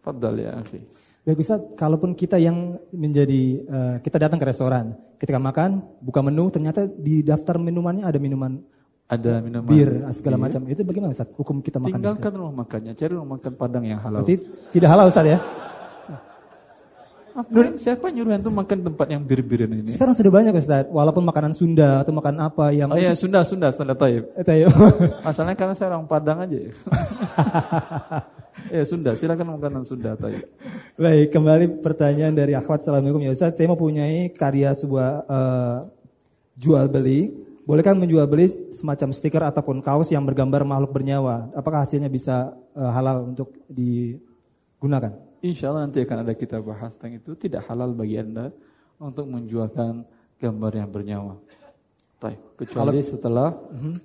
[0.00, 0.80] Fadal ya akhi.
[1.24, 6.52] Baik Ustaz, kalaupun kita yang menjadi, uh, kita datang ke restoran, ketika makan, buka menu,
[6.52, 8.60] ternyata di daftar minumannya ada minuman
[9.04, 10.42] Ada minuman bir, segala bir.
[10.48, 10.60] macam.
[10.64, 12.00] Itu bagaimana Ustaz, hukum kita makan?
[12.00, 14.24] Tinggalkan rumah makannya, cari rumah makan Padang yang halal.
[14.24, 14.40] Berarti
[14.72, 15.38] tidak halal Ustaz ya?
[17.34, 19.90] Apa, siapa nyuruh antum makan tempat yang bir-biran ini?
[19.90, 22.88] Sekarang sudah banyak Ustaz, walaupun makanan Sunda atau makan apa yang...
[22.88, 24.30] Oh iya, Sunda, Sunda, Sunda Taib.
[24.38, 24.70] Eh, tayo.
[25.26, 26.70] Masalahnya karena saya orang Padang aja ya.
[28.78, 30.46] ya Sunda, silakan makanan Sunda Taib.
[30.94, 32.86] Baik, kembali pertanyaan dari akhwat.
[32.86, 33.58] Assalamualaikum ya Ustaz.
[33.58, 35.78] Saya mempunyai karya sebuah eh,
[36.54, 41.50] jual beli bolehkah menjual beli semacam stiker ataupun kaos yang bergambar makhluk bernyawa?
[41.56, 45.12] Apakah hasilnya bisa eh, halal untuk digunakan?
[45.44, 47.36] Insya Allah nanti akan ada kita bahas tentang itu.
[47.36, 48.48] Tidak halal bagi Anda
[48.96, 50.08] untuk menjualkan
[50.40, 51.34] gambar yang bernyawa.
[52.16, 53.52] Baik, kecuali setelah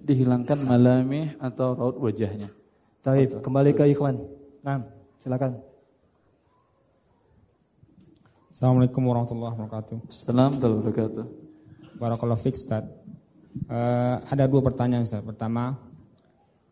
[0.03, 2.51] dihilangkan malamih atau raut wajahnya.
[2.99, 4.19] Taib, kembali ke Ikhwan.
[4.59, 4.83] Nah,
[5.23, 5.63] silakan.
[8.51, 10.11] Assalamualaikum warahmatullahi wabarakatuh.
[10.11, 11.25] Assalamualaikum warahmatullahi wabarakatuh.
[11.95, 12.83] Barakallahu fiik Ustaz.
[13.49, 15.21] Eh, ada dua pertanyaan Ustaz.
[15.21, 15.77] Pertama,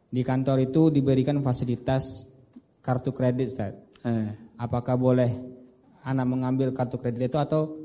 [0.08, 2.30] di kantor itu diberikan fasilitas
[2.80, 3.74] kartu kredit Ustaz.
[4.02, 5.30] Eh, Apakah boleh
[6.02, 7.78] anak mengambil kartu kredit itu atau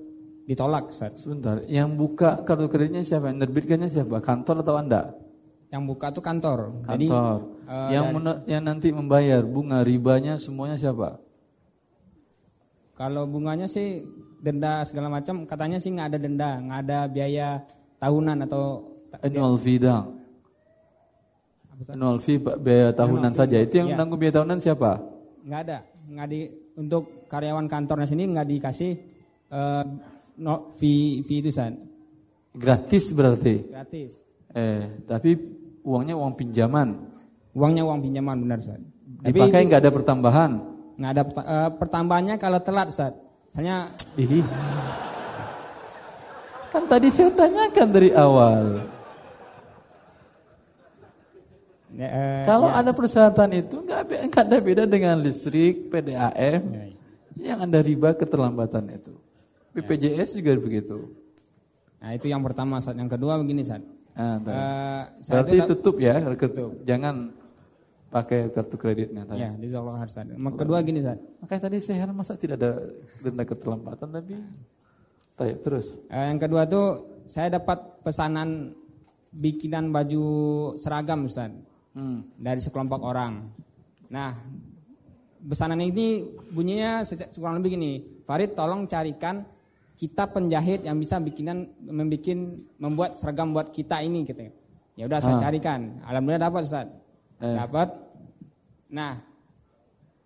[0.44, 1.20] ditolak Ustaz?
[1.20, 3.28] sebentar, yang buka kartu kreditnya siapa?
[3.28, 4.16] Yang nerbitkannya siapa?
[4.20, 5.02] Kantor atau Anda?
[5.72, 6.58] Yang buka itu kantor.
[6.84, 7.38] Jadi Kantor.
[7.64, 11.20] eh, yang dari- yang nanti membayar bunga ribanya semuanya siapa?
[12.92, 14.04] kalau bunganya sih
[14.38, 17.48] denda segala macam katanya sih nggak ada denda, nggak ada biaya
[18.02, 18.64] tahunan atau
[19.22, 20.18] Annual fee dong.
[21.84, 23.58] Annual fee biaya tahunan saja.
[23.58, 23.94] Itu yang Iya.
[23.94, 24.92] menanggung biaya tahunan siapa?
[25.42, 26.40] nggak ada, nggak di
[26.74, 28.92] untuk karyawan kantornya sini nggak dikasih
[29.50, 29.84] eh,
[30.38, 31.74] no, fee fee itu San.
[32.52, 33.66] Gratis berarti.
[33.66, 34.12] gratis.
[34.50, 35.34] Eh, tapi
[35.82, 36.88] uangnya uang pinjaman.
[37.52, 38.80] Uangnya uang pinjaman benar San.
[39.20, 40.50] Dipakai nggak ada pertambahan.
[40.92, 43.12] nggak ada eh, pertambahannya kalau telat San.
[43.50, 44.40] Misalnya Ih.
[46.72, 48.88] Kan tadi saya tanyakan dari awal.
[51.92, 56.64] ya, eh, Kalau ada persyaratan itu nggak ada beda dengan listrik, PDAM,
[57.36, 59.12] yang ada riba keterlambatan itu.
[59.76, 61.12] BPJS juga begitu.
[62.02, 62.98] nah itu yang pertama San.
[62.98, 63.84] Yang kedua begini San.
[64.12, 67.30] Nah, saya Berarti itu- tutup ya, kartu, jangan
[68.12, 69.40] pakai kartu kreditnya tadi.
[69.40, 70.26] Ya, jazakallahu khairan, San.
[70.34, 71.16] Yang Kedua gini San.
[71.40, 72.70] Makanya tadi saya heran masa tidak ada
[73.24, 74.34] denda keterlambatan tapi
[75.36, 75.98] Baik, terus.
[76.12, 76.86] Eh, yang kedua tuh
[77.24, 78.76] saya dapat pesanan
[79.32, 80.24] bikinan baju
[80.76, 81.50] seragam Ustaz
[81.92, 82.24] Hmm.
[82.36, 83.48] dari sekelompok orang.
[84.12, 84.32] Nah,
[85.44, 87.92] pesanan ini bunyinya kurang lebih gini,
[88.24, 89.44] Farid tolong carikan
[89.96, 94.50] kita penjahit yang bisa bikinan membikin membuat seragam buat kita ini gitu.
[94.96, 95.42] Ya udah saya Ah.
[95.48, 96.00] carikan.
[96.04, 96.88] Alhamdulillah dapat Ustaz.
[97.40, 97.56] Eh.
[97.56, 97.88] Dapat.
[98.92, 99.16] Nah,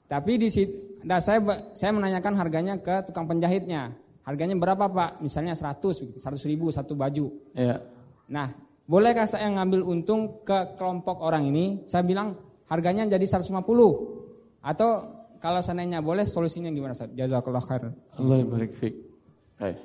[0.06, 0.74] tapi di situ
[1.06, 1.38] nah saya
[1.70, 3.94] saya menanyakan harganya ke tukang penjahitnya.
[4.26, 5.22] Harganya berapa Pak?
[5.22, 7.30] Misalnya 100, gitu, 100 ribu satu baju.
[7.54, 7.78] Ya.
[8.26, 8.50] Nah,
[8.82, 11.86] bolehkah saya ngambil untung ke kelompok orang ini?
[11.86, 12.34] Saya bilang
[12.66, 13.54] harganya jadi 150.
[14.66, 14.90] Atau
[15.38, 17.14] kalau seandainya boleh solusinya gimana Ustaz?
[17.14, 17.94] Jazakallah khair.
[18.18, 18.74] Allah barik.
[19.62, 19.78] Baik.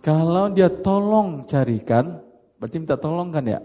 [0.00, 2.24] Kalau dia tolong carikan,
[2.56, 3.60] berarti minta tolong kan ya?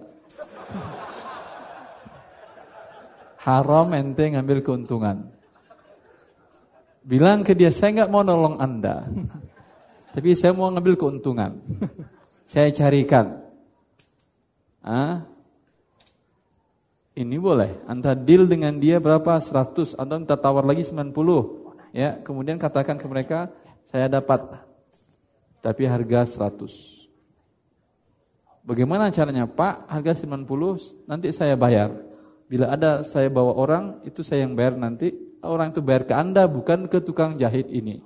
[3.44, 5.33] Haram ente ngambil keuntungan.
[7.04, 9.04] Bilang ke dia, saya nggak mau nolong anda.
[10.16, 11.60] Tapi saya mau ngambil keuntungan.
[12.48, 13.44] Saya carikan.
[14.84, 15.26] Ah,
[17.14, 17.82] ini boleh.
[17.86, 19.38] Anda deal dengan dia berapa?
[19.38, 21.12] 100 atau minta tawar lagi 90.
[21.94, 23.54] Ya, kemudian katakan ke mereka,
[23.90, 24.64] saya dapat
[25.62, 27.04] tapi harga 100.
[28.64, 29.46] Bagaimana caranya?
[29.46, 31.94] Pak, harga 90 nanti saya bayar.
[32.54, 35.10] Bila ada saya bawa orang, itu saya yang bayar nanti.
[35.42, 37.98] Orang itu bayar ke Anda, bukan ke tukang jahit ini.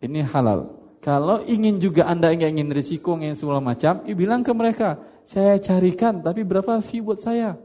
[0.00, 0.72] Ini halal.
[1.04, 5.60] Kalau ingin juga Anda nggak ingin risiko, ingin segala macam, ya bilang ke mereka, saya
[5.60, 7.60] carikan, tapi berapa fee buat saya?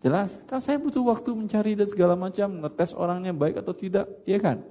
[0.00, 0.32] Jelas?
[0.48, 4.64] Kan saya butuh waktu mencari dan segala macam, ngetes orangnya baik atau tidak, iya kan?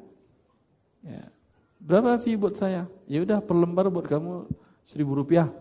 [1.06, 1.30] Ya.
[1.78, 2.90] Berapa fee buat saya?
[3.06, 4.50] Ya udah per lembar buat kamu
[4.82, 5.54] seribu rupiah.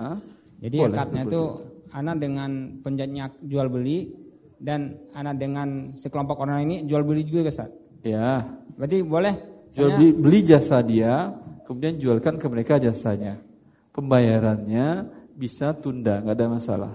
[0.00, 0.39] Hah?
[0.60, 1.42] Jadi Boleh akadnya itu
[1.90, 2.50] anak dengan
[2.84, 4.12] penjahitnya jual beli
[4.60, 7.72] dan anak dengan sekelompok orang ini jual beli juga Ustaz.
[8.04, 8.44] Ya,
[8.80, 9.34] Berarti boleh
[9.72, 11.32] jual beli, beli jasa dia,
[11.68, 13.36] kemudian jualkan ke mereka jasanya.
[13.92, 15.04] Pembayarannya
[15.36, 16.92] bisa tunda, nggak ada masalah.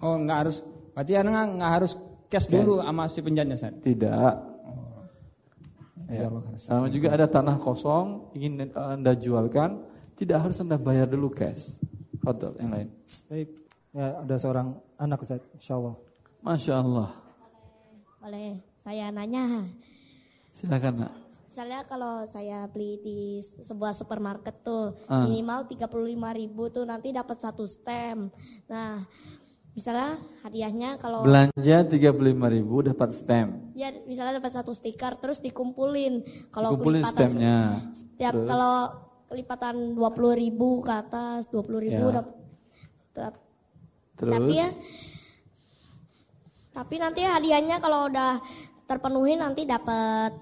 [0.00, 0.64] Oh, nggak harus.
[0.96, 1.92] Berarti anak nggak harus
[2.32, 3.74] cash dulu sama si penjahitnya Ustaz.
[3.80, 4.34] Tidak.
[6.12, 6.28] Iya, Ya.
[6.60, 9.80] Sama juga ada tanah kosong ingin anda jualkan,
[10.12, 11.72] tidak harus anda bayar dulu cash.
[12.22, 12.88] Hotel yang lain.
[13.26, 13.48] Baik.
[13.92, 15.94] Ya, ada seorang anak Ustaz, insyaallah.
[16.40, 17.10] Masya Allah.
[18.18, 19.66] Boleh saya nanya.
[20.50, 21.12] Silakan nak.
[21.52, 25.28] Misalnya kalau saya beli di sebuah supermarket tuh Ah.
[25.28, 28.32] minimal 35.000 ribu tuh nanti dapat satu stem.
[28.64, 29.04] Nah,
[29.72, 32.16] misalnya hadiahnya kalau Belanja 35
[32.48, 33.68] ribu dapat stem.
[33.74, 36.24] ya misalnya dapat satu stiker terus dikumpulin.
[36.48, 37.56] Kalau Kumpulin kelipatan stemnya.
[37.92, 38.76] Setiap kalau
[39.32, 42.14] kelipatan 20.000 ribu ke atas 20.000 ribu Ya.
[42.14, 42.40] dapat-
[44.14, 44.68] Terus Tapi ya
[46.70, 48.40] Tapi nanti hadiahnya kalau udah
[48.86, 50.32] terpenuhi nanti dapat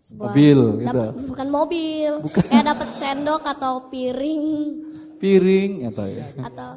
[0.00, 0.86] sebuah Mobil, gitu.
[0.86, 4.46] dap- bukan mobil, kayak dapat sendok atau piring
[5.16, 6.26] Piring atau ya.
[6.40, 6.70] atau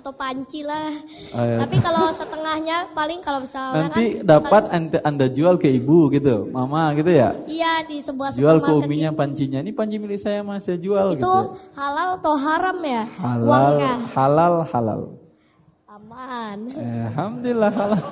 [0.00, 0.88] atau panci lah.
[1.36, 1.56] Oh, iya.
[1.60, 6.48] Tapi kalau setengahnya paling kalau misalnya Nanti kan dapat anda, anda jual ke ibu gitu,
[6.48, 7.36] mama gitu ya.
[7.44, 9.20] iya di sebuah Jual ke uminya gitu.
[9.20, 9.60] pancinya.
[9.60, 11.32] Ini panci milik saya mas, saya jual itu gitu.
[11.76, 15.00] halal atau haram ya Halal, uangnya halal, halal.
[15.86, 18.04] aman Eh, Alhamdulillah halal.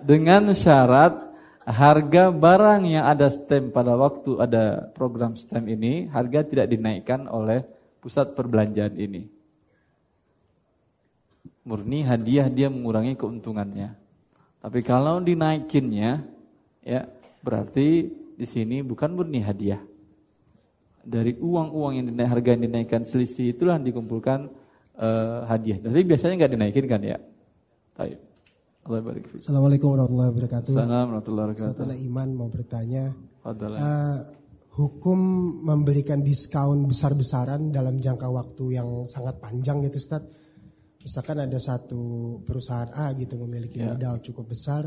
[0.00, 1.30] Dengan syarat
[1.70, 7.62] harga barang yang ada stem pada waktu ada program stem ini harga tidak dinaikkan oleh
[8.00, 9.28] pusat perbelanjaan ini.
[11.68, 13.94] Murni hadiah dia mengurangi keuntungannya.
[14.60, 16.24] Tapi kalau dinaikinnya
[16.80, 17.04] ya
[17.44, 19.80] berarti di sini bukan murni hadiah.
[21.00, 24.48] Dari uang-uang yang dinaik harga yang dinaikkan selisih itulah yang dikumpulkan
[24.96, 25.78] eh, hadiah.
[25.80, 27.16] Tapi biasanya nggak dinaikin kan ya.
[27.96, 28.20] Taib.
[28.80, 30.72] Assalamualaikum warahmatullahi wabarakatuh.
[30.72, 31.76] Assalamualaikum warahmatullahi wabarakatuh.
[31.76, 33.04] Setelah Iman mau bertanya,
[33.44, 34.18] eh,
[34.70, 35.18] hukum
[35.66, 40.22] memberikan diskon besar-besaran dalam jangka waktu yang sangat panjang gitu Ustaz.
[41.00, 42.00] Misalkan ada satu
[42.44, 43.92] perusahaan A gitu memiliki Ya.
[43.92, 44.84] modal cukup besar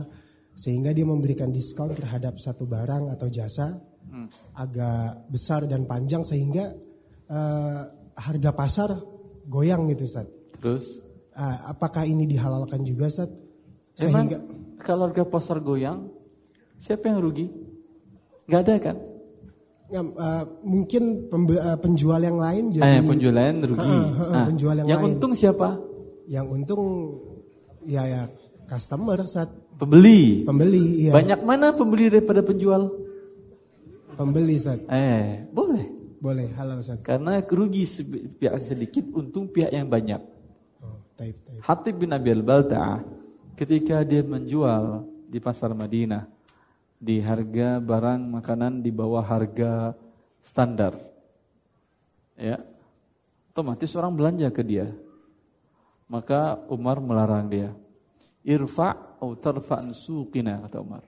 [0.54, 4.28] sehingga dia memberikan diskon terhadap satu barang atau jasa Hmm.
[4.54, 6.70] agak besar dan panjang sehingga
[7.24, 7.82] eh,
[8.14, 8.90] harga pasar
[9.48, 10.28] goyang gitu Ustaz.
[10.60, 10.86] Terus
[11.34, 13.26] Eh, apakah ini dihalalkan juga Ustaz?
[13.98, 14.38] Emang Sehingga
[14.78, 16.06] kalau harga pasar goyang,
[16.78, 17.50] siapa yang rugi?
[18.46, 18.98] Nggak ada kan?
[19.94, 23.86] Ya, eh, mungkin pembe- eh, penjual yang lain jadi Eh, penjual lain rugi.
[23.86, 25.14] Ah, ah, Nah, penjual yang, yang lain.
[25.14, 25.78] untung siapa?
[26.26, 26.84] Yang untung
[27.86, 28.22] ya ya
[28.66, 30.42] customer saat Pembeli.
[30.42, 31.12] pembeli iya.
[31.14, 32.90] Banyak mana pembeli daripada penjual?
[34.14, 35.86] Pembeli saat Eh, boleh.
[36.18, 37.02] boleh halal saat.
[37.02, 40.22] Karena rugi se- pihak sedikit, untung pihak yang banyak.
[40.80, 41.60] Oh, taib taib.
[41.60, 43.02] Hatib bin Abi al-Balta'ah
[43.54, 46.26] ketika dia menjual di pasar Madinah
[47.04, 49.92] di harga barang makanan di bawah harga
[50.40, 50.96] standar.
[52.40, 52.64] Ya.
[53.52, 54.88] Otomatis orang belanja ke dia.
[56.08, 57.76] Maka Umar melarang dia.
[58.48, 61.04] Irfa' tarfa'an suqina kata Umar.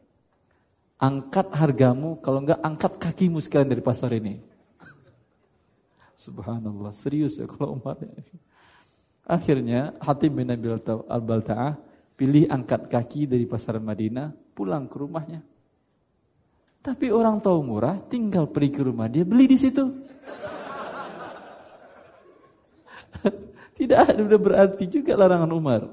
[1.00, 4.40] Angkat hargamu, kalau enggak angkat kakimu sekalian dari pasar ini.
[6.28, 8.00] Subhanallah, serius ya kalau Umar.
[9.26, 10.76] Akhirnya Hatib bin Nabil
[11.08, 11.76] al-Balta'ah
[12.16, 15.55] pilih angkat kaki dari pasar Madinah, pulang ke rumahnya.
[16.86, 19.82] Tapi orang tahu murah, tinggal pergi ke rumah dia beli di situ.
[23.82, 25.90] Tidak ada berarti juga larangan Umar.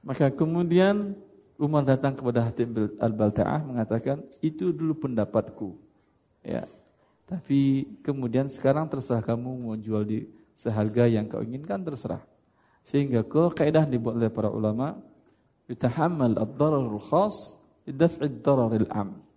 [0.00, 1.12] Maka kemudian
[1.60, 5.76] Umar datang kepada Hatib al-Balta'ah mengatakan, itu dulu pendapatku.
[6.40, 6.64] Ya.
[7.28, 10.24] Tapi kemudian sekarang terserah kamu mau jual di
[10.56, 12.24] seharga yang kau inginkan terserah.
[12.80, 14.96] Sehingga kalau kaidah dibuat oleh para ulama,
[15.68, 19.27] yutahammal ad-dararul khas lidaf'id dararil am.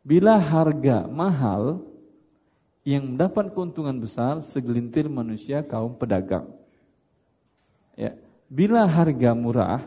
[0.00, 1.84] Bila harga mahal
[2.84, 6.48] yang mendapat keuntungan besar segelintir manusia kaum pedagang.
[7.92, 8.16] Ya.
[8.50, 9.84] Bila harga murah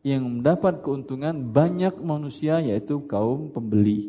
[0.00, 4.08] yang mendapat keuntungan banyak manusia yaitu kaum pembeli.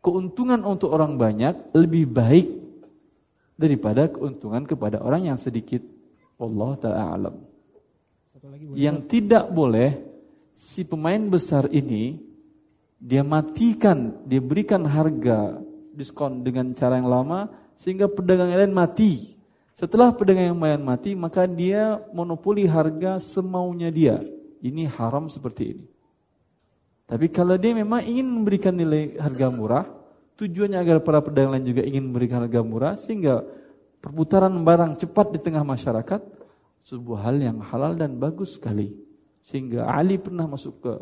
[0.00, 2.48] Keuntungan untuk orang banyak lebih baik
[3.58, 5.84] daripada keuntungan kepada orang yang sedikit.
[6.40, 7.36] Allah taala alam.
[8.74, 9.94] Yang tidak boleh
[10.56, 12.31] si pemain besar ini
[13.02, 15.58] dia matikan, dia berikan harga
[15.90, 19.34] diskon dengan cara yang lama sehingga pedagang lain mati.
[19.74, 24.22] Setelah pedagang yang lain mati, maka dia monopoli harga semaunya dia.
[24.62, 25.86] Ini haram seperti ini.
[27.10, 29.84] Tapi kalau dia memang ingin memberikan nilai harga murah,
[30.38, 33.42] tujuannya agar para pedagang lain juga ingin memberikan harga murah sehingga
[33.98, 36.22] perputaran barang cepat di tengah masyarakat
[36.86, 38.94] sebuah hal yang halal dan bagus sekali.
[39.42, 40.92] Sehingga Ali pernah masuk ke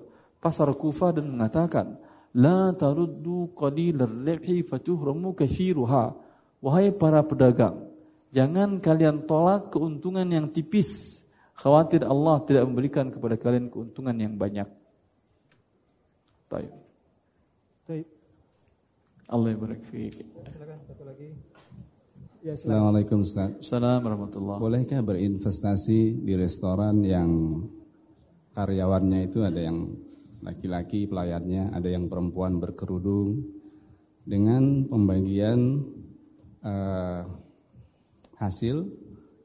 [0.41, 2.01] pasar Kufah dan mengatakan,
[2.35, 6.17] "La taruddu qalilar ribhi fatuhramu katsiruha."
[6.61, 7.89] Wahai para pedagang,
[8.33, 11.23] jangan kalian tolak keuntungan yang tipis.
[11.57, 14.69] Khawatir Allah tidak memberikan kepada kalian keuntungan yang banyak.
[16.49, 16.73] Baik.
[17.85, 18.09] Taib.
[19.31, 20.27] Allah barik fiik.
[20.51, 21.31] Silakan satu lagi.
[22.43, 22.57] Ya.
[22.57, 23.53] Assalamualaikum Ustaz.
[23.63, 27.63] Assalamualaikum warahmatullahi Bolehkah berinvestasi di restoran yang
[28.59, 29.93] karyawannya itu ada yang
[30.41, 33.41] laki-laki pelayannya, ada yang perempuan berkerudung
[34.25, 35.85] dengan pembagian
[36.65, 37.23] eh,
[38.41, 38.77] hasil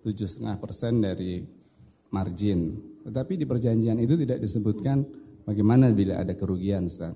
[0.03, 1.43] 7,5% dari
[2.13, 2.59] margin.
[3.03, 5.03] Tetapi di perjanjian itu tidak disebutkan
[5.43, 7.13] bagaimana bila ada kerugian Ustaz.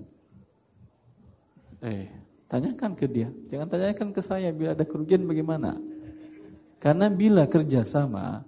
[1.80, 2.06] Eh,
[2.50, 3.32] tanyakan ke dia.
[3.48, 5.80] Jangan tanyakan ke saya bila ada kerugian bagaimana.
[6.80, 8.44] Karena bila kerjasama,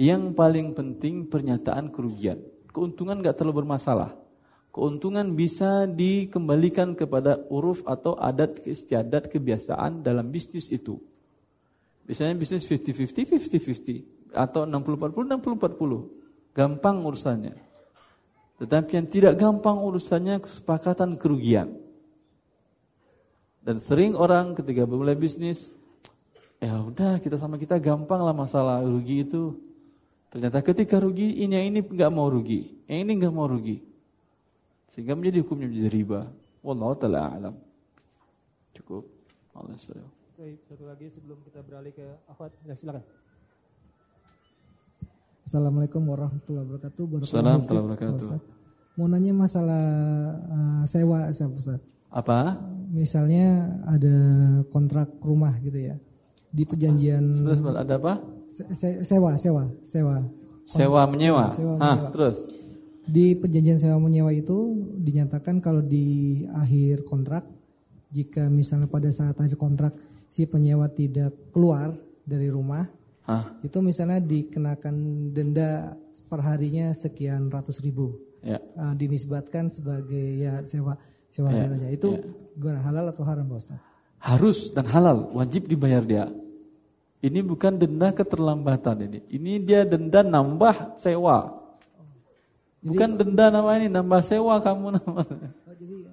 [0.00, 2.40] yang paling penting pernyataan kerugian.
[2.72, 4.21] Keuntungan nggak terlalu bermasalah.
[4.72, 10.96] Keuntungan bisa dikembalikan kepada uruf atau adat istiadat kebiasaan dalam bisnis itu.
[12.08, 13.14] Biasanya bisnis 50-50,
[14.32, 16.56] 50-50 atau 60-40, 60-40.
[16.56, 17.54] Gampang urusannya.
[18.58, 21.78] Tetapi yang tidak gampang urusannya kesepakatan kerugian.
[23.62, 25.70] Dan sering orang ketika memulai bisnis,
[26.58, 29.54] ya udah kita sama kita gampang lah masalah rugi itu.
[30.32, 33.91] Ternyata ketika rugi, ini yang ini nggak mau rugi, yang ini nggak mau rugi.
[34.92, 36.20] Sehingga menjadi hukumnya menjadi riba.
[36.60, 37.54] Wallahu taala alam.
[38.76, 39.08] Cukup.
[39.56, 39.72] Allah
[40.36, 43.04] Baik, satu lagi sebelum kita beralih ke akhwat, ya silakan.
[45.48, 47.04] Assalamualaikum warahmatullahi wabarakatuh.
[47.24, 48.28] Assalamualaikum warahmatullahi wabarakatuh.
[49.00, 49.84] Mau nanya masalah
[50.52, 51.80] uh, sewa, Ustaz.
[52.12, 52.60] Apa?
[52.92, 54.16] Misalnya ada
[54.68, 55.96] kontrak rumah gitu ya.
[56.52, 58.14] Di perjanjian Sebentar, sebentar, ada apa?
[58.44, 60.20] Se se sewa, sewa, sewa.
[60.68, 61.48] Sewa menyewa.
[61.56, 62.12] Sewa ah, menyewa.
[62.12, 62.36] terus.
[63.02, 67.42] Di perjanjian sewa menyewa itu dinyatakan kalau di akhir kontrak
[68.12, 69.96] jika misalnya pada saat akhir kontrak
[70.30, 72.86] si penyewa tidak keluar dari rumah,
[73.26, 73.58] Hah?
[73.64, 74.94] itu misalnya dikenakan
[75.34, 75.98] denda
[76.30, 78.16] perharinya sekian ratus ribu.
[78.42, 78.58] Ya.
[78.74, 80.98] Uh, dinisbatkan sebagai ya sewa
[81.30, 81.90] sewa Ya.
[81.94, 82.26] Itu ya.
[82.58, 83.80] gimana halal atau haram Pak Ustaz?
[84.22, 86.30] Harus dan halal, wajib dibayar dia.
[87.22, 89.18] Ini bukan denda keterlambatan ini.
[89.30, 91.61] Ini dia denda nambah sewa.
[92.82, 95.22] Bukan denda nama ini, nambah sewa kamu nama.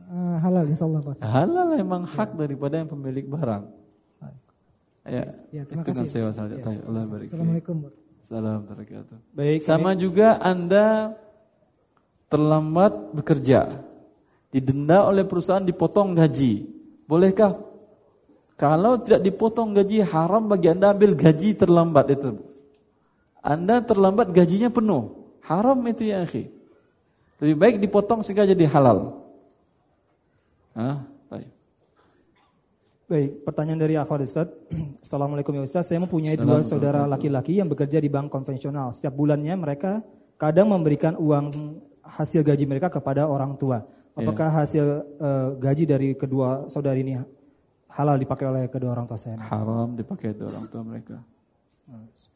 [0.09, 1.21] Uh, halal insya Allah Pak.
[1.21, 3.63] Halal memang hak daripada yang pemilik barang.
[5.09, 6.45] Ya, Ya, terima itu kan kasih, sewa Ustaz.
[6.45, 6.55] saja.
[6.61, 6.81] Ya.
[6.85, 7.27] Allah barik.
[7.33, 7.75] Assalamualaikum.
[8.21, 9.17] Salam wabarakatuh.
[9.33, 11.17] Baik, Sama juga Anda
[12.29, 13.73] terlambat bekerja,
[14.53, 16.69] didenda oleh perusahaan dipotong gaji.
[17.09, 17.57] Bolehkah?
[18.53, 22.37] Kalau tidak dipotong gaji haram bagi Anda ambil gaji terlambat itu.
[23.41, 25.33] Anda terlambat gajinya penuh.
[25.41, 26.58] Haram itu ya akhi.
[27.39, 29.15] Lebih baik dipotong sehingga jadi halal.
[30.75, 31.07] Hah?
[31.31, 31.49] Baik.
[33.09, 34.53] Baik, pertanyaan dari Akhwat Ustaz.
[35.05, 38.91] Assalamualaikum ya Ustaz, saya mempunyai dua saudara laki-laki yang bekerja di bank konvensional.
[38.91, 40.03] Setiap bulannya mereka
[40.35, 43.87] kadang memberikan uang hasil gaji mereka kepada orang tua.
[44.19, 44.85] Apakah hasil
[45.15, 47.15] eh, gaji dari kedua saudari ini
[47.87, 49.39] halal dipakai oleh kedua orang tua saya?
[49.39, 51.17] Haram dipakai oleh orang tua mereka.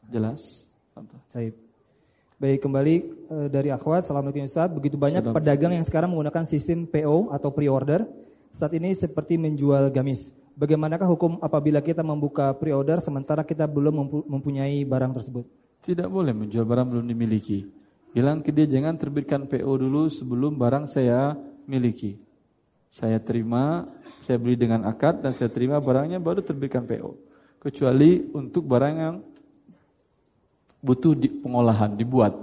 [0.08, 0.64] Jelas?
[0.96, 1.20] Contoh.
[2.44, 2.60] Baik.
[2.60, 4.04] Kembali eh, dari Akhwat.
[4.04, 4.68] Assalamualaikum Ustaz.
[4.68, 5.32] Begitu banyak Salam.
[5.32, 8.04] pedagang yang sekarang menggunakan sistem PO atau pre-order.
[8.52, 10.28] Saat ini seperti menjual gamis.
[10.52, 15.48] Bagaimanakah hukum apabila kita membuka pre-order sementara kita belum mempu- mempunyai barang tersebut?
[15.88, 17.64] Tidak boleh menjual barang belum dimiliki.
[18.12, 21.32] Bilang ke dia jangan terbitkan PO dulu sebelum barang saya
[21.64, 22.20] miliki.
[22.92, 23.88] Saya terima,
[24.20, 27.16] saya beli dengan akad dan saya terima barangnya baru terbitkan PO.
[27.56, 29.16] Kecuali untuk barang yang
[30.84, 32.36] butuh di pengolahan, dibuat.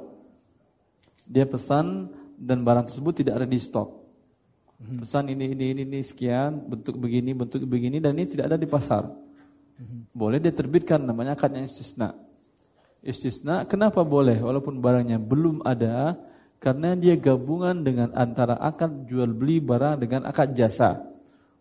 [1.29, 2.09] Dia pesan
[2.41, 4.01] dan barang tersebut tidak ada di stok.
[4.81, 8.65] Pesan ini ini ini, ini sekian, bentuk begini, bentuk begini dan ini tidak ada di
[8.65, 9.05] pasar.
[10.09, 12.17] Boleh dia terbitkan namanya akadnya istisna.
[13.05, 16.17] Istisna kenapa boleh walaupun barangnya belum ada?
[16.61, 21.09] Karena dia gabungan dengan antara akad jual beli barang dengan akad jasa.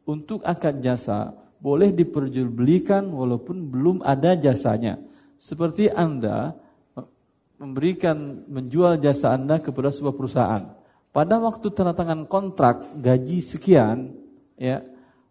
[0.05, 5.01] Untuk akad jasa boleh diperjualbelikan walaupun belum ada jasanya.
[5.40, 6.52] Seperti Anda
[7.61, 8.16] memberikan
[8.49, 10.65] menjual jasa Anda kepada sebuah perusahaan.
[11.12, 14.16] Pada waktu tanda tangan kontrak gaji sekian,
[14.57, 14.81] ya.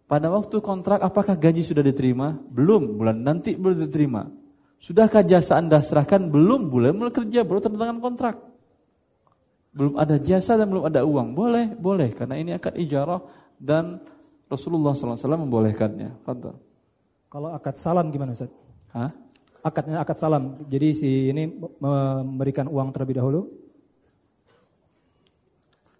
[0.05, 2.37] Pada waktu kontrak apakah gaji sudah diterima?
[2.49, 4.29] Belum, bulan nanti belum diterima.
[4.77, 6.29] Sudahkah jasa Anda serahkan?
[6.29, 8.35] Belum, bulan mulai kerja baru tanda tangan kontrak.
[9.73, 11.33] Belum ada jasa dan belum ada uang.
[11.33, 13.21] Boleh, boleh karena ini akad ijarah
[13.57, 14.01] dan
[14.49, 16.25] Rasulullah SAW membolehkannya.
[16.25, 16.57] Fadal.
[17.29, 18.49] Kalau akad salam gimana Ustaz?
[18.89, 19.13] Hah?
[19.59, 20.63] Akadnya akad salam.
[20.71, 23.41] Jadi si ini memberikan uang terlebih dahulu.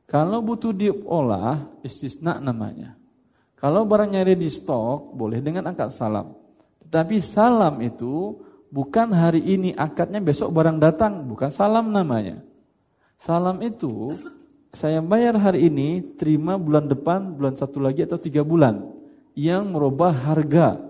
[0.10, 2.98] Kalau butuh diolah, istisna namanya.
[3.54, 6.34] Kalau barangnya di stok, boleh dengan akad salam.
[6.82, 8.42] Tetapi salam itu
[8.74, 12.42] bukan hari ini akadnya besok barang datang, bukan salam namanya.
[13.22, 14.10] Salam itu
[14.74, 18.90] saya bayar hari ini, terima bulan depan, bulan satu lagi atau tiga bulan.
[19.38, 20.89] Yang merubah harga.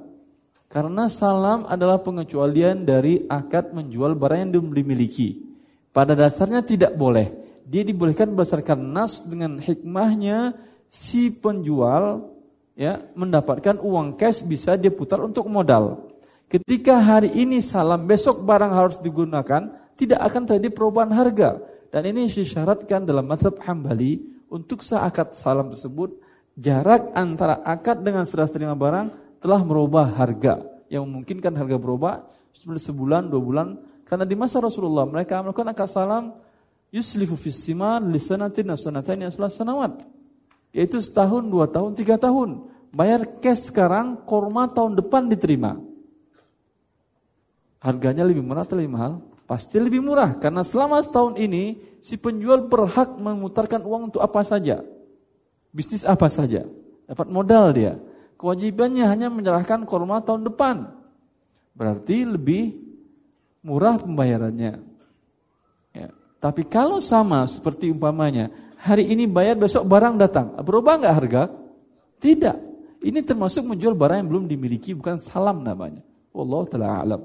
[0.69, 5.41] Karena salam adalah pengecualian dari akad menjual barang yang dimiliki.
[5.89, 7.33] Pada dasarnya tidak boleh.
[7.65, 10.53] Dia dibolehkan berdasarkan nas dengan hikmahnya
[10.85, 12.29] si penjual
[12.77, 16.05] ya mendapatkan uang cash bisa dia putar untuk modal.
[16.45, 21.61] Ketika hari ini salam, besok barang harus digunakan, tidak akan terjadi perubahan harga.
[21.89, 24.21] Dan ini disyaratkan dalam mazhab Hambali
[24.53, 26.17] untuk seakad salam tersebut
[26.53, 30.61] jarak antara akad dengan serah terima barang telah merubah harga
[30.91, 33.67] yang memungkinkan harga berubah sebulan dua bulan
[34.03, 36.25] karena di masa Rasulullah mereka melakukan akad salam
[36.89, 40.01] Yuslifu fis simar li sanatin sanataini aslah sanawat.
[40.73, 42.69] Yaitu setahun, dua tahun, tiga tahun.
[42.89, 45.77] Bayar cash sekarang, korma tahun depan diterima.
[47.81, 49.13] Harganya lebih murah atau lebih mahal?
[49.45, 54.81] Pasti lebih murah karena selama setahun ini si penjual berhak memutarkan uang untuk apa saja.
[55.73, 56.65] Bisnis apa saja.
[57.09, 57.97] Dapat modal dia.
[58.39, 60.87] Kewajibannya hanya menyerahkan korma tahun depan.
[61.75, 62.71] Berarti lebih
[63.59, 64.79] murah pembayarannya.
[65.91, 66.07] Ya.
[66.39, 68.47] Tapi kalau sama seperti umpamanya,
[68.79, 71.43] hari ini bayar besok barang datang, berubah nggak harga?
[72.23, 72.57] Tidak.
[73.03, 75.99] Ini termasuk menjual barang yang belum dimiliki, bukan salam namanya.
[76.31, 77.21] Wallahu taala alam.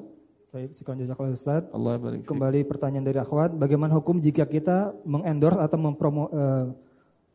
[0.55, 1.03] Baik, sekian
[1.35, 1.66] Ustaz.
[1.74, 2.27] Allah barik.
[2.27, 6.70] Kembali pertanyaan dari akhwat, bagaimana hukum jika kita mengendorse atau mempromo eh,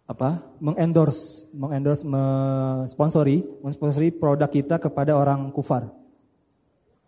[0.10, 0.42] apa?
[0.58, 5.86] Mengendorse, mengendorse, mensponsori, mensponsori produk kita kepada orang kufar.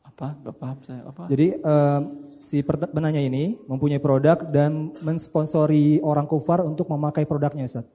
[0.05, 0.37] Apa?
[0.45, 1.01] Gak paham saya.
[1.09, 1.25] Apa?
[1.25, 1.99] Jadi eh,
[2.37, 7.89] si penanya ini mempunyai produk dan mensponsori orang kufar untuk memakai produknya Ustaz.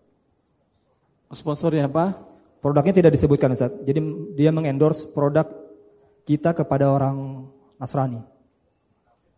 [1.31, 2.11] Sponsori apa?
[2.59, 3.71] Produknya tidak disebutkan Ustaz.
[3.87, 4.03] Jadi
[4.35, 5.47] dia mengendorse produk
[6.27, 7.47] kita kepada orang
[7.79, 8.19] Nasrani.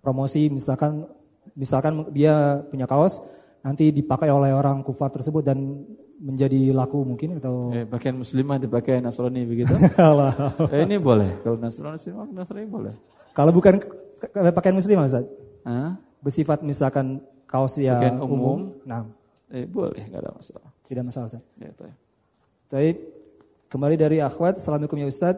[0.01, 1.05] Promosi misalkan
[1.53, 3.20] misalkan dia punya kaos
[3.69, 5.85] nanti dipakai oleh orang kufar tersebut dan
[6.16, 9.77] menjadi laku mungkin atau eh, pakaian muslimah dipakai Nasrani begitu?
[10.73, 11.45] eh, ini boleh.
[11.45, 12.01] Kalau Nasrani
[12.32, 12.97] Nasrani boleh.
[13.36, 13.77] Kalau bukan
[14.32, 15.28] pakaian muslimah Ustaz?
[15.69, 16.01] Hah?
[16.24, 18.61] Bersifat misalkan kaos ya pakaian umum, umum.
[18.89, 19.05] Nah,
[19.53, 20.69] eh boleh, enggak ada masalah.
[20.89, 21.45] Tidak masalah Ustaz.
[21.61, 21.70] Ya,
[22.73, 22.97] Baik.
[23.69, 25.36] Kembali dari akhwat, Assalamualaikum ya Ustaz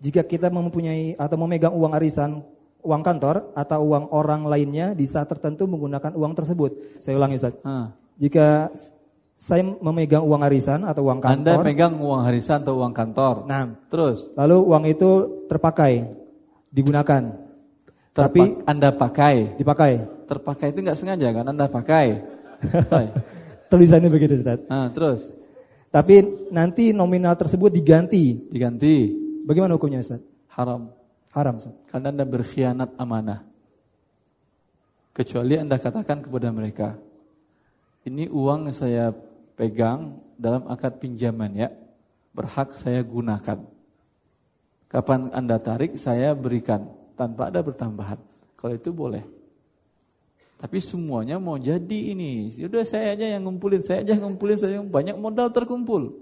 [0.00, 2.44] jika kita mempunyai atau memegang uang arisan,
[2.86, 7.02] uang kantor atau uang orang lainnya di saat tertentu menggunakan uang tersebut.
[7.02, 7.58] Saya ulangi Ustaz.
[7.66, 7.90] Ha.
[8.16, 8.70] Jika
[9.36, 11.60] saya memegang uang arisan atau uang kantor.
[11.60, 13.44] Anda megang uang arisan atau uang kantor.
[13.44, 15.10] Nah, terus lalu uang itu
[15.50, 16.08] terpakai,
[16.72, 17.22] digunakan.
[18.16, 19.60] Terpa Tapi Anda pakai.
[19.60, 19.92] Dipakai.
[20.24, 22.06] Terpakai itu nggak sengaja kan Anda pakai.
[23.70, 24.64] Tulisannya begitu Ustaz.
[24.72, 25.36] Nah, terus.
[25.92, 28.48] Tapi nanti nominal tersebut diganti.
[28.48, 29.12] Diganti.
[29.44, 30.24] Bagaimana hukumnya Ustaz?
[30.56, 30.95] Haram.
[31.36, 31.60] Haram.
[31.92, 33.44] Karena Anda berkhianat amanah.
[35.12, 36.96] Kecuali Anda katakan kepada mereka,
[38.08, 39.04] ini uang yang saya
[39.52, 41.68] pegang dalam akad pinjaman ya,
[42.32, 43.68] berhak saya gunakan.
[44.88, 46.88] Kapan Anda tarik, saya berikan
[47.20, 48.20] tanpa ada bertambahan.
[48.56, 49.24] Kalau itu boleh.
[50.56, 52.48] Tapi semuanya mau jadi ini.
[52.48, 56.16] Sudah saya aja yang ngumpulin, saya aja yang ngumpulin, saya yang banyak modal terkumpul.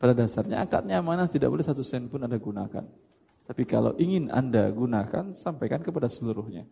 [0.00, 3.07] Pada dasarnya akadnya mana tidak boleh satu sen pun Anda gunakan.
[3.48, 6.68] Tapi kalau ingin Anda gunakan, sampaikan kepada seluruhnya.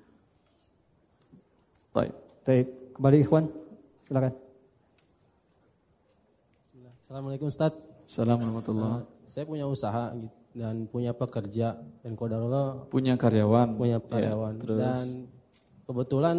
[1.97, 2.13] Baik.
[2.45, 2.67] Baik.
[2.93, 3.49] Kembali Ikhwan,
[4.05, 4.37] silakan.
[7.01, 7.73] Assalamualaikum Ustaz.
[8.05, 10.13] Assalamualaikum uh, Saya punya usaha
[10.53, 13.73] dan punya pekerja dan kodarullah punya karyawan.
[13.73, 14.53] Punya iya, karyawan.
[14.53, 14.79] Ya, terus.
[14.79, 15.07] Dan
[15.89, 16.37] kebetulan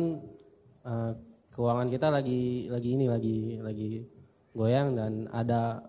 [0.86, 1.12] uh,
[1.50, 3.90] keuangan kita lagi lagi ini lagi lagi
[4.54, 5.82] goyang dan ada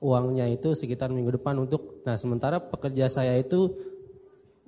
[0.00, 3.76] uangnya itu sekitar minggu depan untuk nah sementara pekerja saya itu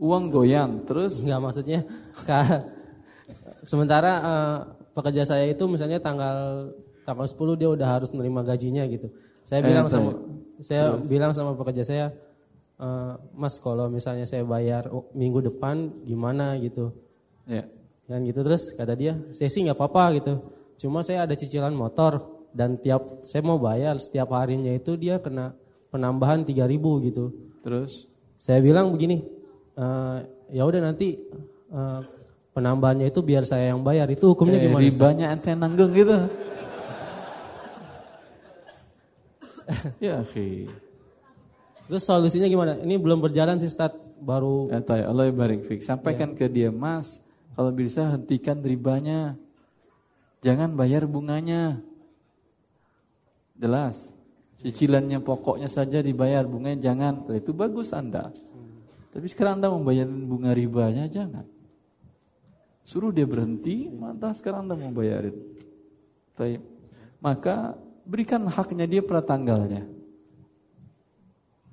[0.02, 1.24] uang goyang terus?
[1.24, 1.80] Nggak maksudnya
[3.70, 4.58] sementara uh,
[4.92, 6.70] pekerja saya itu misalnya tanggal
[7.08, 9.08] tanggal 10 dia udah harus menerima gajinya gitu.
[9.42, 10.10] Saya eh, bilang sama
[10.62, 11.08] saya terus.
[11.08, 12.06] bilang sama pekerja saya
[12.78, 16.92] uh, mas kalau misalnya saya bayar minggu depan gimana gitu?
[17.48, 17.66] Ya.
[18.10, 20.34] Kan gitu terus kata dia saya sih nggak apa-apa gitu.
[20.82, 25.56] Cuma saya ada cicilan motor dan tiap saya mau bayar setiap harinya itu dia kena
[25.88, 27.32] penambahan 3000 gitu.
[27.64, 28.08] Terus
[28.40, 29.24] saya bilang begini,
[29.76, 29.84] e,
[30.52, 31.20] ya udah nanti
[31.68, 31.80] e,
[32.52, 34.10] penambahannya itu biar saya yang bayar.
[34.12, 34.84] Itu hukumnya eh, gimana?
[34.84, 36.12] Ribanya ente nanggung gitu.
[40.04, 40.68] ya, akhi.
[41.88, 42.80] Terus solusinya gimana?
[42.80, 45.84] Ini belum berjalan sih Stat, baru ya, Allah barik fik.
[45.84, 46.36] Sampaikan ya.
[46.40, 47.20] ke dia, "Mas,
[47.52, 49.36] kalau bisa hentikan ribanya.
[50.40, 51.91] Jangan bayar bunganya."
[53.62, 54.10] Jelas.
[54.58, 57.22] Cicilannya pokoknya saja dibayar, bunganya jangan.
[57.30, 58.34] Itu bagus Anda.
[59.14, 61.46] Tapi sekarang Anda membayar bunga ribanya jangan.
[62.82, 65.38] Suruh dia berhenti, mantap sekarang Anda mau bayarin.
[66.34, 66.58] Tapi,
[67.22, 69.86] maka berikan haknya dia pada tanggalnya.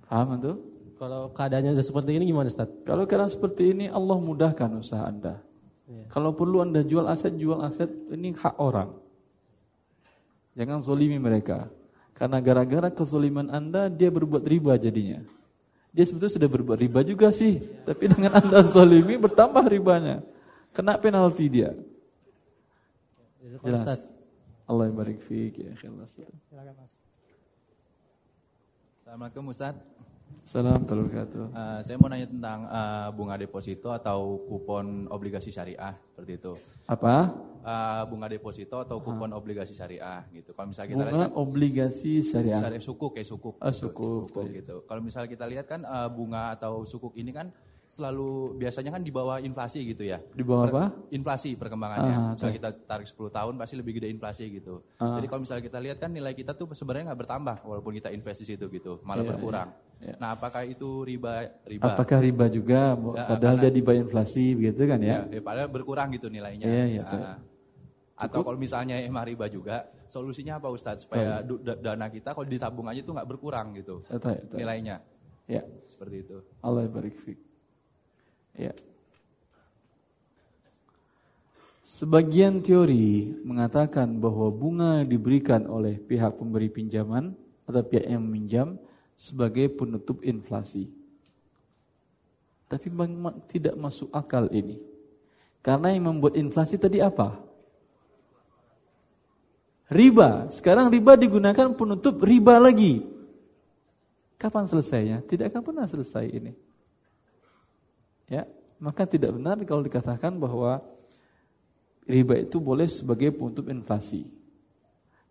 [0.05, 0.53] Paham itu?
[0.99, 2.69] Kalau keadaannya sudah seperti ini gimana Ustaz?
[2.83, 5.39] Kalau keadaan seperti ini Allah mudahkan usaha Anda.
[5.87, 6.05] Ya.
[6.11, 8.93] Kalau perlu Anda jual aset, jual aset, ini hak orang.
[10.59, 11.71] Jangan zolimi mereka.
[12.19, 15.23] Karena gara-gara kezoliman Anda, dia berbuat riba jadinya.
[15.95, 17.63] Dia sebetulnya sudah berbuat riba juga sih.
[17.87, 20.19] Tapi dengan Anda zolimi, bertambah ribanya.
[20.75, 21.71] Kena penalti dia.
[23.63, 24.03] Jelas.
[24.69, 25.73] Allah yang barik fiqh ya
[29.01, 29.73] Assalamualaikum Ustaz.
[30.45, 31.45] Salam wabarakatuh.
[31.49, 36.53] Uh, saya mau nanya tentang uh, bunga deposito atau kupon obligasi syariah seperti itu.
[36.85, 37.33] Apa?
[37.59, 40.55] Uh, bunga deposito atau kupon obligasi syariah gitu.
[40.55, 42.55] Kalau misalnya kita Bunga lihat kan, obligasi syariah.
[42.57, 43.55] syariah sukuk kayak sukuk.
[43.59, 44.75] Ah, gitu, sukuk, gitu.
[44.87, 47.51] Kalau misalnya kita lihat kan uh, bunga atau sukuk ini kan
[47.89, 50.21] selalu biasanya kan di bawah inflasi gitu ya.
[50.21, 50.83] Di bawah apa?
[51.09, 52.13] Inflasi perkembangannya.
[52.13, 54.85] Ah, misalnya kita tarik 10 tahun pasti lebih gede inflasi gitu.
[55.01, 55.17] Ah.
[55.17, 58.45] Jadi kalau misalnya kita lihat kan nilai kita tuh sebenarnya nggak bertambah walaupun kita invest
[58.45, 59.69] di situ gitu, malah Iya, berkurang.
[59.99, 60.15] iya, iya.
[60.21, 61.89] Nah, apakah itu riba riba?
[61.89, 62.93] Apakah riba juga?
[62.93, 65.09] Ya, Padahal karena- dia di bawah inflasi begitu kan ya?
[65.09, 66.65] Ya, ya, padahal berkurang gitu nilainya.
[66.69, 67.37] Iya, iya, Nah.
[68.19, 71.07] Atau kalau misalnya emang riba juga, solusinya apa Ustadz?
[71.07, 71.39] Supaya
[71.79, 74.59] dana kita kalau ditabung aja tuh nggak berkurang gitu betul.
[74.59, 74.99] nilainya.
[75.47, 75.63] Ya.
[75.87, 76.43] Seperti itu.
[76.59, 77.39] Allah barik fik.
[78.59, 78.75] Ya.
[81.79, 87.33] Sebagian teori mengatakan bahwa bunga diberikan oleh pihak pemberi pinjaman
[87.65, 88.77] atau pihak yang meminjam
[89.15, 90.91] sebagai penutup inflasi.
[92.69, 94.77] Tapi memang tidak masuk akal ini.
[95.65, 97.48] Karena yang membuat inflasi tadi apa?
[99.89, 100.53] Riba.
[100.53, 103.01] Sekarang riba digunakan penutup riba lagi.
[104.37, 105.25] Kapan selesainya?
[105.25, 106.53] Tidak akan pernah selesai ini.
[108.29, 108.45] Ya,
[108.77, 110.85] maka tidak benar kalau dikatakan bahwa
[112.05, 114.29] riba itu boleh sebagai penutup inflasi.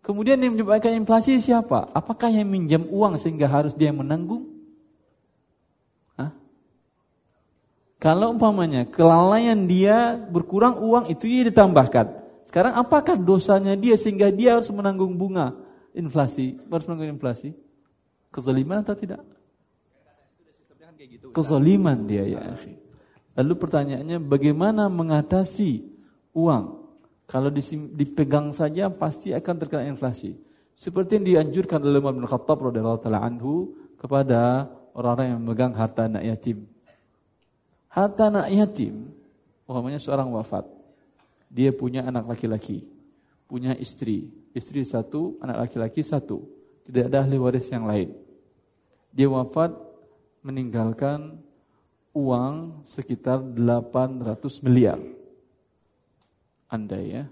[0.03, 1.87] Kemudian yang menyebabkan inflasi siapa?
[1.95, 4.43] Apakah yang minjam uang sehingga harus dia menanggung?
[6.19, 6.35] Hah?
[7.99, 12.18] Kalau umpamanya kelalaian dia berkurang uang itu dia ditambahkan.
[12.49, 15.53] Sekarang apakah dosanya dia sehingga dia harus menanggung bunga
[15.93, 17.53] inflasi, harus menanggung inflasi?
[18.33, 19.21] Kezaliman atau tidak?
[21.29, 22.41] Kezaliman dia ya.
[23.37, 25.93] Lalu pertanyaannya bagaimana mengatasi
[26.33, 26.89] uang?
[27.29, 30.33] Kalau dipegang saja pasti akan terkena inflasi.
[30.73, 34.65] Seperti yang dianjurkan oleh Umar bin Khattab radhiyallahu taala anhu kepada
[34.97, 36.65] orang-orang yang memegang harta anak yatim.
[37.93, 39.13] Harta anak yatim,
[39.69, 40.78] umpamanya seorang wafat.
[41.49, 42.85] Dia punya anak laki-laki,
[43.49, 46.45] punya istri, istri satu, anak laki-laki satu.
[46.85, 48.13] Tidak ada ahli waris yang lain.
[49.09, 49.73] Dia wafat
[50.45, 51.41] meninggalkan
[52.13, 55.01] uang sekitar 800 miliar.
[56.69, 57.25] Andai ya.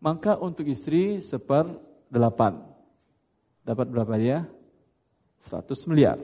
[0.00, 1.68] Maka untuk istri seper
[2.08, 2.58] delapan.
[3.62, 4.48] Dapat berapa dia?
[5.46, 6.18] 100 miliar.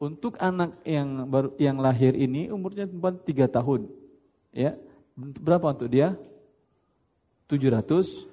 [0.00, 3.90] Untuk anak yang baru yang lahir ini umurnya cuma 3 tahun.
[4.52, 4.76] Ya.
[5.20, 6.16] Berapa untuk dia?
[7.50, 8.30] 700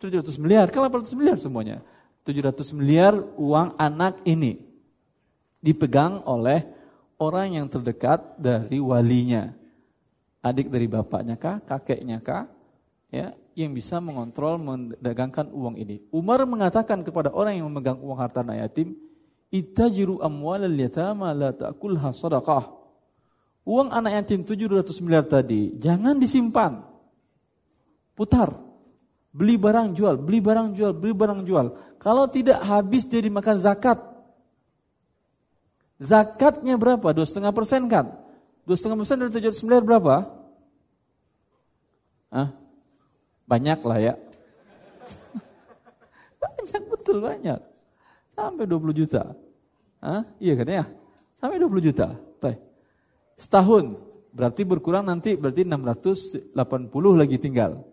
[0.00, 1.80] 700 miliar, kan 800 miliar semuanya.
[2.28, 4.60] 700 miliar uang anak ini
[5.64, 6.60] dipegang oleh
[7.16, 9.52] orang yang terdekat dari walinya.
[10.44, 12.44] Adik dari bapaknya kah, kakeknya kah,
[13.08, 16.04] ya, yang bisa mengontrol mendagangkan uang ini.
[16.12, 18.92] Umar mengatakan kepada orang yang memegang uang harta anak yatim,
[19.48, 22.83] "Ittajiru amwalal yatama la ta'kulha sadaqah."
[23.64, 26.84] Uang anak yatim 700 miliar tadi jangan disimpan.
[28.12, 28.52] Putar.
[29.34, 31.74] Beli barang jual, beli barang jual, beli barang jual.
[31.98, 33.98] Kalau tidak habis dia dimakan zakat.
[35.98, 37.10] Zakatnya berapa?
[37.10, 38.14] Dua setengah persen kan?
[38.62, 40.14] Dua setengah persen dari 700 miliar berapa?
[42.30, 42.48] Hah?
[43.50, 44.14] Banyak lah ya.
[46.42, 47.58] banyak betul banyak.
[48.38, 49.34] Sampai 20 juta.
[49.98, 50.22] Hah?
[50.38, 50.84] Iya kan ya?
[51.42, 52.14] Sampai 20 juta.
[53.38, 53.98] Setahun.
[54.34, 56.54] Berarti berkurang nanti berarti 680
[57.14, 57.86] lagi tinggal.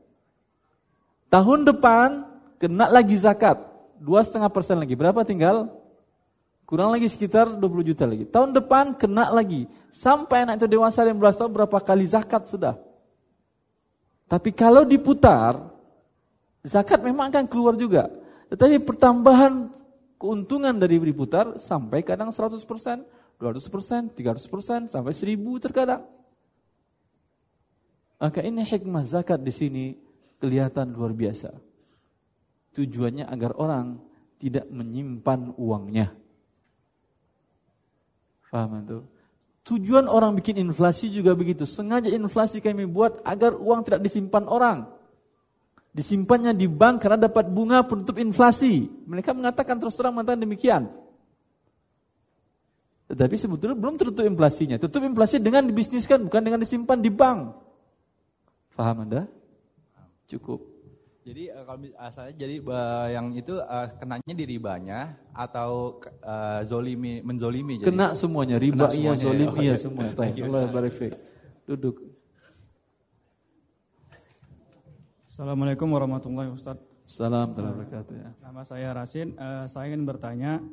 [1.29, 2.25] Tahun depan
[2.57, 3.61] kena lagi zakat.
[4.01, 4.97] Dua setengah persen lagi.
[4.97, 5.69] Berapa tinggal?
[6.65, 8.25] Kurang lagi sekitar 20 juta lagi.
[8.25, 9.67] Tahun depan kena lagi.
[9.91, 12.79] Sampai anak itu dewasa 15 tahun berapa kali zakat sudah.
[14.31, 15.59] Tapi kalau diputar,
[16.63, 18.07] zakat memang akan keluar juga.
[18.47, 19.67] Tetapi pertambahan
[20.15, 22.63] keuntungan dari diputar sampai kadang 100%,
[23.41, 26.05] 200%, 300%, sampai 1000 terkadang.
[28.21, 29.85] Maka ini hikmah zakat di sini
[30.37, 31.49] kelihatan luar biasa.
[32.77, 33.97] Tujuannya agar orang
[34.37, 36.13] tidak menyimpan uangnya.
[38.53, 38.99] Paham itu?
[39.65, 41.65] Tujuan orang bikin inflasi juga begitu.
[41.65, 44.85] Sengaja inflasi kami buat agar uang tidak disimpan orang.
[45.91, 48.85] Disimpannya di bank karena dapat bunga penutup inflasi.
[49.09, 50.93] Mereka mengatakan terus terang mengatakan demikian.
[53.11, 54.79] Tetapi sebetulnya belum tertutup inflasinya.
[54.79, 57.51] Tutup inflasi dengan dibisniskan, bukan dengan disimpan di bank.
[58.71, 59.27] Paham Anda?
[60.31, 60.63] Cukup.
[61.21, 63.59] Jadi eh, kalau mis- eh, saya jadi eh, yang itu
[63.99, 65.99] kenanya di ribanya atau
[66.63, 67.91] zolimi menzolimi jadi.
[67.91, 69.59] Kena semuanya, riba Kena iya, semuanya, zolim ya.
[69.59, 69.83] iya Oke.
[69.83, 70.03] semua.
[70.15, 70.95] Thank you, Allah barik.
[71.67, 71.95] Duduk.
[75.27, 76.89] Assalamualaikum warahmatullahi wabarakatuh.
[77.11, 78.29] Salam warahmatullahi wabarakatuh ya.
[78.39, 79.35] Nama saya Rasin.
[79.67, 80.63] Saya ingin bertanya,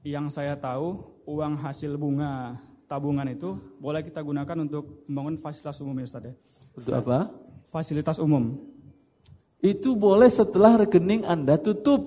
[0.00, 2.56] yang saya tahu uang hasil bunga
[2.88, 6.34] tabungan itu boleh kita gunakan untuk membangun fasilitas umum ya Ustaz ya.
[6.74, 7.30] Untuk apa?
[7.70, 8.58] Fasilitas umum.
[9.60, 12.02] Itu boleh setelah rekening Anda tutup.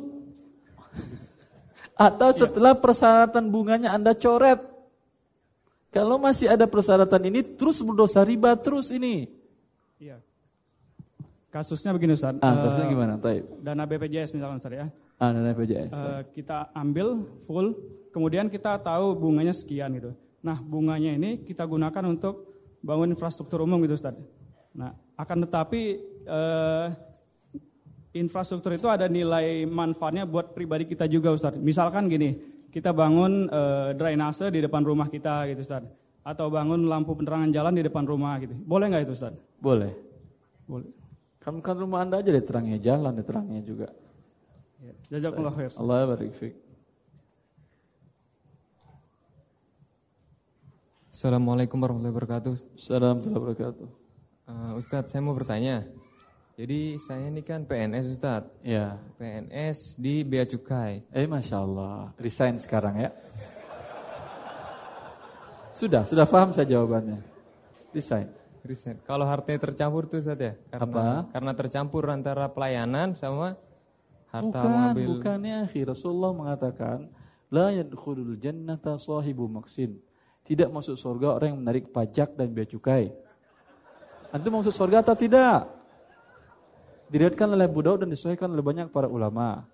[2.09, 4.59] Atau setelah persyaratan bunganya Anda coret.
[5.93, 9.29] Kalau masih ada persyaratan ini terus berdosa riba terus ini.
[10.01, 10.17] Iya.
[11.53, 12.33] Kasusnya begini Ustaz.
[12.41, 13.13] Ah, Eh, kasusnya gimana?
[13.21, 13.45] Taib.
[13.61, 14.89] Dana BPJS misalkan Ustaz ya.
[15.21, 15.93] Ah, dana BPJS.
[15.93, 17.77] Eh, kita ambil full,
[18.09, 20.17] kemudian kita tahu bunganya sekian gitu.
[20.41, 22.49] Nah, bunganya ini kita gunakan untuk
[22.81, 24.17] bangun infrastruktur umum gitu Ustaz.
[24.73, 25.81] Nah, akan tetapi
[26.25, 26.85] eh,
[28.17, 31.53] infrastruktur itu ada nilai manfaatnya buat pribadi kita juga Ustaz.
[31.53, 32.33] Misalkan gini,
[32.73, 35.85] kita bangun eh, drainase di depan rumah kita gitu Ustaz.
[36.25, 38.57] Atau bangun lampu penerangan jalan di depan rumah gitu.
[38.57, 39.37] Boleh nggak itu Ustaz?
[39.61, 39.93] Boleh.
[40.65, 41.02] Boleh.
[41.43, 43.91] Kan, kan rumah Anda aja deh terangnya jalan, deh terangnya juga.
[45.11, 45.71] Jazakallah khair.
[45.75, 46.55] Allah barik fiik.
[51.11, 52.53] Assalamualaikum warahmatullahi wabarakatuh.
[52.79, 53.87] Assalamualaikum warahmatullahi wabarakatuh.
[54.43, 55.83] Uh, Ustadz, saya mau bertanya.
[56.55, 58.63] Jadi saya ini kan PNS Ustadz.
[58.63, 58.99] Ya.
[59.19, 61.03] PNS di Bea Cukai.
[61.11, 63.11] Eh, masya Allah, resign sekarang ya.
[65.73, 67.19] Sudah, sudah paham saya jawabannya.
[67.91, 68.42] Resign.
[68.63, 68.95] Resign.
[69.03, 70.53] Kalau hartanya tercampur tuh Ustadz ya?
[70.71, 71.05] Karena, Apa?
[71.35, 73.59] Karena tercampur antara pelayanan sama
[74.31, 75.07] harta Bukan, mengambil.
[75.19, 75.83] bukannya akhi.
[75.83, 77.11] Rasulullah mengatakan,
[77.51, 79.99] La yadkhulul jannata sahibu maksin.
[80.47, 83.11] Tidak masuk surga orang yang menarik pajak dan bea cukai.
[84.31, 85.67] Antum masuk surga atau tidak?
[87.11, 89.67] Diriatkan oleh Abu Daud dan disesuaikan oleh banyak para ulama.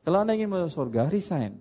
[0.00, 1.60] Kalau anda ingin masuk surga, resign.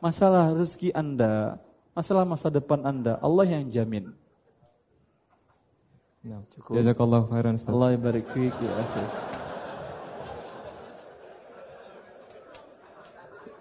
[0.00, 1.60] Masalah rezeki anda,
[1.92, 4.23] masalah masa depan anda, Allah yang jamin.
[6.24, 6.72] Nah, Cukup.
[6.80, 7.76] Jazakallah khairan Ustadz.
[7.76, 9.04] Allah barik fiik ya akhi.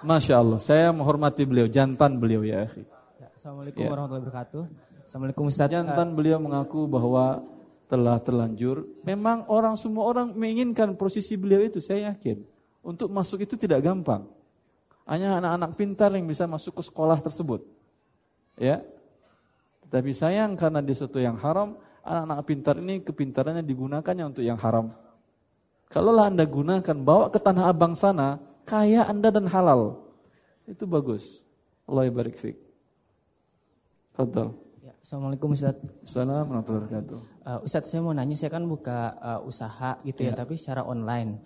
[0.03, 2.83] Masya Allah, saya menghormati beliau, jantan beliau ya akhi.
[3.19, 3.89] Ya, Assalamualaikum Ya.
[3.91, 4.63] warahmatullahi wabarakatuh.
[5.03, 5.67] Assalamualaikum Ustaz.
[5.71, 7.43] Jantan beliau mengaku bahwa
[7.91, 8.87] telah terlanjur.
[9.03, 12.47] Memang orang semua orang menginginkan posisi beliau itu, saya yakin.
[12.83, 14.23] Untuk masuk itu tidak gampang.
[15.03, 17.63] Hanya anak-anak pintar yang bisa masuk ke sekolah tersebut.
[18.55, 18.83] Ya.
[19.91, 24.91] Tapi sayang karena dia sesuatu yang haram, anak-anak pintar ini kepintarannya digunakannya untuk yang haram.
[25.87, 30.03] Kalaulah Anda gunakan, bawa ke Tanah Abang sana, kaya Anda dan halal.
[30.67, 31.43] Itu bagus.
[31.85, 32.57] Allah barik fiik.
[34.15, 34.55] Fadal.
[34.81, 35.75] Ya, Assalamualaikum Ustaz.
[36.05, 37.19] Assalamualaikum warahmatullahi wabarakatuh.
[37.43, 40.37] Uh, Ustaz saya mau nanya, saya kan buka uh, usaha gitu ya, Ya.
[40.37, 41.41] tapi secara online.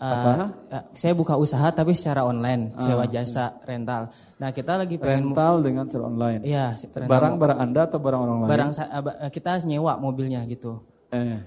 [0.00, 0.32] Uh, Apa?
[0.72, 4.08] uh, saya buka usaha tapi secara online, Ah, sewa jasa, rental.
[4.40, 6.40] Nah kita lagi pengen Rental dengan secara online.
[6.42, 8.48] Iya, rental Barang mo- barang Anda atau barang orang lain?
[8.48, 10.80] barang uh, ba- uh, kita nyewa mobilnya gitu.
[11.12, 11.44] Eh,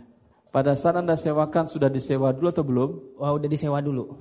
[0.54, 2.90] pada saat Anda sewakan sudah disewa dulu atau belum?
[3.18, 4.14] Wah udah disewa dulu.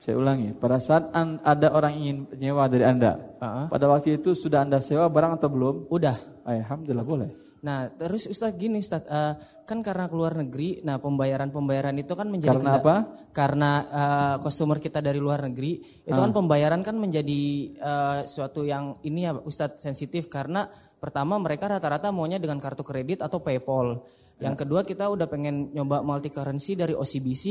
[0.00, 3.68] Saya ulangi, pada saat an- ada orang ingin nyewa dari Anda, Uh-uh.
[3.68, 5.92] pada waktu itu sudah Anda sewa barang atau belum?
[5.92, 6.16] Udah.
[6.48, 7.30] Alhamdulillah boleh.
[7.60, 9.36] Nah terus Ustaz gini Ustaz, uh,
[9.70, 12.96] kan karena keluar negeri, nah pembayaran pembayaran itu kan menjadi Karena apa?
[13.30, 16.26] Karena uh, customer kita dari luar negeri, itu Ah.
[16.26, 20.66] kan pembayaran kan menjadi uh, suatu yang ini ya Ustadz sensitif karena
[20.98, 24.02] pertama mereka rata-rata maunya dengan kartu kredit atau PayPal.
[24.40, 27.44] Yang kedua kita udah pengen nyoba multi currency dari OCBC,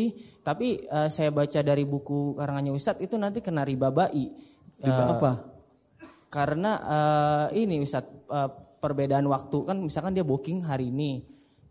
[0.43, 4.27] tapi uh, saya baca dari buku karangannya Ustadz itu nanti kena riba bai.
[4.81, 5.31] Riba Uh, apa?
[6.33, 8.49] Karena uh, ini Ustadz uh,
[8.81, 11.21] perbedaan waktu kan misalkan dia booking hari ini,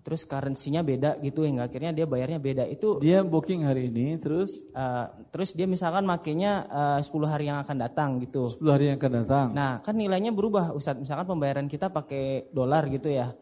[0.09, 2.97] terus currency-nya beda gitu hingga akhirnya dia bayarnya beda itu.
[3.05, 7.77] Dia booking hari ini terus Uh, terus dia misalkan makainya uh, 10 hari yang akan
[7.83, 8.49] datang gitu.
[8.57, 9.47] 10 hari yang akan datang.
[9.51, 11.03] Nah, kan nilainya berubah Ustadz.
[11.03, 13.35] Misalkan pembayaran kita pakai dolar gitu ya.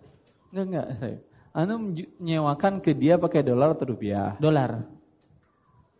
[0.51, 1.19] Enggak enggak saya.
[1.77, 4.33] Menju- menyewakan ke dia pakai dolar atau rupiah?
[4.41, 4.81] Dolar.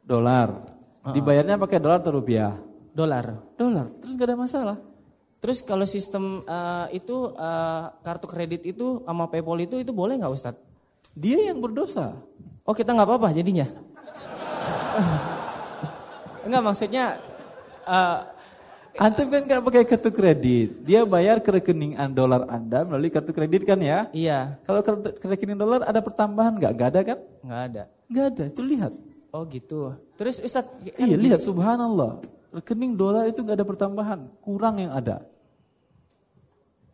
[0.03, 0.49] Dolar.
[1.05, 1.13] Uh-uh.
[1.13, 2.57] Dibayarnya pakai dolar atau rupiah?
[2.97, 3.45] Dolar.
[3.61, 3.87] Dolar.
[4.01, 4.77] Terus nggak ada masalah.
[5.37, 10.33] Terus kalau sistem uh, itu uh, kartu kredit itu sama PayPal itu itu boleh nggak
[10.33, 10.63] Ustadz?
[11.13, 12.17] Dia yang berdosa.
[12.65, 13.69] Oh kita nggak apa-apa jadinya?
[16.47, 17.21] Enggak maksudnya
[17.85, 18.33] uh,
[18.97, 23.69] Antum kan nggak pakai kartu kredit, dia bayar ke rekening dolar Anda melalui kartu kredit
[23.69, 24.09] kan ya?
[24.09, 24.57] Iya.
[24.65, 26.73] Kalau ke rekening dolar ada pertambahan nggak?
[26.73, 27.19] Nggak ada kan?
[27.45, 27.83] nggak ada.
[28.09, 28.93] Nggak ada, itu lihat.
[29.37, 29.93] Oh gitu.
[30.17, 32.25] Terus Ustadz kan iya gini- lihat, subhanallah.
[32.57, 35.29] Rekening dolar itu nggak ada pertambahan, kurang yang ada.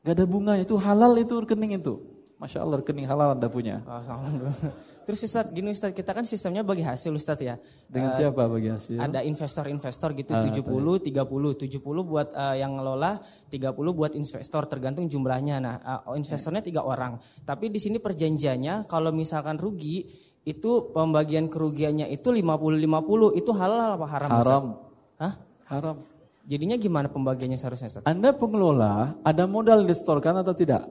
[0.03, 2.03] Nggak ada bunganya, itu halal itu rekening itu.
[2.43, 3.87] Masya Allah rekening halal Anda punya.
[3.87, 4.75] Alhamdulillah.
[5.07, 7.55] Terus Ustadz gini Ustadz kita kan sistemnya bagi hasil Ustadz ya.
[7.87, 8.99] Dengan Eh, siapa bagi hasil?
[8.99, 15.07] Ada investor-investor gitu Ah, 70 30 70 buat eh, yang ngelola 30 buat investor tergantung
[15.07, 15.63] jumlahnya.
[15.63, 17.23] Nah, eh, investornya tiga orang.
[17.47, 20.11] Tapi di sini perjanjiannya kalau misalkan rugi
[20.43, 24.31] itu pembagian kerugiannya itu 50 50 itu halal apa haram?
[24.35, 24.65] Haram.
[25.23, 25.35] Hah?
[25.73, 25.97] Haram.
[26.45, 28.05] Jadinya gimana pembagiannya seharusnya Ustaz?
[28.05, 30.85] Anda pengelola, ada modal distorkan atau tidak?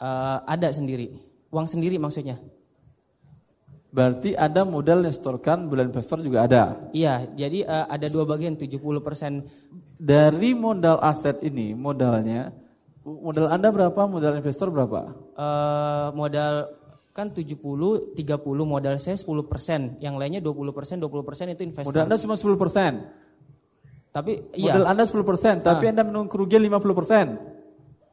[0.00, 1.20] Eh, ada sendiri.
[1.52, 2.40] Uang sendiri maksudnya.
[3.90, 6.62] Berarti ada modal distorkan, bulan investor juga ada.
[6.94, 8.78] Iya, jadi eh, ada dua bagian 70%
[10.00, 12.54] Dari modal aset ini, modalnya,
[13.04, 15.12] modal Anda berapa, modal investor berapa?
[15.34, 16.70] eh, modal
[17.10, 18.14] kan 70 30
[18.64, 21.90] modal saya 10%, yang lainnya 20%, 20% itu investasi.
[21.90, 23.28] Modal Anda cuma 10%.
[24.10, 24.74] Tapi iya.
[24.74, 25.90] Modal Anda 10%, tapi Ah.
[25.94, 27.38] Anda menunggu kerugian 50%.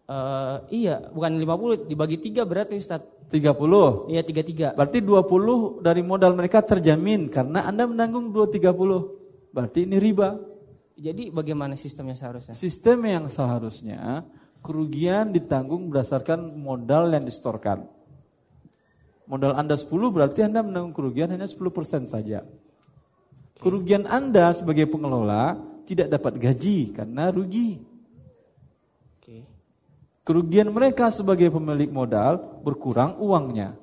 [0.07, 3.03] Eh, iya, bukan 50 dibagi 3 berarti Ustaz.
[3.27, 4.07] 30.
[4.07, 4.71] Iya, 33.
[4.71, 9.03] Berarti 20 dari modal mereka terjamin karena Anda menanggung 230.
[9.51, 10.39] Berarti ini riba.
[10.95, 12.55] Jadi bagaimana sistemnya seharusnya?
[12.55, 14.23] Sistem yang seharusnya
[14.63, 17.83] kerugian ditanggung berdasarkan modal yang distorkan.
[19.27, 22.47] Modal Anda 10 berarti Anda menanggung kerugian hanya 10% saja.
[23.59, 27.79] Kerugian Anda sebagai pengelola tidak dapat gaji karena rugi.
[29.15, 29.47] Oke.
[30.21, 33.79] Kerugian mereka sebagai pemilik modal berkurang uangnya.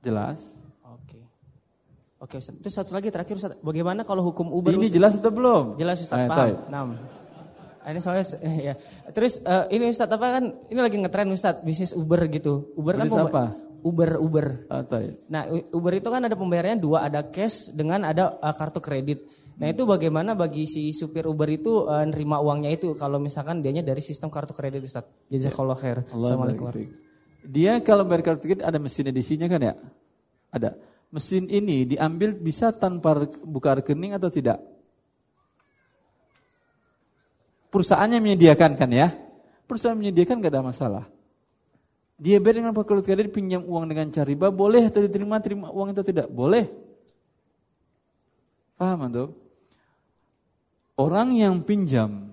[0.00, 0.40] Jelas?
[0.80, 1.20] Oke.
[2.18, 2.56] Oke Ustaz.
[2.56, 4.96] Terus satu lagi terakhir Ustaz, bagaimana kalau hukum Uber Ini Ustaz?
[4.96, 5.64] jelas atau belum?
[5.76, 6.38] Jelas Ustaz, Ayo, paham.
[6.40, 6.52] Tay.
[6.72, 6.88] Enam.
[7.80, 8.24] Ini soalnya
[8.68, 8.74] ya.
[9.12, 12.72] Terus eh, ini Ustaz apa kan ini lagi ngetren Ustaz bisnis Uber gitu.
[12.76, 13.44] Uber kan Bisnis pemba- apa?
[13.80, 14.46] Uber Uber.
[14.68, 15.16] Atay.
[15.28, 19.28] Nah, U- Uber itu kan ada pembayarannya dua, ada cash dengan ada eh, kartu kredit.
[19.60, 23.84] Nah, itu bagaimana bagi si supir Uber itu eh, nerima uangnya itu kalau misalkan dianya
[23.84, 25.04] dari sistem kartu kredit Ustaz.
[25.28, 26.00] Jazakallah khair.
[26.08, 26.72] Assalamualaikum.
[27.44, 29.74] Dia kalau bayar kartu kredit ada mesin edisinya kan ya?
[30.48, 30.80] Ada.
[31.12, 34.64] Mesin ini diambil bisa tanpa buka rekening atau tidak?
[37.68, 39.12] Perusahaannya menyediakan kan ya?
[39.68, 41.04] Perusahaan menyediakan gak ada masalah.
[42.16, 45.92] Dia bayar dengan kartu kredit pinjam uang dengan cara riba boleh atau diterima terima uang
[45.92, 46.32] itu tidak?
[46.32, 46.64] Boleh.
[48.80, 49.49] Paham antum?
[51.00, 52.28] Orang yang pinjam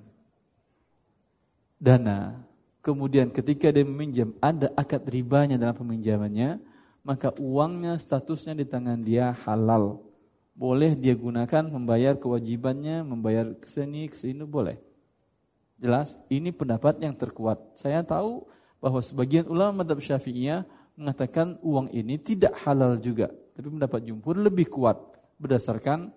[1.80, 2.44] dana,
[2.84, 6.60] kemudian ketika dia meminjam ada akad ribanya dalam peminjamannya,
[7.00, 10.04] maka uangnya statusnya di tangan dia halal.
[10.52, 14.76] Boleh dia gunakan membayar kewajibannya, membayar ke sini, ke sini boleh.
[15.80, 17.64] Jelas, ini pendapat yang terkuat.
[17.72, 18.52] Saya tahu
[18.84, 20.68] bahwa sebagian ulama madhab syafi'iyah
[21.00, 23.32] mengatakan uang ini tidak halal juga.
[23.56, 25.00] Tapi pendapat jumhur lebih kuat
[25.40, 26.12] berdasarkan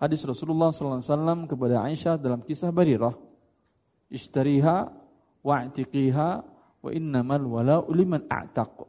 [0.00, 3.12] hadis Rasulullah SAW kepada Aisyah dalam kisah Barirah.
[4.08, 4.90] Ishtariha
[5.44, 6.28] wa'tiqiha
[6.80, 8.88] wa innamal wala'u liman a'taq.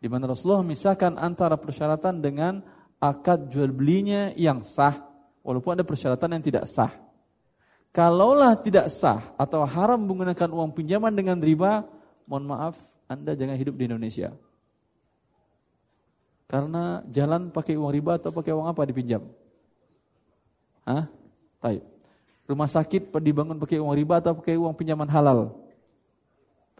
[0.00, 2.64] Di mana Rasulullah memisahkan antara persyaratan dengan
[2.98, 4.96] akad jual belinya yang sah
[5.44, 6.90] walaupun ada persyaratan yang tidak sah.
[7.92, 11.82] Kalaulah tidak sah atau haram menggunakan uang pinjaman dengan riba,
[12.28, 12.76] mohon maaf,
[13.10, 14.30] Anda jangan hidup di Indonesia.
[16.48, 19.24] Karena jalan pakai uang riba atau pakai uang apa dipinjam?
[20.88, 21.04] Hah?
[21.60, 21.84] Taib.
[22.48, 25.52] Rumah sakit dibangun pakai uang riba atau pakai uang pinjaman halal?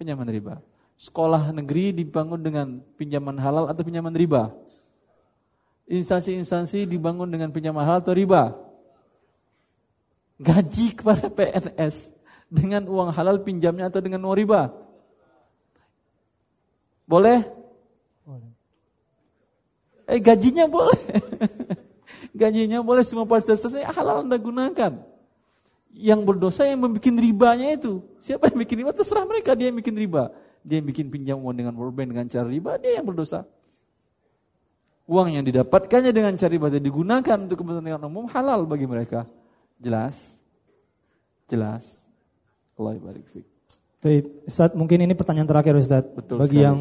[0.01, 0.65] Pinjaman riba.
[0.97, 4.57] Sekolah negeri dibangun dengan pinjaman halal atau pinjaman riba?
[5.85, 8.57] Instansi-instansi dibangun dengan pinjaman halal atau riba?
[10.41, 12.17] Gaji kepada PNS
[12.49, 14.73] dengan uang halal pinjamnya atau dengan uang riba?
[17.05, 17.45] Boleh?
[20.09, 20.97] Eh gajinya boleh.
[22.35, 24.93] gajinya boleh semua fasilitas halal Anda gunakan.
[25.99, 28.05] Yang berdosa yang membuat ribanya itu.
[28.21, 28.93] Siapa yang bikin riba?
[28.93, 30.31] Terserah mereka dia yang bikin riba.
[30.63, 33.49] Dia yang bikin pinjam uang dengan world dengan cara riba, dia yang berdosa.
[35.09, 39.25] Uang yang didapatkannya dengan cara riba dan digunakan untuk kepentingan umum halal bagi mereka.
[39.81, 40.45] Jelas?
[41.49, 41.99] Jelas?
[42.77, 43.25] Allah barik.
[43.99, 46.05] Baik, Ustaz, mungkin ini pertanyaan terakhir Ustaz.
[46.07, 46.67] Betul Bagi sekali.
[46.69, 46.79] yang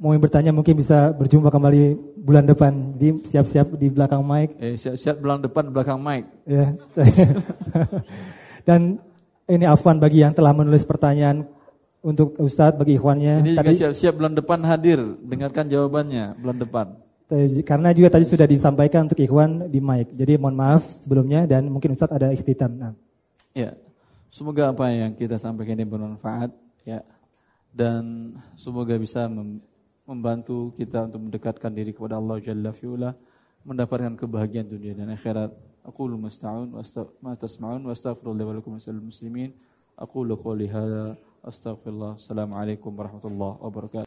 [0.00, 1.92] mau bertanya mungkin bisa berjumpa kembali
[2.24, 2.96] bulan depan.
[2.96, 4.56] Jadi siap-siap di belakang mic.
[4.56, 6.24] Eh, siap-siap belang depan belakang mic.
[6.48, 6.72] Ya.
[8.66, 8.96] Dan
[9.44, 11.44] ini Afwan bagi yang telah menulis pertanyaan
[12.00, 13.44] untuk Ustadz bagi ikhwannya.
[13.44, 16.86] Ini juga Tadi- siap-siap bulan depan hadir, dengarkan jawabannya bulan depan.
[17.62, 20.10] Karena juga tadi sudah disampaikan untuk ikhwan di mic.
[20.18, 22.72] Jadi mohon maaf sebelumnya dan mungkin Ustadz ada ikhtitam.
[22.74, 22.92] Nah.
[23.54, 23.76] Ya,
[24.32, 26.50] semoga apa yang kita sampaikan ini bermanfaat
[26.82, 27.04] ya
[27.70, 29.62] dan semoga bisa mem-
[30.06, 33.16] membantu kita untuk mendekatkan diri kepada Allah Jalla fi'ula,
[33.64, 35.52] mendapatkan kebahagiaan dunia dan akhirat.
[35.80, 39.56] Aqulu masta'un wa asta- ma tasma'un wa astaghfirullah wa lakum muslimin.
[39.96, 42.20] Aqulu qawli hadza astaghfirullah.
[42.20, 43.98] Assalamualaikum warahmatullahi wabarakatuh.